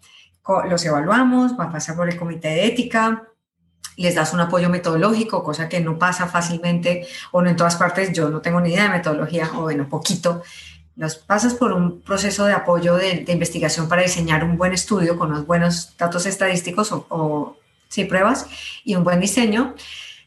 los 0.67 0.83
evaluamos, 0.85 1.57
va 1.59 1.65
a 1.65 1.71
pasar 1.71 1.95
por 1.95 2.09
el 2.09 2.17
comité 2.17 2.47
de 2.47 2.65
ética, 2.65 3.23
les 3.95 4.15
das 4.15 4.33
un 4.33 4.39
apoyo 4.39 4.69
metodológico, 4.69 5.43
cosa 5.43 5.69
que 5.69 5.81
no 5.81 5.99
pasa 5.99 6.25
fácilmente 6.25 7.05
o 7.31 7.41
no 7.41 7.49
en 7.49 7.55
todas 7.55 7.75
partes. 7.75 8.11
Yo 8.13 8.29
no 8.29 8.41
tengo 8.41 8.59
ni 8.59 8.69
idea 8.69 8.83
de 8.83 8.89
metodología, 8.89 9.51
o 9.55 9.63
bueno, 9.63 9.87
poquito. 9.87 10.41
Los 10.95 11.15
pasas 11.15 11.53
por 11.53 11.73
un 11.73 12.01
proceso 12.01 12.45
de 12.45 12.53
apoyo 12.53 12.95
de, 12.95 13.25
investigación 13.27 13.87
para 13.87 14.01
diseñar 14.01 14.43
un 14.43 14.57
buen 14.57 14.73
estudio 14.73 15.17
con 15.17 15.29
unos 15.31 15.45
buenos 15.45 15.95
datos 15.97 16.25
estadísticos 16.25 16.91
o, 16.91 17.05
o 17.09 17.57
sí, 17.87 18.05
pruebas 18.05 18.47
y 18.83 18.95
un 18.95 19.03
buen 19.03 19.19
diseño. 19.19 19.75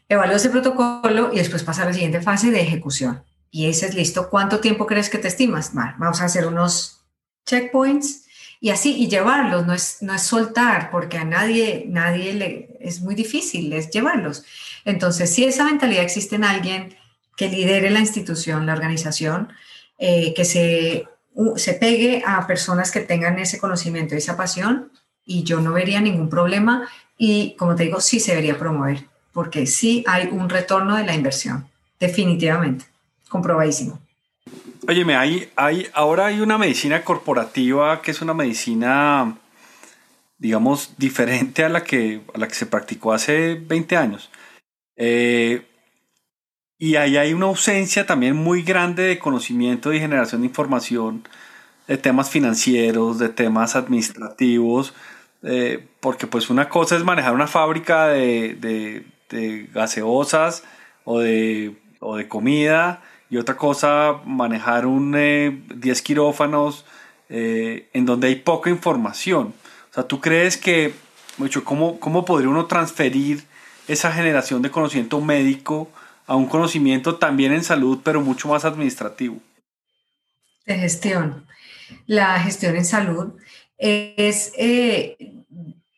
Evalúas 0.07 0.45
el 0.45 0.51
protocolo 0.51 1.31
y 1.33 1.37
después 1.37 1.63
pasa 1.63 1.83
a 1.83 1.85
la 1.87 1.93
siguiente 1.93 2.21
fase 2.21 2.51
de 2.51 2.61
ejecución 2.61 3.23
y 3.53 3.67
ese 3.67 3.85
es 3.85 3.93
listo. 3.93 4.31
¿Cuánto 4.31 4.59
tiempo 4.59 4.87
crees 4.87 5.11
que 5.11 5.19
te 5.19 5.27
estimas? 5.27 5.73
vamos 5.75 6.19
a 6.19 6.25
hacer 6.25 6.47
unos 6.47 7.01
checkpoints 7.45 8.25
y 8.59 8.71
así, 8.71 8.95
y 8.95 9.07
llevarlos, 9.07 9.67
no 9.67 9.73
es, 9.73 9.97
no 10.01 10.13
es 10.13 10.23
soltar, 10.23 10.89
porque 10.89 11.19
a 11.19 11.23
nadie, 11.23 11.85
nadie 11.87 12.77
es 12.79 13.01
muy 13.01 13.13
difícil, 13.13 13.71
es 13.73 13.91
llevarlos. 13.91 14.43
Entonces, 14.85 15.29
si 15.29 15.43
esa 15.43 15.65
mentalidad 15.65 16.03
existe 16.03 16.35
en 16.35 16.45
alguien 16.45 16.97
que 17.37 17.47
lidere 17.47 17.91
la 17.91 17.99
institución, 17.99 18.65
la 18.65 18.73
organización, 18.73 19.53
eh, 19.99 20.33
que 20.33 20.45
se, 20.45 21.07
se 21.57 21.73
pegue 21.73 22.23
a 22.25 22.47
personas 22.47 22.89
que 22.89 23.01
tengan 23.01 23.37
ese 23.37 23.59
conocimiento, 23.59 24.15
esa 24.15 24.35
pasión, 24.35 24.91
y 25.25 25.43
yo 25.43 25.61
no 25.61 25.73
vería 25.73 26.01
ningún 26.01 26.29
problema 26.29 26.89
y, 27.17 27.55
como 27.59 27.75
te 27.75 27.83
digo, 27.83 28.01
sí 28.01 28.19
se 28.19 28.31
debería 28.31 28.57
promover, 28.57 29.05
porque 29.31 29.67
sí 29.67 30.03
hay 30.07 30.29
un 30.31 30.49
retorno 30.49 30.95
de 30.95 31.05
la 31.05 31.13
inversión, 31.13 31.67
definitivamente, 31.99 32.85
comprobadísimo. 33.33 33.99
Óyeme, 34.87 35.15
hay, 35.15 35.49
hay, 35.55 35.87
ahora 35.93 36.27
hay 36.27 36.39
una 36.39 36.59
medicina 36.59 37.03
corporativa 37.03 37.99
que 38.03 38.11
es 38.11 38.21
una 38.21 38.35
medicina, 38.35 39.35
digamos, 40.37 40.93
diferente 40.97 41.63
a 41.63 41.69
la 41.69 41.83
que, 41.83 42.21
a 42.33 42.37
la 42.37 42.47
que 42.47 42.53
se 42.53 42.67
practicó 42.67 43.11
hace 43.11 43.55
20 43.55 43.97
años. 43.97 44.29
Eh, 44.97 45.65
y 46.77 46.95
ahí 46.95 47.17
hay 47.17 47.33
una 47.33 47.47
ausencia 47.47 48.05
también 48.05 48.35
muy 48.35 48.61
grande 48.61 49.03
de 49.03 49.17
conocimiento 49.17 49.91
y 49.91 49.99
generación 49.99 50.41
de 50.41 50.47
información 50.47 51.27
de 51.87 51.97
temas 51.97 52.29
financieros, 52.29 53.17
de 53.17 53.29
temas 53.29 53.75
administrativos, 53.75 54.93
eh, 55.41 55.87
porque 56.01 56.27
pues 56.27 56.51
una 56.51 56.69
cosa 56.69 56.97
es 56.97 57.03
manejar 57.03 57.33
una 57.33 57.47
fábrica 57.47 58.09
de, 58.09 59.05
gaseosas 59.73 60.63
o 61.03 61.19
de, 61.19 61.75
o 61.99 62.15
de 62.17 62.27
comida 62.27 63.01
y 63.33 63.37
otra 63.37 63.57
cosa 63.57 64.21
manejar 64.25 64.85
un 64.85 65.11
10 65.11 65.99
eh, 65.99 66.03
quirófanos 66.03 66.85
eh, 67.29 67.89
en 67.91 68.05
donde 68.05 68.27
hay 68.27 68.35
poca 68.35 68.69
información. 68.69 69.55
O 69.89 69.93
sea, 69.93 70.03
¿tú 70.03 70.21
crees 70.21 70.55
que, 70.55 70.93
mucho, 71.39 71.63
¿cómo, 71.63 71.99
¿cómo 71.99 72.25
podría 72.25 72.49
uno 72.49 72.67
transferir 72.67 73.43
esa 73.87 74.11
generación 74.11 74.61
de 74.61 74.69
conocimiento 74.69 75.19
médico 75.19 75.89
a 76.27 76.35
un 76.35 76.45
conocimiento 76.45 77.15
también 77.15 77.53
en 77.53 77.63
salud, 77.63 78.01
pero 78.03 78.21
mucho 78.21 78.49
más 78.49 78.65
administrativo? 78.65 79.39
De 80.67 80.75
gestión. 80.77 81.47
La 82.05 82.39
gestión 82.39 82.75
en 82.75 82.85
salud 82.85 83.33
es, 83.79 84.53
eh, 84.59 85.17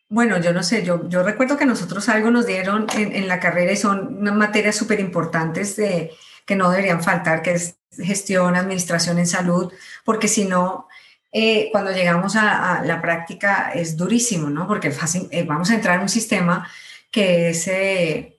bueno, 0.07 0.39
yo 0.39 0.53
no 0.53 0.63
sé, 0.63 0.86
yo, 0.86 1.09
yo 1.09 1.21
recuerdo 1.21 1.57
que 1.57 1.65
nosotros 1.65 2.07
algo 2.07 2.31
nos 2.31 2.45
dieron 2.45 2.88
en, 2.95 3.13
en 3.13 3.27
la 3.27 3.41
carrera 3.41 3.73
y 3.73 3.77
son 3.77 4.19
unas 4.19 4.36
materias 4.36 4.77
súper 4.77 5.01
importantes 5.01 5.75
de, 5.75 6.11
que 6.45 6.55
no 6.55 6.69
deberían 6.69 7.03
faltar, 7.03 7.41
que 7.41 7.53
es 7.53 7.77
gestión, 7.91 8.55
administración 8.55 9.19
en 9.19 9.27
salud, 9.27 9.71
porque 10.03 10.27
si 10.27 10.45
no, 10.45 10.87
eh, 11.31 11.69
cuando 11.71 11.91
llegamos 11.91 12.35
a, 12.35 12.81
la 12.85 13.01
práctica 13.01 13.71
es 13.73 13.97
durísimo, 13.97 14.49
¿no? 14.49 14.67
Porque 14.67 14.93
eh, 15.31 15.43
vamos 15.43 15.69
a 15.69 15.75
entrar 15.75 15.95
en 15.95 16.03
un 16.03 16.09
sistema 16.09 16.67
que 17.11 17.49
es 17.49 17.67
eh, 17.67 18.37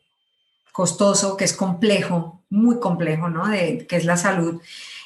costoso, 0.72 1.36
que 1.36 1.44
es 1.44 1.52
complejo, 1.52 2.42
muy 2.50 2.78
complejo, 2.80 3.28
¿no? 3.28 3.48
De, 3.48 3.86
que 3.86 3.96
es 3.96 4.04
la 4.04 4.16
salud. 4.16 4.60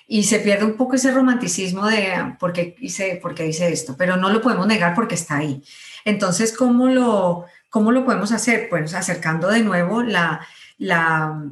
Y 0.06 0.24
se 0.24 0.40
pierde 0.40 0.64
un 0.64 0.76
poco 0.76 0.96
ese 0.96 1.12
romanticismo 1.12 1.86
de 1.86 2.34
por 2.38 2.52
qué 2.52 2.76
hice, 2.80 3.16
por 3.22 3.34
qué 3.34 3.46
hice 3.46 3.72
esto, 3.72 3.96
pero 3.96 4.16
no 4.16 4.30
lo 4.30 4.40
podemos 4.40 4.66
negar 4.66 4.94
porque 4.94 5.14
está 5.14 5.36
ahí. 5.38 5.62
Entonces, 6.04 6.56
¿cómo 6.56 6.88
lo, 6.88 7.46
cómo 7.70 7.92
lo 7.92 8.04
podemos 8.04 8.32
hacer? 8.32 8.68
Pues 8.68 8.94
acercando 8.94 9.48
de 9.48 9.60
nuevo 9.62 10.02
la, 10.02 10.46
la, 10.78 11.44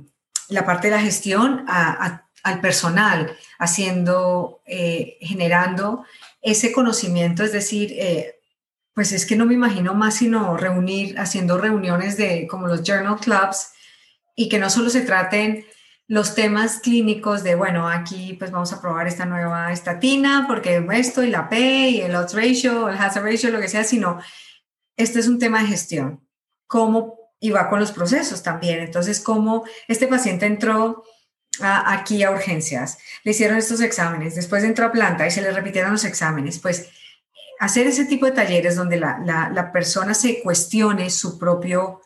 la 0.48 0.64
parte 0.64 0.88
de 0.88 0.96
la 0.96 1.02
gestión 1.02 1.64
al 1.68 2.60
personal, 2.60 3.36
haciendo, 3.58 4.62
eh, 4.66 5.18
generando 5.20 6.04
ese 6.40 6.72
conocimiento, 6.72 7.42
es 7.42 7.52
decir, 7.52 7.92
eh, 7.92 8.36
pues 8.94 9.12
es 9.12 9.26
que 9.26 9.36
no 9.36 9.46
me 9.46 9.54
imagino 9.54 9.94
más 9.94 10.16
sino 10.16 10.56
reunir, 10.56 11.18
haciendo 11.18 11.58
reuniones 11.58 12.16
de 12.16 12.46
como 12.48 12.66
los 12.66 12.82
journal 12.82 13.20
clubs 13.20 13.70
y 14.34 14.48
que 14.48 14.58
no 14.58 14.70
solo 14.70 14.90
se 14.90 15.02
traten 15.02 15.64
los 16.08 16.34
temas 16.34 16.80
clínicos 16.80 17.44
de, 17.44 17.54
bueno, 17.54 17.88
aquí 17.88 18.34
pues 18.38 18.50
vamos 18.50 18.72
a 18.72 18.80
probar 18.80 19.06
esta 19.06 19.26
nueva 19.26 19.70
estatina 19.72 20.46
porque 20.48 20.84
esto 20.92 21.22
y 21.22 21.30
la 21.30 21.48
P 21.48 21.90
y 21.90 22.00
el 22.00 22.16
odds 22.16 22.34
ratio, 22.34 22.88
el 22.88 22.96
hazard 22.96 23.24
ratio, 23.24 23.50
lo 23.50 23.60
que 23.60 23.68
sea, 23.68 23.84
sino 23.84 24.18
este 24.96 25.20
es 25.20 25.28
un 25.28 25.38
tema 25.38 25.60
de 25.60 25.68
gestión. 25.68 26.26
¿Cómo 26.66 27.17
y 27.40 27.50
va 27.50 27.68
con 27.68 27.80
los 27.80 27.92
procesos 27.92 28.42
también. 28.42 28.80
Entonces, 28.80 29.20
como 29.20 29.64
este 29.86 30.06
paciente 30.06 30.46
entró 30.46 31.04
aquí 31.60 32.22
a 32.22 32.30
urgencias, 32.30 32.98
le 33.24 33.32
hicieron 33.32 33.58
estos 33.58 33.80
exámenes, 33.80 34.34
después 34.34 34.62
entró 34.62 34.86
a 34.86 34.92
planta 34.92 35.26
y 35.26 35.30
se 35.30 35.42
le 35.42 35.50
repitieron 35.50 35.92
los 35.92 36.04
exámenes, 36.04 36.58
pues 36.58 36.88
hacer 37.58 37.86
ese 37.86 38.04
tipo 38.04 38.26
de 38.26 38.32
talleres 38.32 38.76
donde 38.76 38.98
la, 38.98 39.70
persona 39.72 40.14
se 40.14 40.40
cuestione 40.40 41.10
su, 41.10 41.38
propio, 41.38 42.00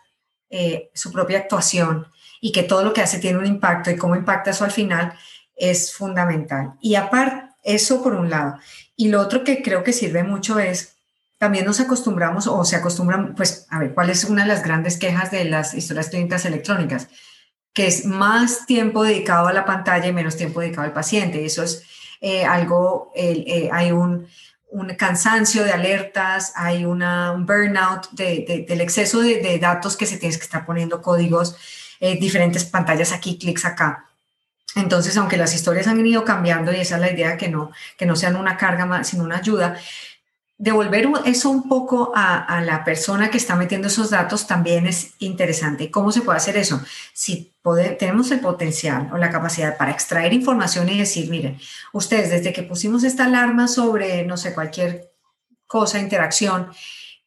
eh, 0.48 0.90
su 0.94 1.12
propia 1.12 1.38
actuación 1.38 2.06
y 2.40 2.52
que 2.52 2.62
todo 2.62 2.82
lo 2.82 2.92
que 2.92 3.02
hace 3.02 3.18
tiene 3.18 3.38
un 3.38 3.46
impacto 3.46 3.90
y 3.90 3.96
cómo 3.96 4.16
impacta 4.16 4.50
eso 4.50 4.64
al 4.64 4.70
final 4.70 5.14
es 5.54 5.92
fundamental. 5.92 6.74
Y 6.80 6.94
aparte, 6.94 7.52
eso 7.62 8.02
por 8.02 8.14
un 8.14 8.30
lado. 8.30 8.58
Y 8.96 9.08
lo 9.08 9.20
otro 9.20 9.44
que 9.44 9.62
creo 9.62 9.84
que 9.84 9.92
sirve 9.92 10.24
mucho 10.24 10.58
es 10.58 10.91
también 11.42 11.64
nos 11.64 11.80
acostumbramos 11.80 12.46
o 12.46 12.64
se 12.64 12.76
acostumbran, 12.76 13.34
pues, 13.34 13.66
a 13.68 13.80
ver, 13.80 13.94
¿cuál 13.94 14.10
es 14.10 14.22
una 14.22 14.42
de 14.42 14.48
las 14.48 14.62
grandes 14.62 14.96
quejas 14.96 15.32
de 15.32 15.44
las 15.44 15.74
historias 15.74 16.08
clínicas 16.08 16.44
electrónicas? 16.44 17.08
Que 17.72 17.88
es 17.88 18.06
más 18.06 18.64
tiempo 18.64 19.02
dedicado 19.02 19.48
a 19.48 19.52
la 19.52 19.64
pantalla 19.64 20.06
y 20.06 20.12
menos 20.12 20.36
tiempo 20.36 20.60
dedicado 20.60 20.86
al 20.86 20.92
paciente. 20.92 21.44
Eso 21.44 21.64
es 21.64 21.82
eh, 22.20 22.44
algo, 22.44 23.10
eh, 23.16 23.68
hay 23.72 23.90
un, 23.90 24.28
cansancio 24.96 25.64
de 25.64 25.72
alertas, 25.72 26.52
hay 26.54 26.84
una, 26.84 27.32
un 27.32 27.44
burnout 27.44 28.08
del 28.12 28.80
exceso 28.80 29.20
de, 29.20 29.58
datos 29.58 29.96
que 29.96 30.06
se 30.06 30.18
tienes 30.18 30.38
que 30.38 30.44
estar 30.44 30.64
poniendo 30.64 31.02
códigos, 31.02 31.56
eh, 31.98 32.20
diferentes 32.20 32.64
pantallas 32.64 33.10
aquí, 33.10 33.36
clics 33.36 33.64
acá. 33.64 34.06
Entonces, 34.76 35.16
aunque 35.16 35.36
las 35.36 35.54
historias 35.54 35.88
han 35.88 36.06
ido 36.06 36.24
cambiando 36.24 36.72
y 36.72 36.76
esa 36.76 36.94
es 36.94 37.00
la 37.00 37.10
idea, 37.10 37.36
que 37.36 37.48
no, 37.48 37.72
que 37.98 38.06
no 38.06 38.14
sean 38.14 38.36
una 38.36 38.56
carga 38.56 39.02
sino 39.02 39.24
una 39.24 39.38
ayuda, 39.38 39.76
devolver 40.58 41.08
eso 41.24 41.50
un 41.50 41.68
poco 41.68 42.12
a, 42.14 42.60
la 42.64 42.84
persona 42.84 43.30
que 43.30 43.38
está 43.38 43.56
metiendo 43.56 43.88
esos 43.88 44.10
datos 44.10 44.46
también 44.46 44.86
es 44.86 45.14
interesante. 45.18 45.90
¿Cómo 45.90 46.12
se 46.12 46.22
puede 46.22 46.36
hacer 46.36 46.56
eso? 46.56 46.80
Si 47.12 47.52
tenemos 47.98 48.30
el 48.30 48.40
potencial 48.40 49.10
o 49.12 49.18
la 49.18 49.30
capacidad 49.30 49.76
para 49.76 49.90
extraer 49.90 50.32
información 50.32 50.88
y 50.88 50.98
decir, 50.98 51.28
miren, 51.30 51.58
ustedes 51.92 52.30
desde 52.30 52.52
que 52.52 52.62
pusimos 52.62 53.02
esta 53.04 53.24
alarma 53.24 53.66
sobre, 53.66 54.24
no 54.24 54.36
sé, 54.36 54.54
cualquier 54.54 55.12
cosa, 55.66 55.98
interacción, 55.98 56.68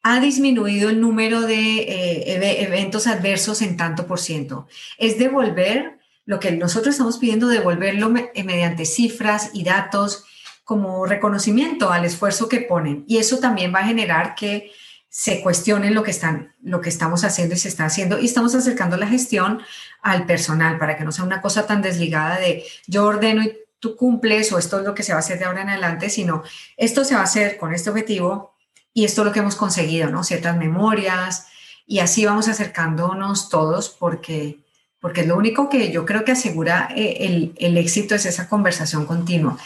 ha 0.02 0.20
disminuido 0.20 0.88
el 0.88 1.00
número 1.00 1.42
de 1.42 1.78
eh, 1.80 2.62
eventos 2.62 3.06
adversos 3.06 3.60
en 3.60 3.76
tanto 3.76 4.06
por 4.06 4.20
ciento. 4.20 4.68
Es 4.98 5.18
devolver 5.18 5.98
lo 6.26 6.40
que 6.40 6.52
nosotros 6.52 6.94
estamos 6.94 7.18
pidiendo, 7.18 7.48
devolverlo 7.48 8.08
mediante 8.08 8.84
cifras 8.84 9.50
y 9.52 9.64
datos 9.64 10.24
como 10.66 11.06
reconocimiento 11.06 11.92
al 11.92 12.04
esfuerzo 12.04 12.48
que 12.48 12.60
ponen. 12.60 13.04
Y 13.06 13.18
eso 13.18 13.38
también 13.38 13.72
va 13.72 13.78
a 13.78 13.86
generar 13.86 14.34
que 14.34 14.72
se 15.08 15.40
cuestione 15.40 15.92
lo 15.92 16.02
que, 16.02 16.10
están, 16.10 16.56
lo 16.60 16.80
que 16.80 16.88
estamos 16.88 17.22
haciendo 17.22 17.54
y 17.54 17.58
se 17.58 17.68
está 17.68 17.84
haciendo. 17.84 18.18
Y 18.18 18.24
estamos 18.24 18.52
acercando 18.52 18.96
la 18.96 19.06
gestión 19.06 19.62
al 20.02 20.26
personal 20.26 20.76
para 20.76 20.98
que 20.98 21.04
no 21.04 21.12
sea 21.12 21.24
una 21.24 21.40
cosa 21.40 21.68
tan 21.68 21.82
desligada 21.82 22.40
de 22.40 22.64
yo 22.88 23.04
ordeno 23.04 23.44
y 23.44 23.56
tú 23.78 23.94
cumples 23.94 24.50
o 24.50 24.58
esto 24.58 24.80
es 24.80 24.84
lo 24.84 24.92
que 24.92 25.04
se 25.04 25.12
va 25.12 25.18
a 25.18 25.20
hacer 25.20 25.38
de 25.38 25.44
ahora 25.44 25.62
en 25.62 25.70
adelante, 25.70 26.10
sino 26.10 26.42
esto 26.76 27.04
se 27.04 27.14
va 27.14 27.20
a 27.20 27.24
hacer 27.24 27.58
con 27.58 27.72
este 27.72 27.90
objetivo 27.90 28.56
y 28.92 29.04
esto 29.04 29.22
es 29.22 29.26
lo 29.26 29.32
que 29.32 29.38
hemos 29.38 29.54
conseguido, 29.54 30.10
¿no? 30.10 30.24
Ciertas 30.24 30.56
memorias 30.56 31.46
y 31.86 32.00
así 32.00 32.26
vamos 32.26 32.48
acercándonos 32.48 33.50
todos 33.50 33.88
porque, 33.90 34.58
porque 35.00 35.24
lo 35.24 35.36
único 35.36 35.68
que 35.68 35.92
yo 35.92 36.04
creo 36.04 36.24
que 36.24 36.32
asegura 36.32 36.88
eh, 36.96 37.18
el, 37.20 37.54
el 37.56 37.76
éxito 37.76 38.16
es 38.16 38.26
esa 38.26 38.48
conversación 38.48 39.06
continua. 39.06 39.56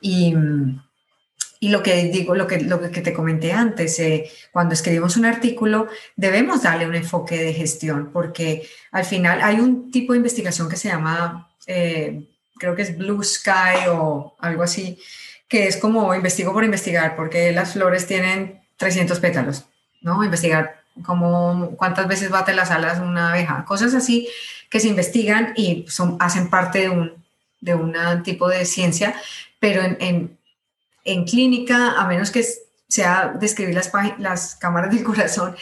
Y, 0.00 0.34
lo 1.60 1.82
que 1.82 2.04
digo, 2.04 2.34
lo 2.36 2.46
que, 2.46 2.60
lo 2.60 2.80
que 2.80 3.00
te 3.00 3.12
comenté 3.12 3.52
antes, 3.52 3.98
eh, 3.98 4.30
cuando 4.52 4.74
escribimos 4.74 5.16
un 5.16 5.24
artículo, 5.24 5.88
debemos 6.14 6.62
darle 6.62 6.86
un 6.86 6.94
enfoque 6.94 7.36
de 7.36 7.52
gestión, 7.52 8.10
porque 8.12 8.68
al 8.92 9.04
final 9.04 9.40
hay 9.42 9.58
un 9.58 9.90
tipo 9.90 10.12
de 10.12 10.18
investigación 10.18 10.68
que 10.68 10.76
se 10.76 10.88
llama, 10.88 11.50
eh, 11.66 12.22
creo 12.58 12.76
que 12.76 12.82
es 12.82 12.96
Blue 12.96 13.24
Sky 13.24 13.88
o 13.90 14.36
algo 14.38 14.62
así, 14.62 14.98
que 15.48 15.66
es 15.66 15.76
como 15.76 16.14
investigo 16.14 16.52
por 16.52 16.62
investigar, 16.62 17.16
porque 17.16 17.50
las 17.50 17.72
flores 17.72 18.06
tienen 18.06 18.60
300 18.76 19.18
pétalos, 19.18 19.64
¿no? 20.00 20.22
Investigar 20.22 20.82
como 21.04 21.76
cuántas 21.76 22.06
veces 22.06 22.30
bate 22.30 22.54
las 22.54 22.70
alas 22.70 23.00
una 23.00 23.30
abeja, 23.30 23.64
cosas 23.64 23.94
así 23.94 24.28
que 24.68 24.80
se 24.80 24.88
investigan 24.88 25.54
y 25.56 25.86
son, 25.88 26.16
hacen 26.20 26.50
parte 26.50 26.80
de 26.80 26.90
un, 26.90 27.17
de 27.60 27.74
un 27.74 27.94
tipo 28.22 28.48
de 28.48 28.64
ciencia, 28.64 29.14
pero 29.58 29.82
en, 29.82 30.38
en, 31.04 31.24
clínica, 31.24 31.92
a 31.92 32.06
menos 32.06 32.30
que 32.30 32.44
sea 32.88 33.34
describir 33.38 33.74
las, 33.74 33.90
las 34.18 34.54
cámaras 34.56 34.94
del 34.94 35.04
corazón, 35.04 35.56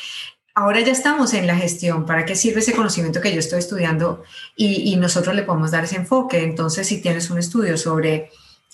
ahora 0.55 0.81
ya 0.81 0.93
estamos 0.93 1.35
en 1.35 1.47
la 1.47 1.57
gestión. 1.57 2.05
¿Para 2.07 2.25
qué 2.25 2.35
sirve 2.35 2.61
ese 2.61 2.75
conocimiento 2.75 3.21
que 3.21 3.33
yo 3.33 3.39
estoy 3.39 3.61
estudiando? 3.61 4.25
Y, 4.57 4.97
nosotros 4.97 5.35
le 5.35 5.43
podemos 5.43 5.71
dar 5.71 5.85
ese 5.85 5.97
enfoque. 5.97 6.43
Entonces, 6.43 6.87
si 6.89 7.01
tienes 7.01 7.31
un 7.31 7.39
estudio 7.39 7.77
sobre 7.77 8.31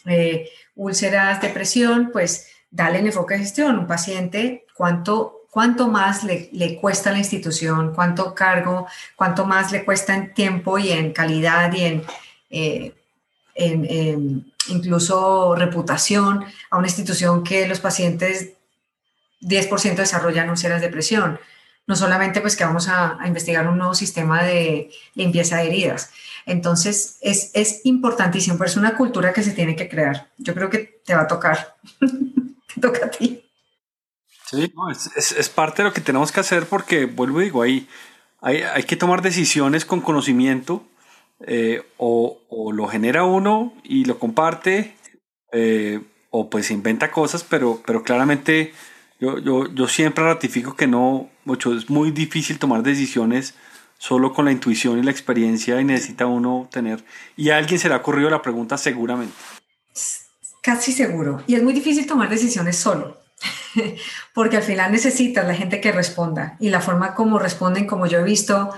eh, 0.07 0.49
úlceras, 0.77 1.41
depresión, 1.41 2.11
pues 2.13 2.49
dale 2.71 3.01
el 3.01 3.07
enfoque 3.07 3.35
de 3.35 3.41
gestión. 3.41 3.79
Un 3.79 3.87
paciente, 3.87 4.65
¿cuánto, 4.75 5.43
cuánto 5.51 5.89
más 5.89 6.25
le, 6.25 6.49
le 6.53 6.77
cuesta 6.77 7.11
a 7.11 7.13
la 7.13 7.19
institución? 7.19 7.93
¿Cuánto 7.95 8.35
cargo? 8.35 8.87
¿Cuánto 9.17 9.45
más 9.45 9.73
le 9.73 9.85
cuesta 9.85 10.15
en 10.15 10.33
tiempo 10.35 10.79
y 10.79 10.91
en 10.91 11.13
calidad 11.13 11.73
y 11.73 11.85
en, 11.85 12.05
eh, 12.51 12.95
en 13.55 14.53
incluso 14.69 15.55
reputación 15.57 16.45
a 16.71 16.79
una 16.79 16.87
institución 16.87 17.43
que 17.43 17.67
los 17.67 17.81
pacientes 17.81 18.51
10% 19.41 19.97
desarrollan 19.97 20.51
úlceras 20.51 20.81
de 20.81 20.89
presión? 20.89 21.39
no 21.87 21.97
solamente 21.97 22.41
pues 22.41 22.57
que 22.57 22.65
vamos 22.65 22.89
a, 22.89 23.19
investigar 23.27 23.69
un 23.69 23.79
nuevo 23.79 23.95
sistema 23.95 24.43
de 24.43 24.91
limpieza 25.15 25.59
de 25.59 25.67
heridas. 25.67 26.11
Entonces, 26.47 27.19
es, 27.21 27.51
es 27.55 27.81
importantísimo, 27.85 28.59
pero 28.59 28.71
es 28.71 28.77
una 28.77 28.97
cultura 28.97 29.33
que 29.33 29.43
se 29.43 29.53
tiene 29.53 29.77
que 29.77 29.89
crear. 29.89 30.29
Yo 30.39 30.55
creo 30.55 30.71
que 30.71 31.01
te 31.05 31.15
va 31.15 31.23
a 31.23 31.27
tocar. 31.27 31.77
te 32.01 32.81
toca 32.81 33.07
a 33.07 33.11
ti. 33.11 33.45
Sí, 34.51 34.73
es, 35.17 35.33
es, 35.33 35.49
parte 35.49 35.83
de 35.83 35.89
lo 35.89 35.95
que 35.95 36.01
tenemos 36.01 36.31
que 36.31 36.41
hacer 36.41 36.67
porque, 36.67 37.07
vuelvo 37.07 37.41
y 37.41 37.45
digo, 37.45 37.63
ahí 37.63 37.89
hay, 38.41 38.63
hay, 38.63 38.83
que 38.83 38.97
tomar 38.97 39.23
decisiones 39.23 39.85
con 39.85 40.01
conocimiento 40.01 40.85
eh, 41.47 41.83
o, 41.97 42.39
lo 42.73 42.89
genera 42.89 43.25
uno 43.25 43.75
y 43.83 44.05
lo 44.05 44.19
comparte 44.19 44.95
eh, 45.53 46.01
o 46.31 46.49
pues 46.49 46.71
inventa 46.71 47.11
cosas, 47.11 47.45
pero, 47.45 47.83
pero 47.85 48.03
claramente 48.03 48.73
yo, 49.21 49.39
yo, 49.39 49.73
yo 49.73 49.89
siempre 49.89 50.25
ratifico 50.25 50.75
que 50.75 50.87
no, 50.87 51.31
mucho, 51.45 51.75
es 51.75 51.91
muy 51.91 52.11
difícil 52.11 52.59
tomar 52.59 52.83
decisiones 52.83 53.55
solo 53.99 54.33
con 54.33 54.47
la 54.47 54.53
intuición 54.53 54.99
y 54.99 55.03
la 55.03 55.13
experiencia 55.13 55.81
y 55.81 55.85
necesita 55.85 56.27
uno 56.27 56.69
tener... 56.73 57.05
Y 57.37 57.51
a 57.51 57.57
alguien 57.57 57.79
se 57.79 57.89
le 57.89 57.95
ha 57.95 57.99
ocurrido 57.99 58.31
la 58.31 58.43
pregunta 58.43 58.77
seguramente. 58.77 59.35
Casi 60.61 60.91
seguro. 60.91 61.43
Y 61.47 61.55
es 61.55 61.63
muy 61.63 61.73
difícil 61.73 62.07
tomar 62.07 62.29
decisiones 62.29 62.77
solo, 62.77 63.21
porque 64.35 64.57
al 64.57 64.65
final 64.65 64.91
necesitas 64.91 65.47
la 65.47 65.55
gente 65.55 65.81
que 65.81 65.93
responda. 65.93 66.57
Y 66.59 66.71
la 66.71 66.81
forma 66.81 67.15
como 67.15 67.39
responden, 67.39 67.87
como 67.87 68.07
yo 68.07 68.19
he 68.19 68.25
visto 68.25 68.71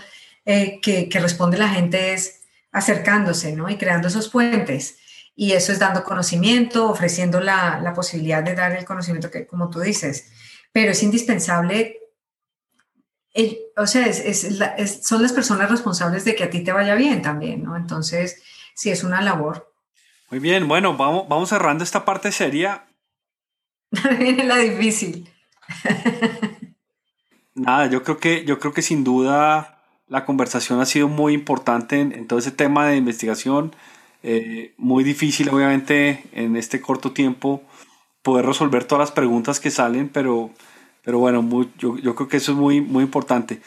eh, 0.44 0.78
que, 0.82 1.08
que, 1.08 1.20
responde 1.20 1.56
la 1.56 1.70
gente 1.70 2.12
es 2.12 2.43
acercándose, 2.74 3.56
¿no? 3.56 3.70
Y 3.70 3.78
creando 3.78 4.08
esos 4.08 4.28
puentes. 4.28 4.98
Y 5.34 5.52
eso 5.52 5.72
es 5.72 5.78
dando 5.78 6.04
conocimiento, 6.04 6.90
ofreciendo 6.90 7.40
la, 7.40 7.80
la 7.80 7.94
posibilidad 7.94 8.42
de 8.42 8.54
dar 8.54 8.72
el 8.72 8.84
conocimiento 8.84 9.30
que, 9.30 9.46
como 9.46 9.70
tú 9.70 9.80
dices. 9.80 10.30
Pero 10.72 10.92
es 10.92 11.02
indispensable 11.02 12.04
o 13.76 13.86
sea, 13.86 14.06
es, 14.06 15.00
son 15.02 15.22
las 15.22 15.32
personas 15.32 15.70
responsables 15.70 16.24
de 16.24 16.34
que 16.34 16.44
a 16.44 16.50
ti 16.50 16.62
te 16.62 16.72
vaya 16.72 16.94
bien 16.94 17.22
también, 17.22 17.64
¿no? 17.64 17.76
Entonces, 17.76 18.42
sí, 18.74 18.90
es 18.90 19.02
una 19.02 19.20
labor. 19.20 19.72
Muy 20.30 20.38
bien, 20.38 20.68
bueno, 20.68 20.96
vamos, 20.96 21.28
vamos 21.28 21.48
cerrando 21.48 21.82
esta 21.82 22.04
parte 22.04 22.30
seria. 22.30 22.86
Viene 24.18 24.44
la 24.44 24.58
difícil. 24.58 25.28
Nada, 27.54 27.86
yo 27.86 28.02
creo 28.02 28.18
que, 28.18 28.44
yo 28.44 28.58
creo 28.58 28.72
que 28.72 28.82
sin 28.82 29.04
duda 29.04 29.73
la 30.06 30.24
conversación 30.24 30.80
ha 30.80 30.86
sido 30.86 31.08
muy 31.08 31.34
importante 31.34 32.00
en, 32.00 32.26
todo 32.26 32.38
ese 32.38 32.50
tema 32.50 32.86
de 32.86 32.96
investigación. 32.96 33.74
Eh, 34.22 34.74
muy 34.76 35.04
difícil, 35.04 35.48
obviamente, 35.50 36.24
en 36.32 36.56
este 36.56 36.80
corto 36.80 37.12
tiempo 37.12 37.62
poder 38.22 38.46
resolver 38.46 38.84
todas 38.84 39.00
las 39.00 39.12
preguntas 39.12 39.60
que 39.60 39.70
salen, 39.70 40.08
pero 40.08 40.50
pero 41.04 41.18
bueno, 41.18 41.46
yo, 41.78 41.98
yo, 41.98 42.14
creo 42.14 42.28
que 42.28 42.38
eso 42.38 42.52
es 42.52 42.58
muy, 42.58 42.80
muy 42.80 43.04
importante. 43.04 43.60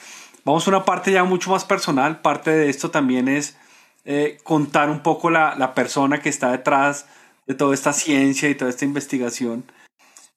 Vamos 0.43 0.67
a 0.67 0.71
una 0.71 0.85
parte 0.85 1.11
ya 1.11 1.23
mucho 1.23 1.51
más 1.51 1.65
personal. 1.65 2.21
Parte 2.21 2.49
de 2.49 2.69
esto 2.69 2.89
también 2.89 3.27
es 3.27 3.57
eh, 4.05 4.39
contar 4.43 4.89
un 4.89 5.01
poco 5.01 5.29
la, 5.29 5.55
la, 5.55 5.75
persona 5.75 6.19
que 6.19 6.29
está 6.29 6.51
detrás 6.51 7.05
de 7.45 7.53
toda 7.53 7.75
esta 7.75 7.93
ciencia 7.93 8.49
y 8.49 8.55
toda 8.55 8.71
esta 8.71 8.85
investigación. 8.85 9.65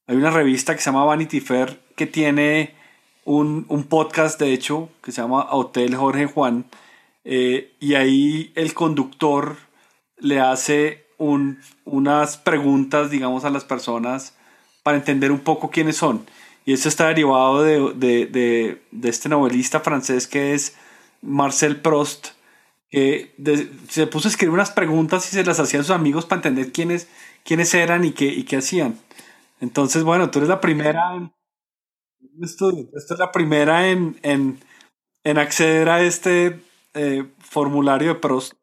Hay 0.07 0.17
una 0.17 0.31
revista 0.31 0.75
que 0.75 0.83
se 0.83 0.91
llama 0.91 1.05
Vanity 1.05 1.41
Fair 1.41 1.81
que 1.97 2.07
tiene 2.07 2.75
un, 3.25 3.67
un 3.69 3.85
podcast, 3.85 4.41
de 4.41 4.53
hecho, 4.53 4.89
que 5.03 5.13
se 5.13 5.23
llama 5.23 5.49
Hotel 5.51 5.95
Jorge 5.95 6.27
Juan. 6.27 6.65
Eh, 7.25 7.75
y 7.81 7.95
ahí 7.95 8.53
el 8.55 8.75
conductor 8.75 9.57
le 10.19 10.41
hace 10.41 11.07
un, 11.19 11.61
unas 11.85 12.37
preguntas, 12.37 13.11
digamos, 13.11 13.45
a 13.45 13.51
las 13.51 13.65
personas 13.65 14.35
para 14.83 14.97
entender 14.97 15.31
un 15.33 15.41
poco 15.41 15.71
quiénes 15.71 15.97
son. 15.97 16.27
Y 16.65 16.73
esto 16.73 16.89
está 16.89 17.09
derivado 17.09 17.63
de, 17.63 18.81
este 19.03 19.29
novelista 19.29 19.81
francés 19.81 20.27
que 20.27 20.55
es 20.55 20.77
Marcel 21.23 21.77
Proust, 21.81 22.29
que 22.91 23.35
se 23.89 24.07
puso 24.07 24.29
a 24.29 24.31
escribir 24.31 24.55
unas 24.55 24.71
preguntas 24.71 25.27
y 25.29 25.37
se 25.37 25.45
las 25.45 25.61
hacía 25.61 25.81
a 25.81 25.83
sus 25.83 25.95
amigos 25.95 26.27
para 26.27 26.39
entender 26.39 26.73
quiénes, 26.73 27.09
quiénes 27.45 27.73
eran 27.75 28.05
y 28.05 28.13
qué, 28.13 28.27
y 28.27 28.45
qué 28.45 28.57
hacían. 28.57 28.99
Entonces, 29.61 30.03
bueno, 30.03 30.31
tú 30.31 30.39
eres 30.39 30.49
la 30.49 30.61
primera 30.61 31.31
en... 32.37 32.45
Esto, 32.45 32.71
es 32.95 33.19
la 33.19 33.33
primera 33.33 33.89
en, 33.89 34.19
en, 34.23 35.39
acceder 35.39 35.89
a 35.89 36.03
este 36.03 36.61
eh, 36.95 37.31
formulario 37.39 38.15
de 38.15 38.21
Proust. 38.21 38.55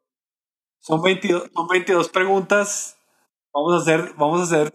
Son 0.80 1.02
22, 1.02 1.52
son 1.54 1.68
22 1.68 2.10
preguntas. 2.10 2.98
Vamos 3.54 3.74
a 3.74 3.82
hacer, 3.82 4.14
vamos 4.18 4.40
a 4.40 4.44
hacer 4.44 4.74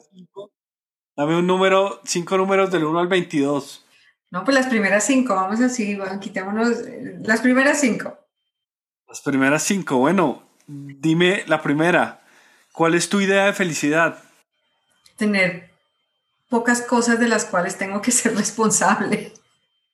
Dame 1.17 1.37
un 1.37 1.47
número, 1.47 2.01
cinco 2.05 2.39
números 2.39 2.71
del 2.71 2.85
1 2.85 2.99
al 2.99 3.07
22. 3.07 3.85
No, 4.31 4.45
pues 4.45 4.55
las 4.55 4.67
primeras 4.67 5.05
cinco, 5.05 5.35
vamos 5.35 5.61
así, 5.61 5.95
bueno, 5.95 6.19
quitémonos 6.19 6.71
eh, 6.87 7.19
las 7.23 7.43
primeras 7.43 7.81
cinco. 7.81 8.19
Las 9.07 9.21
primeras 9.21 9.63
cinco, 9.63 9.99
bueno, 9.99 10.43
dime 10.67 11.45
la 11.47 11.61
primera. 11.61 12.23
¿Cuál 12.73 12.95
es 12.95 13.11
tu 13.11 13.21
idea 13.21 13.45
de 13.45 13.53
felicidad? 13.53 14.19
Tener 15.17 15.72
pocas 16.53 16.83
cosas 16.83 17.19
de 17.19 17.29
las 17.29 17.47
cuales 17.47 17.79
tengo 17.79 18.03
que 18.03 18.13
ser 18.13 18.37
responsable. 18.37 19.33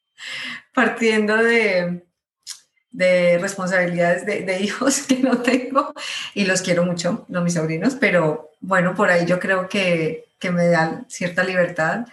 Partiendo 0.74 1.36
de, 1.36 2.04
de 2.90 3.38
responsabilidades 3.38 4.26
de, 4.26 4.60
hijos 4.60 5.02
que 5.08 5.20
no 5.20 5.40
tengo 5.40 5.94
y 6.34 6.44
los 6.44 6.62
quiero 6.62 6.84
mucho, 6.84 7.24
los 7.28 7.44
mis 7.44 7.54
sobrinos, 7.54 7.94
pero 7.94 8.50
bueno, 8.60 8.94
por 8.96 9.08
ahí 9.08 9.24
yo 9.24 9.38
creo 9.38 9.68
que 9.68 10.28
que 10.38 10.50
me 10.50 10.68
dan 10.68 11.06
cierta 11.08 11.44
libertad, 11.44 12.06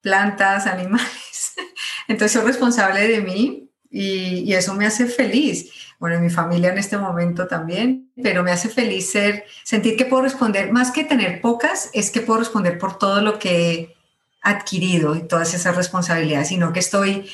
plantas, 0.00 0.66
animales. 0.66 1.54
Entonces 2.08 2.32
soy 2.32 2.46
responsable 2.46 3.08
de 3.08 3.20
mí 3.20 3.70
y, 3.90 4.52
eso 4.52 4.74
me 4.74 4.86
hace 4.86 5.06
feliz. 5.06 5.72
Bueno, 6.00 6.16
en 6.16 6.22
mi 6.22 6.30
familia 6.30 6.72
en 6.72 6.78
este 6.78 6.96
momento 6.96 7.46
también, 7.46 8.10
pero 8.22 8.42
me 8.42 8.52
hace 8.52 8.70
feliz 8.70 9.10
ser, 9.10 9.44
sentir 9.64 9.98
que 9.98 10.06
puedo 10.06 10.22
responder, 10.22 10.72
más 10.72 10.92
que 10.92 11.04
tener 11.04 11.42
pocas, 11.42 11.90
es 11.92 12.10
que 12.10 12.22
puedo 12.22 12.38
responder 12.38 12.78
por 12.78 12.96
todo 12.96 13.20
lo 13.20 13.38
que 13.38 13.70
he 13.70 13.96
adquirido 14.40 15.14
y 15.14 15.28
todas 15.28 15.52
esas 15.52 15.76
responsabilidades, 15.76 16.48
sino 16.48 16.72
que 16.72 16.80
estoy 16.80 17.30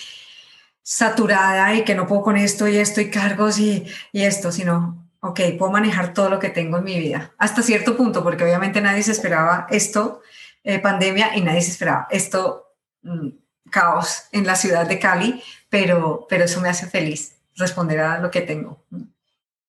saturada 0.83 1.75
y 1.75 1.85
que 1.85 1.95
no 1.95 2.09
puedo 2.09 2.23
con 2.23 2.37
esto 2.37 2.67
y 2.67 2.77
esto 2.77 3.01
y 3.01 3.09
cargos 3.09 3.61
y, 3.61 3.87
esto, 4.13 4.51
sino 4.51 5.11
ok, 5.21 5.41
puedo 5.57 5.71
manejar 5.71 6.13
todo 6.13 6.29
lo 6.29 6.41
que 6.41 6.51
tengo 6.51 6.79
en 6.79 6.85
mi 6.85 6.99
vida, 6.99 7.35
hasta 7.39 7.63
cierto 7.63 7.97
punto, 7.97 8.25
porque 8.25 8.43
obviamente 8.43 8.81
nadie 8.81 9.05
se 9.05 9.13
esperaba 9.13 9.69
esto, 9.71 10.23
eh, 10.65 10.81
pandemia, 10.81 11.37
y 11.37 11.41
nadie 11.41 11.63
se 11.63 11.71
esperaba 11.71 12.09
esto, 12.11 12.75
mm, 13.03 13.29
caos 13.71 14.25
en 14.33 14.45
la 14.45 14.57
ciudad 14.57 14.89
de 14.89 14.99
Cali, 14.99 15.41
pero, 15.69 16.27
pero 16.29 16.47
eso 16.47 16.61
me 16.61 16.69
hace 16.69 16.87
feliz, 16.87 17.36
responder 17.57 18.01
a 18.01 18.21
lo 18.21 18.31
que 18.31 18.43
tengo. 18.43 18.85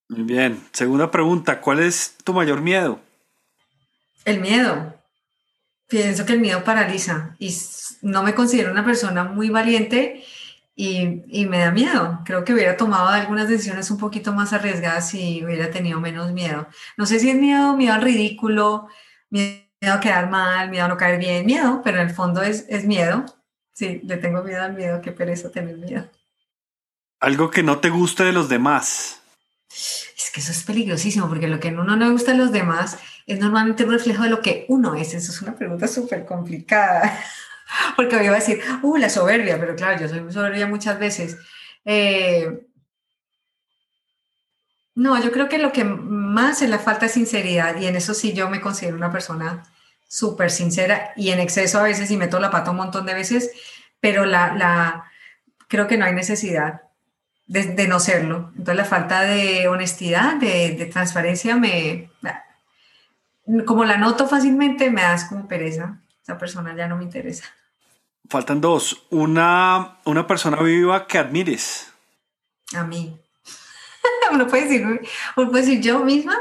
Muy 0.10 0.24
bien. 0.24 0.62
Segunda 0.72 1.12
pregunta, 1.12 1.60
¿cuál 1.60 1.80
es 1.80 2.16
tu 2.24 2.34
mayor 2.34 2.62
miedo? 2.62 3.00
El 4.26 4.40
miedo. 4.40 4.94
Pienso 5.88 6.26
que 6.26 6.34
el 6.34 6.40
miedo 6.40 6.64
paraliza 6.64 7.36
y 7.40 7.56
no 8.02 8.24
me 8.24 8.36
considero 8.36 8.72
una 8.72 8.86
persona 8.86 9.24
muy 9.24 9.50
valiente 9.50 10.24
y, 10.76 11.24
y, 11.28 11.46
me 11.46 11.60
da 11.60 11.72
miedo. 11.72 12.20
Creo 12.26 12.44
que 12.44 12.54
hubiera 12.54 12.78
tomado 12.78 13.08
algunas 13.08 13.50
decisiones 13.50 13.90
un 13.90 13.98
poquito 13.98 14.34
más 14.34 14.54
arriesgadas 14.54 15.10
si 15.10 15.44
hubiera 15.44 15.72
tenido 15.72 16.00
menos 16.00 16.32
miedo. 16.34 16.68
No 16.98 17.06
sé 17.06 17.20
si 17.20 17.30
es 17.30 17.36
miedo, 17.36 17.76
miedo 17.76 17.94
al 17.94 18.02
ridículo, 18.02 18.88
miedo 19.30 19.64
a 19.82 20.00
quedar 20.00 20.30
mal, 20.30 20.70
miedo 20.70 20.86
a 20.86 20.88
no 20.90 20.98
caer 20.98 21.20
bien, 21.20 21.46
miedo, 21.46 21.82
pero 21.84 22.00
en 22.00 22.10
el 22.10 22.14
fondo 22.14 22.42
es, 22.42 22.66
es 22.70 22.86
miedo. 22.86 23.26
Sí, 23.74 24.02
le 24.04 24.18
tengo 24.18 24.44
miedo 24.44 24.64
al 24.64 24.74
miedo, 24.74 25.02
qué 25.02 25.12
pereza 25.12 25.52
tener 25.52 25.78
miedo. 25.78 26.10
Algo 27.20 27.50
que 27.50 27.64
no 27.64 27.80
te 27.80 27.90
guste 27.90 28.24
de 28.24 28.32
los 28.32 28.48
demás. 28.48 29.22
Es 29.70 30.32
que 30.34 30.40
eso 30.40 30.52
es 30.52 30.64
peligrosísimo, 30.64 31.28
porque 31.28 31.48
lo 31.48 31.60
que 31.60 31.70
a 31.70 31.72
uno 31.72 31.84
no 31.84 31.96
le 31.96 32.10
gusta 32.10 32.32
de 32.32 32.38
los 32.38 32.52
demás 32.52 33.00
es 33.26 33.40
normalmente 33.40 33.84
un 33.84 33.92
reflejo 33.92 34.24
de 34.24 34.30
lo 34.30 34.42
que 34.42 34.66
uno 34.70 34.96
es. 34.96 35.14
Eso 35.14 35.32
es 35.32 35.42
una 35.42 35.56
pregunta 35.56 35.88
súper 35.88 36.26
complicada, 36.26 37.20
porque 37.96 38.18
voy 38.18 38.28
a 38.28 38.34
decir, 38.34 38.62
uh, 38.84 38.98
la 38.98 39.10
soberbia, 39.10 39.60
pero 39.60 39.76
claro, 39.76 40.00
yo 40.00 40.08
soy 40.08 40.32
soberbia 40.32 40.68
muchas 40.68 41.00
veces. 41.00 41.38
Eh, 41.86 42.68
no, 44.96 45.22
yo 45.22 45.32
creo 45.32 45.50
que 45.50 45.60
lo 45.60 45.72
que 45.72 45.84
más 45.84 46.62
es 46.62 46.70
la 46.70 46.80
falta 46.80 47.08
de 47.08 47.12
sinceridad, 47.12 47.80
y 47.80 47.88
en 47.88 47.96
eso 47.96 48.14
sí 48.14 48.34
yo 48.34 48.50
me 48.50 48.62
considero 48.62 48.96
una 48.96 49.12
persona 49.12 49.64
súper 50.08 50.52
sincera 50.52 51.12
y 51.16 51.30
en 51.32 51.40
exceso 51.40 51.80
a 51.80 51.84
veces 51.84 52.10
y 52.12 52.18
meto 52.18 52.40
la 52.40 52.50
pata 52.50 52.72
un 52.72 52.78
montón 52.78 53.06
de 53.06 53.14
veces, 53.14 53.52
pero 54.00 54.26
la, 54.26 54.56
la 54.56 55.12
creo 55.68 55.88
que 55.88 55.98
no 55.98 56.06
hay 56.06 56.14
necesidad 56.14 56.87
de, 57.48 57.88
no 57.88 58.00
serlo. 58.00 58.52
Entonces 58.52 58.76
la 58.76 58.86
falta 58.86 59.22
de 59.22 59.68
honestidad, 59.68 60.36
de, 60.36 60.90
transparencia, 60.92 61.56
me, 61.56 62.10
como 63.66 63.86
la 63.86 63.98
noto 63.98 64.28
fácilmente, 64.28 64.92
me 64.92 65.02
das 65.02 65.26
como 65.26 65.48
pereza. 65.48 66.02
esa 66.22 66.38
persona 66.38 66.76
ya 66.76 66.88
no 66.88 66.98
me 66.98 67.04
interesa. 67.04 67.46
Faltan 68.30 68.60
dos. 68.60 69.08
Una, 69.10 70.00
una 70.04 70.28
persona 70.28 70.62
viva 70.62 71.08
que 71.08 71.18
admires. 71.18 71.94
A 72.76 72.84
mí. 72.84 73.18
uno 74.32 74.48
puede 74.48 74.64
decir, 74.64 75.02
uno 75.38 75.50
puede 75.50 75.66
decir 75.66 75.82
yo 75.82 76.00
misma. 76.00 76.38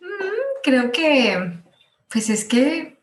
Mm, 0.00 0.60
creo 0.62 0.92
que, 0.92 1.60
pues 2.08 2.30
es 2.30 2.44
que 2.44 3.00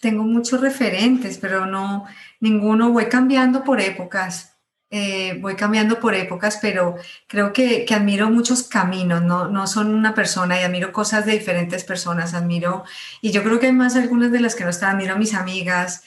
tengo 0.00 0.22
muchos 0.22 0.60
referentes, 0.60 1.38
pero 1.38 1.66
no, 1.66 2.06
ninguno, 2.38 2.90
voy 2.90 3.06
cambiando 3.06 3.64
por 3.64 3.80
épocas. 3.80 4.49
Eh, 4.92 5.38
voy 5.40 5.54
cambiando 5.54 6.00
por 6.00 6.14
épocas, 6.14 6.58
pero 6.60 6.96
creo 7.28 7.52
que, 7.52 7.84
que, 7.84 7.94
admiro 7.94 8.28
muchos 8.28 8.64
caminos, 8.64 9.22
no, 9.22 9.46
no 9.48 9.68
son 9.68 9.94
una 9.94 10.14
persona 10.14 10.60
y 10.60 10.64
admiro 10.64 10.92
cosas 10.92 11.24
de 11.26 11.32
diferentes 11.32 11.84
personas, 11.84 12.34
admiro, 12.34 12.82
y 13.20 13.30
yo 13.30 13.44
creo 13.44 13.60
que 13.60 13.66
hay 13.66 13.72
más 13.72 13.94
algunas 13.94 14.32
de 14.32 14.40
las 14.40 14.56
que 14.56 14.64
no 14.64 14.70
están, 14.70 14.96
admiro 14.96 15.14
a 15.14 15.18
mis 15.18 15.34
amigas, 15.34 16.02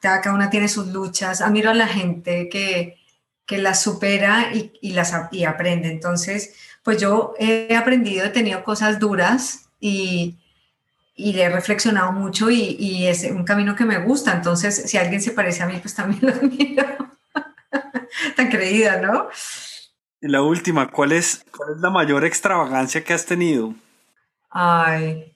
cada 0.00 0.32
una 0.32 0.50
tiene 0.50 0.68
sus 0.68 0.88
luchas, 0.88 1.40
admiro 1.40 1.70
a 1.70 1.74
la 1.74 1.88
gente 1.88 2.48
que, 2.48 2.98
que 3.46 3.58
las 3.58 3.82
supera 3.82 4.50
y, 4.54 4.72
y, 4.80 4.92
las, 4.92 5.12
y 5.32 5.44
aprende. 5.44 5.88
Entonces, 5.90 6.54
pues 6.82 6.98
yo 7.00 7.34
he 7.38 7.76
aprendido, 7.76 8.24
he 8.24 8.30
tenido 8.30 8.64
cosas 8.64 8.98
duras 8.98 9.68
y, 9.80 10.38
y 11.16 11.38
he 11.38 11.48
reflexionado 11.48 12.12
mucho 12.12 12.50
y, 12.50 12.76
y, 12.78 13.06
es 13.08 13.24
un 13.24 13.44
camino 13.44 13.76
que 13.76 13.84
me 13.84 13.98
gusta. 13.98 14.32
Entonces, 14.32 14.84
si 14.86 14.96
alguien 14.98 15.20
se 15.20 15.32
parece 15.32 15.62
a 15.62 15.66
mí, 15.66 15.78
pues 15.82 15.94
también 15.94 16.20
lo 16.22 16.32
admiro. 16.32 17.09
Tan 18.36 18.48
creída, 18.48 19.00
¿no? 19.00 19.28
Y 20.20 20.28
la 20.28 20.42
última, 20.42 20.90
¿cuál 20.90 21.12
es, 21.12 21.44
¿cuál 21.56 21.74
es 21.76 21.80
la 21.80 21.90
mayor 21.90 22.24
extravagancia 22.24 23.02
que 23.02 23.14
has 23.14 23.24
tenido? 23.24 23.74
Ay, 24.50 25.32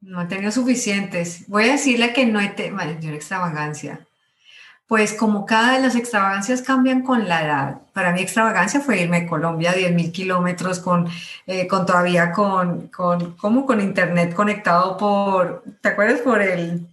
no 0.00 0.22
he 0.22 0.26
tenido 0.26 0.50
suficientes. 0.50 1.46
Voy 1.48 1.68
a 1.68 1.72
decirle 1.72 2.12
que 2.12 2.26
no 2.26 2.40
he 2.40 2.48
tenido 2.48 2.76
mayor 2.76 3.14
extravagancia. 3.14 4.00
Pues 4.88 5.14
como 5.14 5.46
cada 5.46 5.74
de 5.74 5.80
las 5.80 5.96
extravagancias 5.96 6.62
cambian 6.62 7.02
con 7.02 7.28
la 7.28 7.44
edad. 7.44 7.80
Para 7.92 8.12
mí 8.12 8.20
extravagancia 8.20 8.80
fue 8.80 9.00
irme 9.00 9.18
a 9.18 9.26
Colombia 9.26 9.74
10.000 9.74 10.12
kilómetros 10.12 10.78
con, 10.78 11.08
eh, 11.46 11.66
con 11.66 11.86
todavía 11.86 12.30
con, 12.32 12.88
con, 12.88 13.36
como 13.36 13.66
con 13.66 13.80
internet 13.80 14.32
conectado 14.32 14.96
por, 14.96 15.64
¿te 15.80 15.88
acuerdas? 15.88 16.20
Por 16.20 16.40
el, 16.40 16.86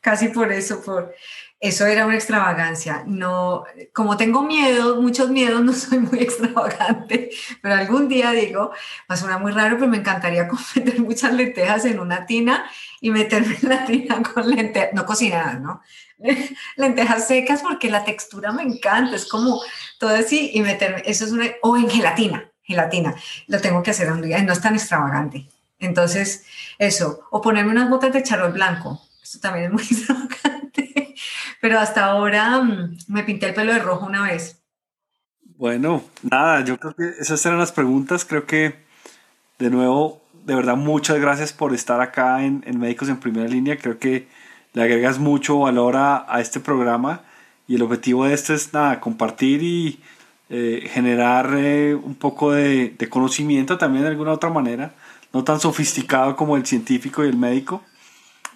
casi 0.00 0.28
por 0.28 0.52
eso, 0.52 0.82
por, 0.82 1.14
eso 1.60 1.86
era 1.86 2.06
una 2.06 2.16
extravagancia. 2.16 3.04
No, 3.06 3.64
como 3.92 4.16
tengo 4.16 4.42
miedo, 4.42 5.00
muchos 5.00 5.30
miedos, 5.30 5.60
no 5.64 5.72
soy 5.72 5.98
muy 5.98 6.20
extravagante, 6.20 7.30
pero 7.62 7.74
algún 7.74 8.08
día 8.08 8.32
digo, 8.32 8.70
va 9.10 9.14
a 9.14 9.16
sonar 9.16 9.40
muy 9.40 9.52
raro, 9.52 9.76
pero 9.76 9.90
me 9.90 9.98
encantaría 9.98 10.48
meter 10.76 11.00
muchas 11.00 11.32
lentejas 11.32 11.84
en 11.84 12.00
una 12.00 12.26
tina 12.26 12.70
y 13.00 13.10
meterme 13.10 13.56
en 13.62 13.68
la 13.68 13.84
tina 13.84 14.22
con 14.22 14.48
lentejas, 14.48 14.92
no 14.92 15.06
cocinadas, 15.06 15.60
¿no? 15.60 15.82
lentejas 16.76 17.26
secas 17.26 17.62
porque 17.62 17.90
la 17.90 18.04
textura 18.04 18.52
me 18.52 18.62
encanta, 18.62 19.16
es 19.16 19.26
como 19.26 19.60
todo 19.98 20.14
así 20.14 20.50
y 20.54 20.62
meterme, 20.62 21.02
eso 21.04 21.24
es 21.24 21.32
una, 21.32 21.46
o 21.62 21.76
en 21.76 21.88
gelatina, 21.88 22.50
gelatina, 22.62 23.14
lo 23.46 23.60
tengo 23.60 23.82
que 23.82 23.90
hacer 23.90 24.10
un 24.10 24.22
día, 24.22 24.42
no 24.42 24.52
es 24.52 24.60
tan 24.60 24.74
extravagante. 24.74 25.48
Entonces, 25.78 26.46
eso, 26.78 27.20
o 27.30 27.42
ponerme 27.42 27.72
unas 27.72 27.90
botas 27.90 28.12
de 28.12 28.22
charol 28.22 28.52
blanco, 28.52 29.00
eso 29.22 29.38
también 29.40 29.66
es 29.66 29.72
muy 29.72 29.82
extravagante, 29.82 30.85
pero 31.60 31.78
hasta 31.78 32.04
ahora 32.04 32.60
mm, 32.62 32.96
me 33.08 33.22
pinté 33.22 33.46
el 33.46 33.54
pelo 33.54 33.72
de 33.72 33.78
rojo 33.78 34.06
una 34.06 34.22
vez. 34.22 34.62
Bueno, 35.56 36.02
nada, 36.22 36.64
yo 36.64 36.78
creo 36.78 36.94
que 36.94 37.08
esas 37.18 37.44
eran 37.46 37.58
las 37.58 37.72
preguntas, 37.72 38.24
creo 38.24 38.46
que 38.46 38.84
de 39.58 39.70
nuevo, 39.70 40.22
de 40.44 40.54
verdad, 40.54 40.76
muchas 40.76 41.18
gracias 41.18 41.52
por 41.52 41.74
estar 41.74 42.00
acá 42.00 42.44
en, 42.44 42.62
en 42.66 42.78
Médicos 42.78 43.08
en 43.08 43.18
Primera 43.18 43.48
Línea, 43.48 43.78
creo 43.78 43.98
que 43.98 44.28
le 44.74 44.82
agregas 44.82 45.18
mucho 45.18 45.60
valor 45.60 45.96
a, 45.96 46.26
a 46.28 46.40
este 46.40 46.60
programa 46.60 47.22
y 47.66 47.76
el 47.76 47.82
objetivo 47.82 48.26
de 48.26 48.34
esto 48.34 48.52
es 48.52 48.72
nada, 48.74 49.00
compartir 49.00 49.62
y 49.62 50.00
eh, 50.48 50.88
generar 50.92 51.54
eh, 51.56 51.94
un 51.94 52.14
poco 52.14 52.52
de, 52.52 52.90
de, 52.90 53.08
conocimiento 53.08 53.78
también 53.78 54.04
de 54.04 54.10
alguna 54.10 54.32
otra 54.32 54.50
manera, 54.50 54.94
no 55.32 55.42
tan 55.42 55.58
sofisticado 55.58 56.36
como 56.36 56.56
el 56.56 56.64
científico 56.64 57.24
y 57.24 57.28
el 57.28 57.36
médico, 57.36 57.82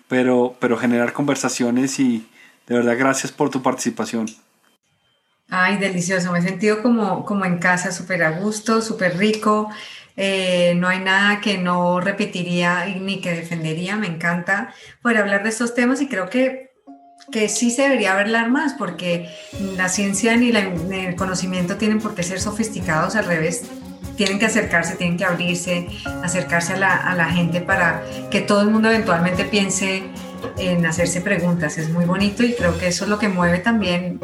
pero, 0.07 0.55
pero 0.61 0.77
generar 0.77 1.13
conversaciones 1.13 1.99
y 1.99 2.29
de 2.67 2.75
verdad 2.77 2.97
gracias 2.99 3.33
por 3.33 3.51
tu 3.51 3.63
participación. 3.63 4.27
Ay, 5.51 5.79
delicioso, 5.79 6.31
me 6.31 6.39
he 6.39 6.43
sentido 6.43 6.81
como, 6.81 7.25
como 7.25 7.45
en 7.45 7.59
casa, 7.59 7.91
súper 7.91 8.23
a 8.23 8.31
gusto, 8.31 8.81
súper 8.81 9.19
rico. 9.19 9.69
Eh, 10.17 10.75
no 10.77 10.87
hay 10.87 11.01
nada 11.01 11.41
que 11.41 11.59
no 11.59 12.01
repetiría 12.01 12.85
ni 12.85 13.21
que 13.21 13.33
defendería, 13.33 13.97
me 13.97 14.07
encanta 14.07 14.73
poder 15.03 15.19
hablar 15.19 15.43
de 15.43 15.49
estos 15.49 15.75
temas 15.75 16.01
y 16.03 16.09
creo 16.09 16.29
que, 16.29 16.71
que 17.33 17.49
sí 17.49 17.71
se 17.71 17.83
debería 17.83 18.19
hablar 18.19 18.51
más 18.51 18.75
porque 18.75 19.29
la 19.77 19.89
ciencia 19.89 20.37
ni, 20.37 20.51
el 20.51 21.17
conocimiento 21.17 21.77
tienen 21.77 22.01
por 22.01 22.15
qué 22.15 22.23
ser 22.23 22.41
sofisticados, 22.41 23.17
al 23.17 23.25
revés, 23.25 23.63
tienen 24.17 24.39
que 24.39 24.47
acercarse, 24.47 24.95
tienen 24.97 25.17
que 25.17 25.25
abrirse, 25.25 25.89
acercarse 26.23 26.75
a 26.75 26.77
la, 26.77 26.97
a 26.97 27.15
la, 27.15 27.31
gente 27.31 27.61
para 27.61 28.03
que 28.31 28.41
todo 28.41 28.61
el 28.61 28.69
mundo 28.69 28.91
eventualmente 28.91 29.45
piense 29.47 30.03
en 30.57 30.87
hacerse 30.87 31.21
preguntas. 31.21 31.79
Es 31.79 31.91
muy 31.91 32.05
bonito 32.05 32.43
y 32.43 32.55
creo 32.55 32.79
que 32.79 32.89
eso 32.89 33.05
es 33.05 33.11
lo 33.11 33.19
que 33.19 33.29
mueve 33.29 33.59
también 33.59 34.21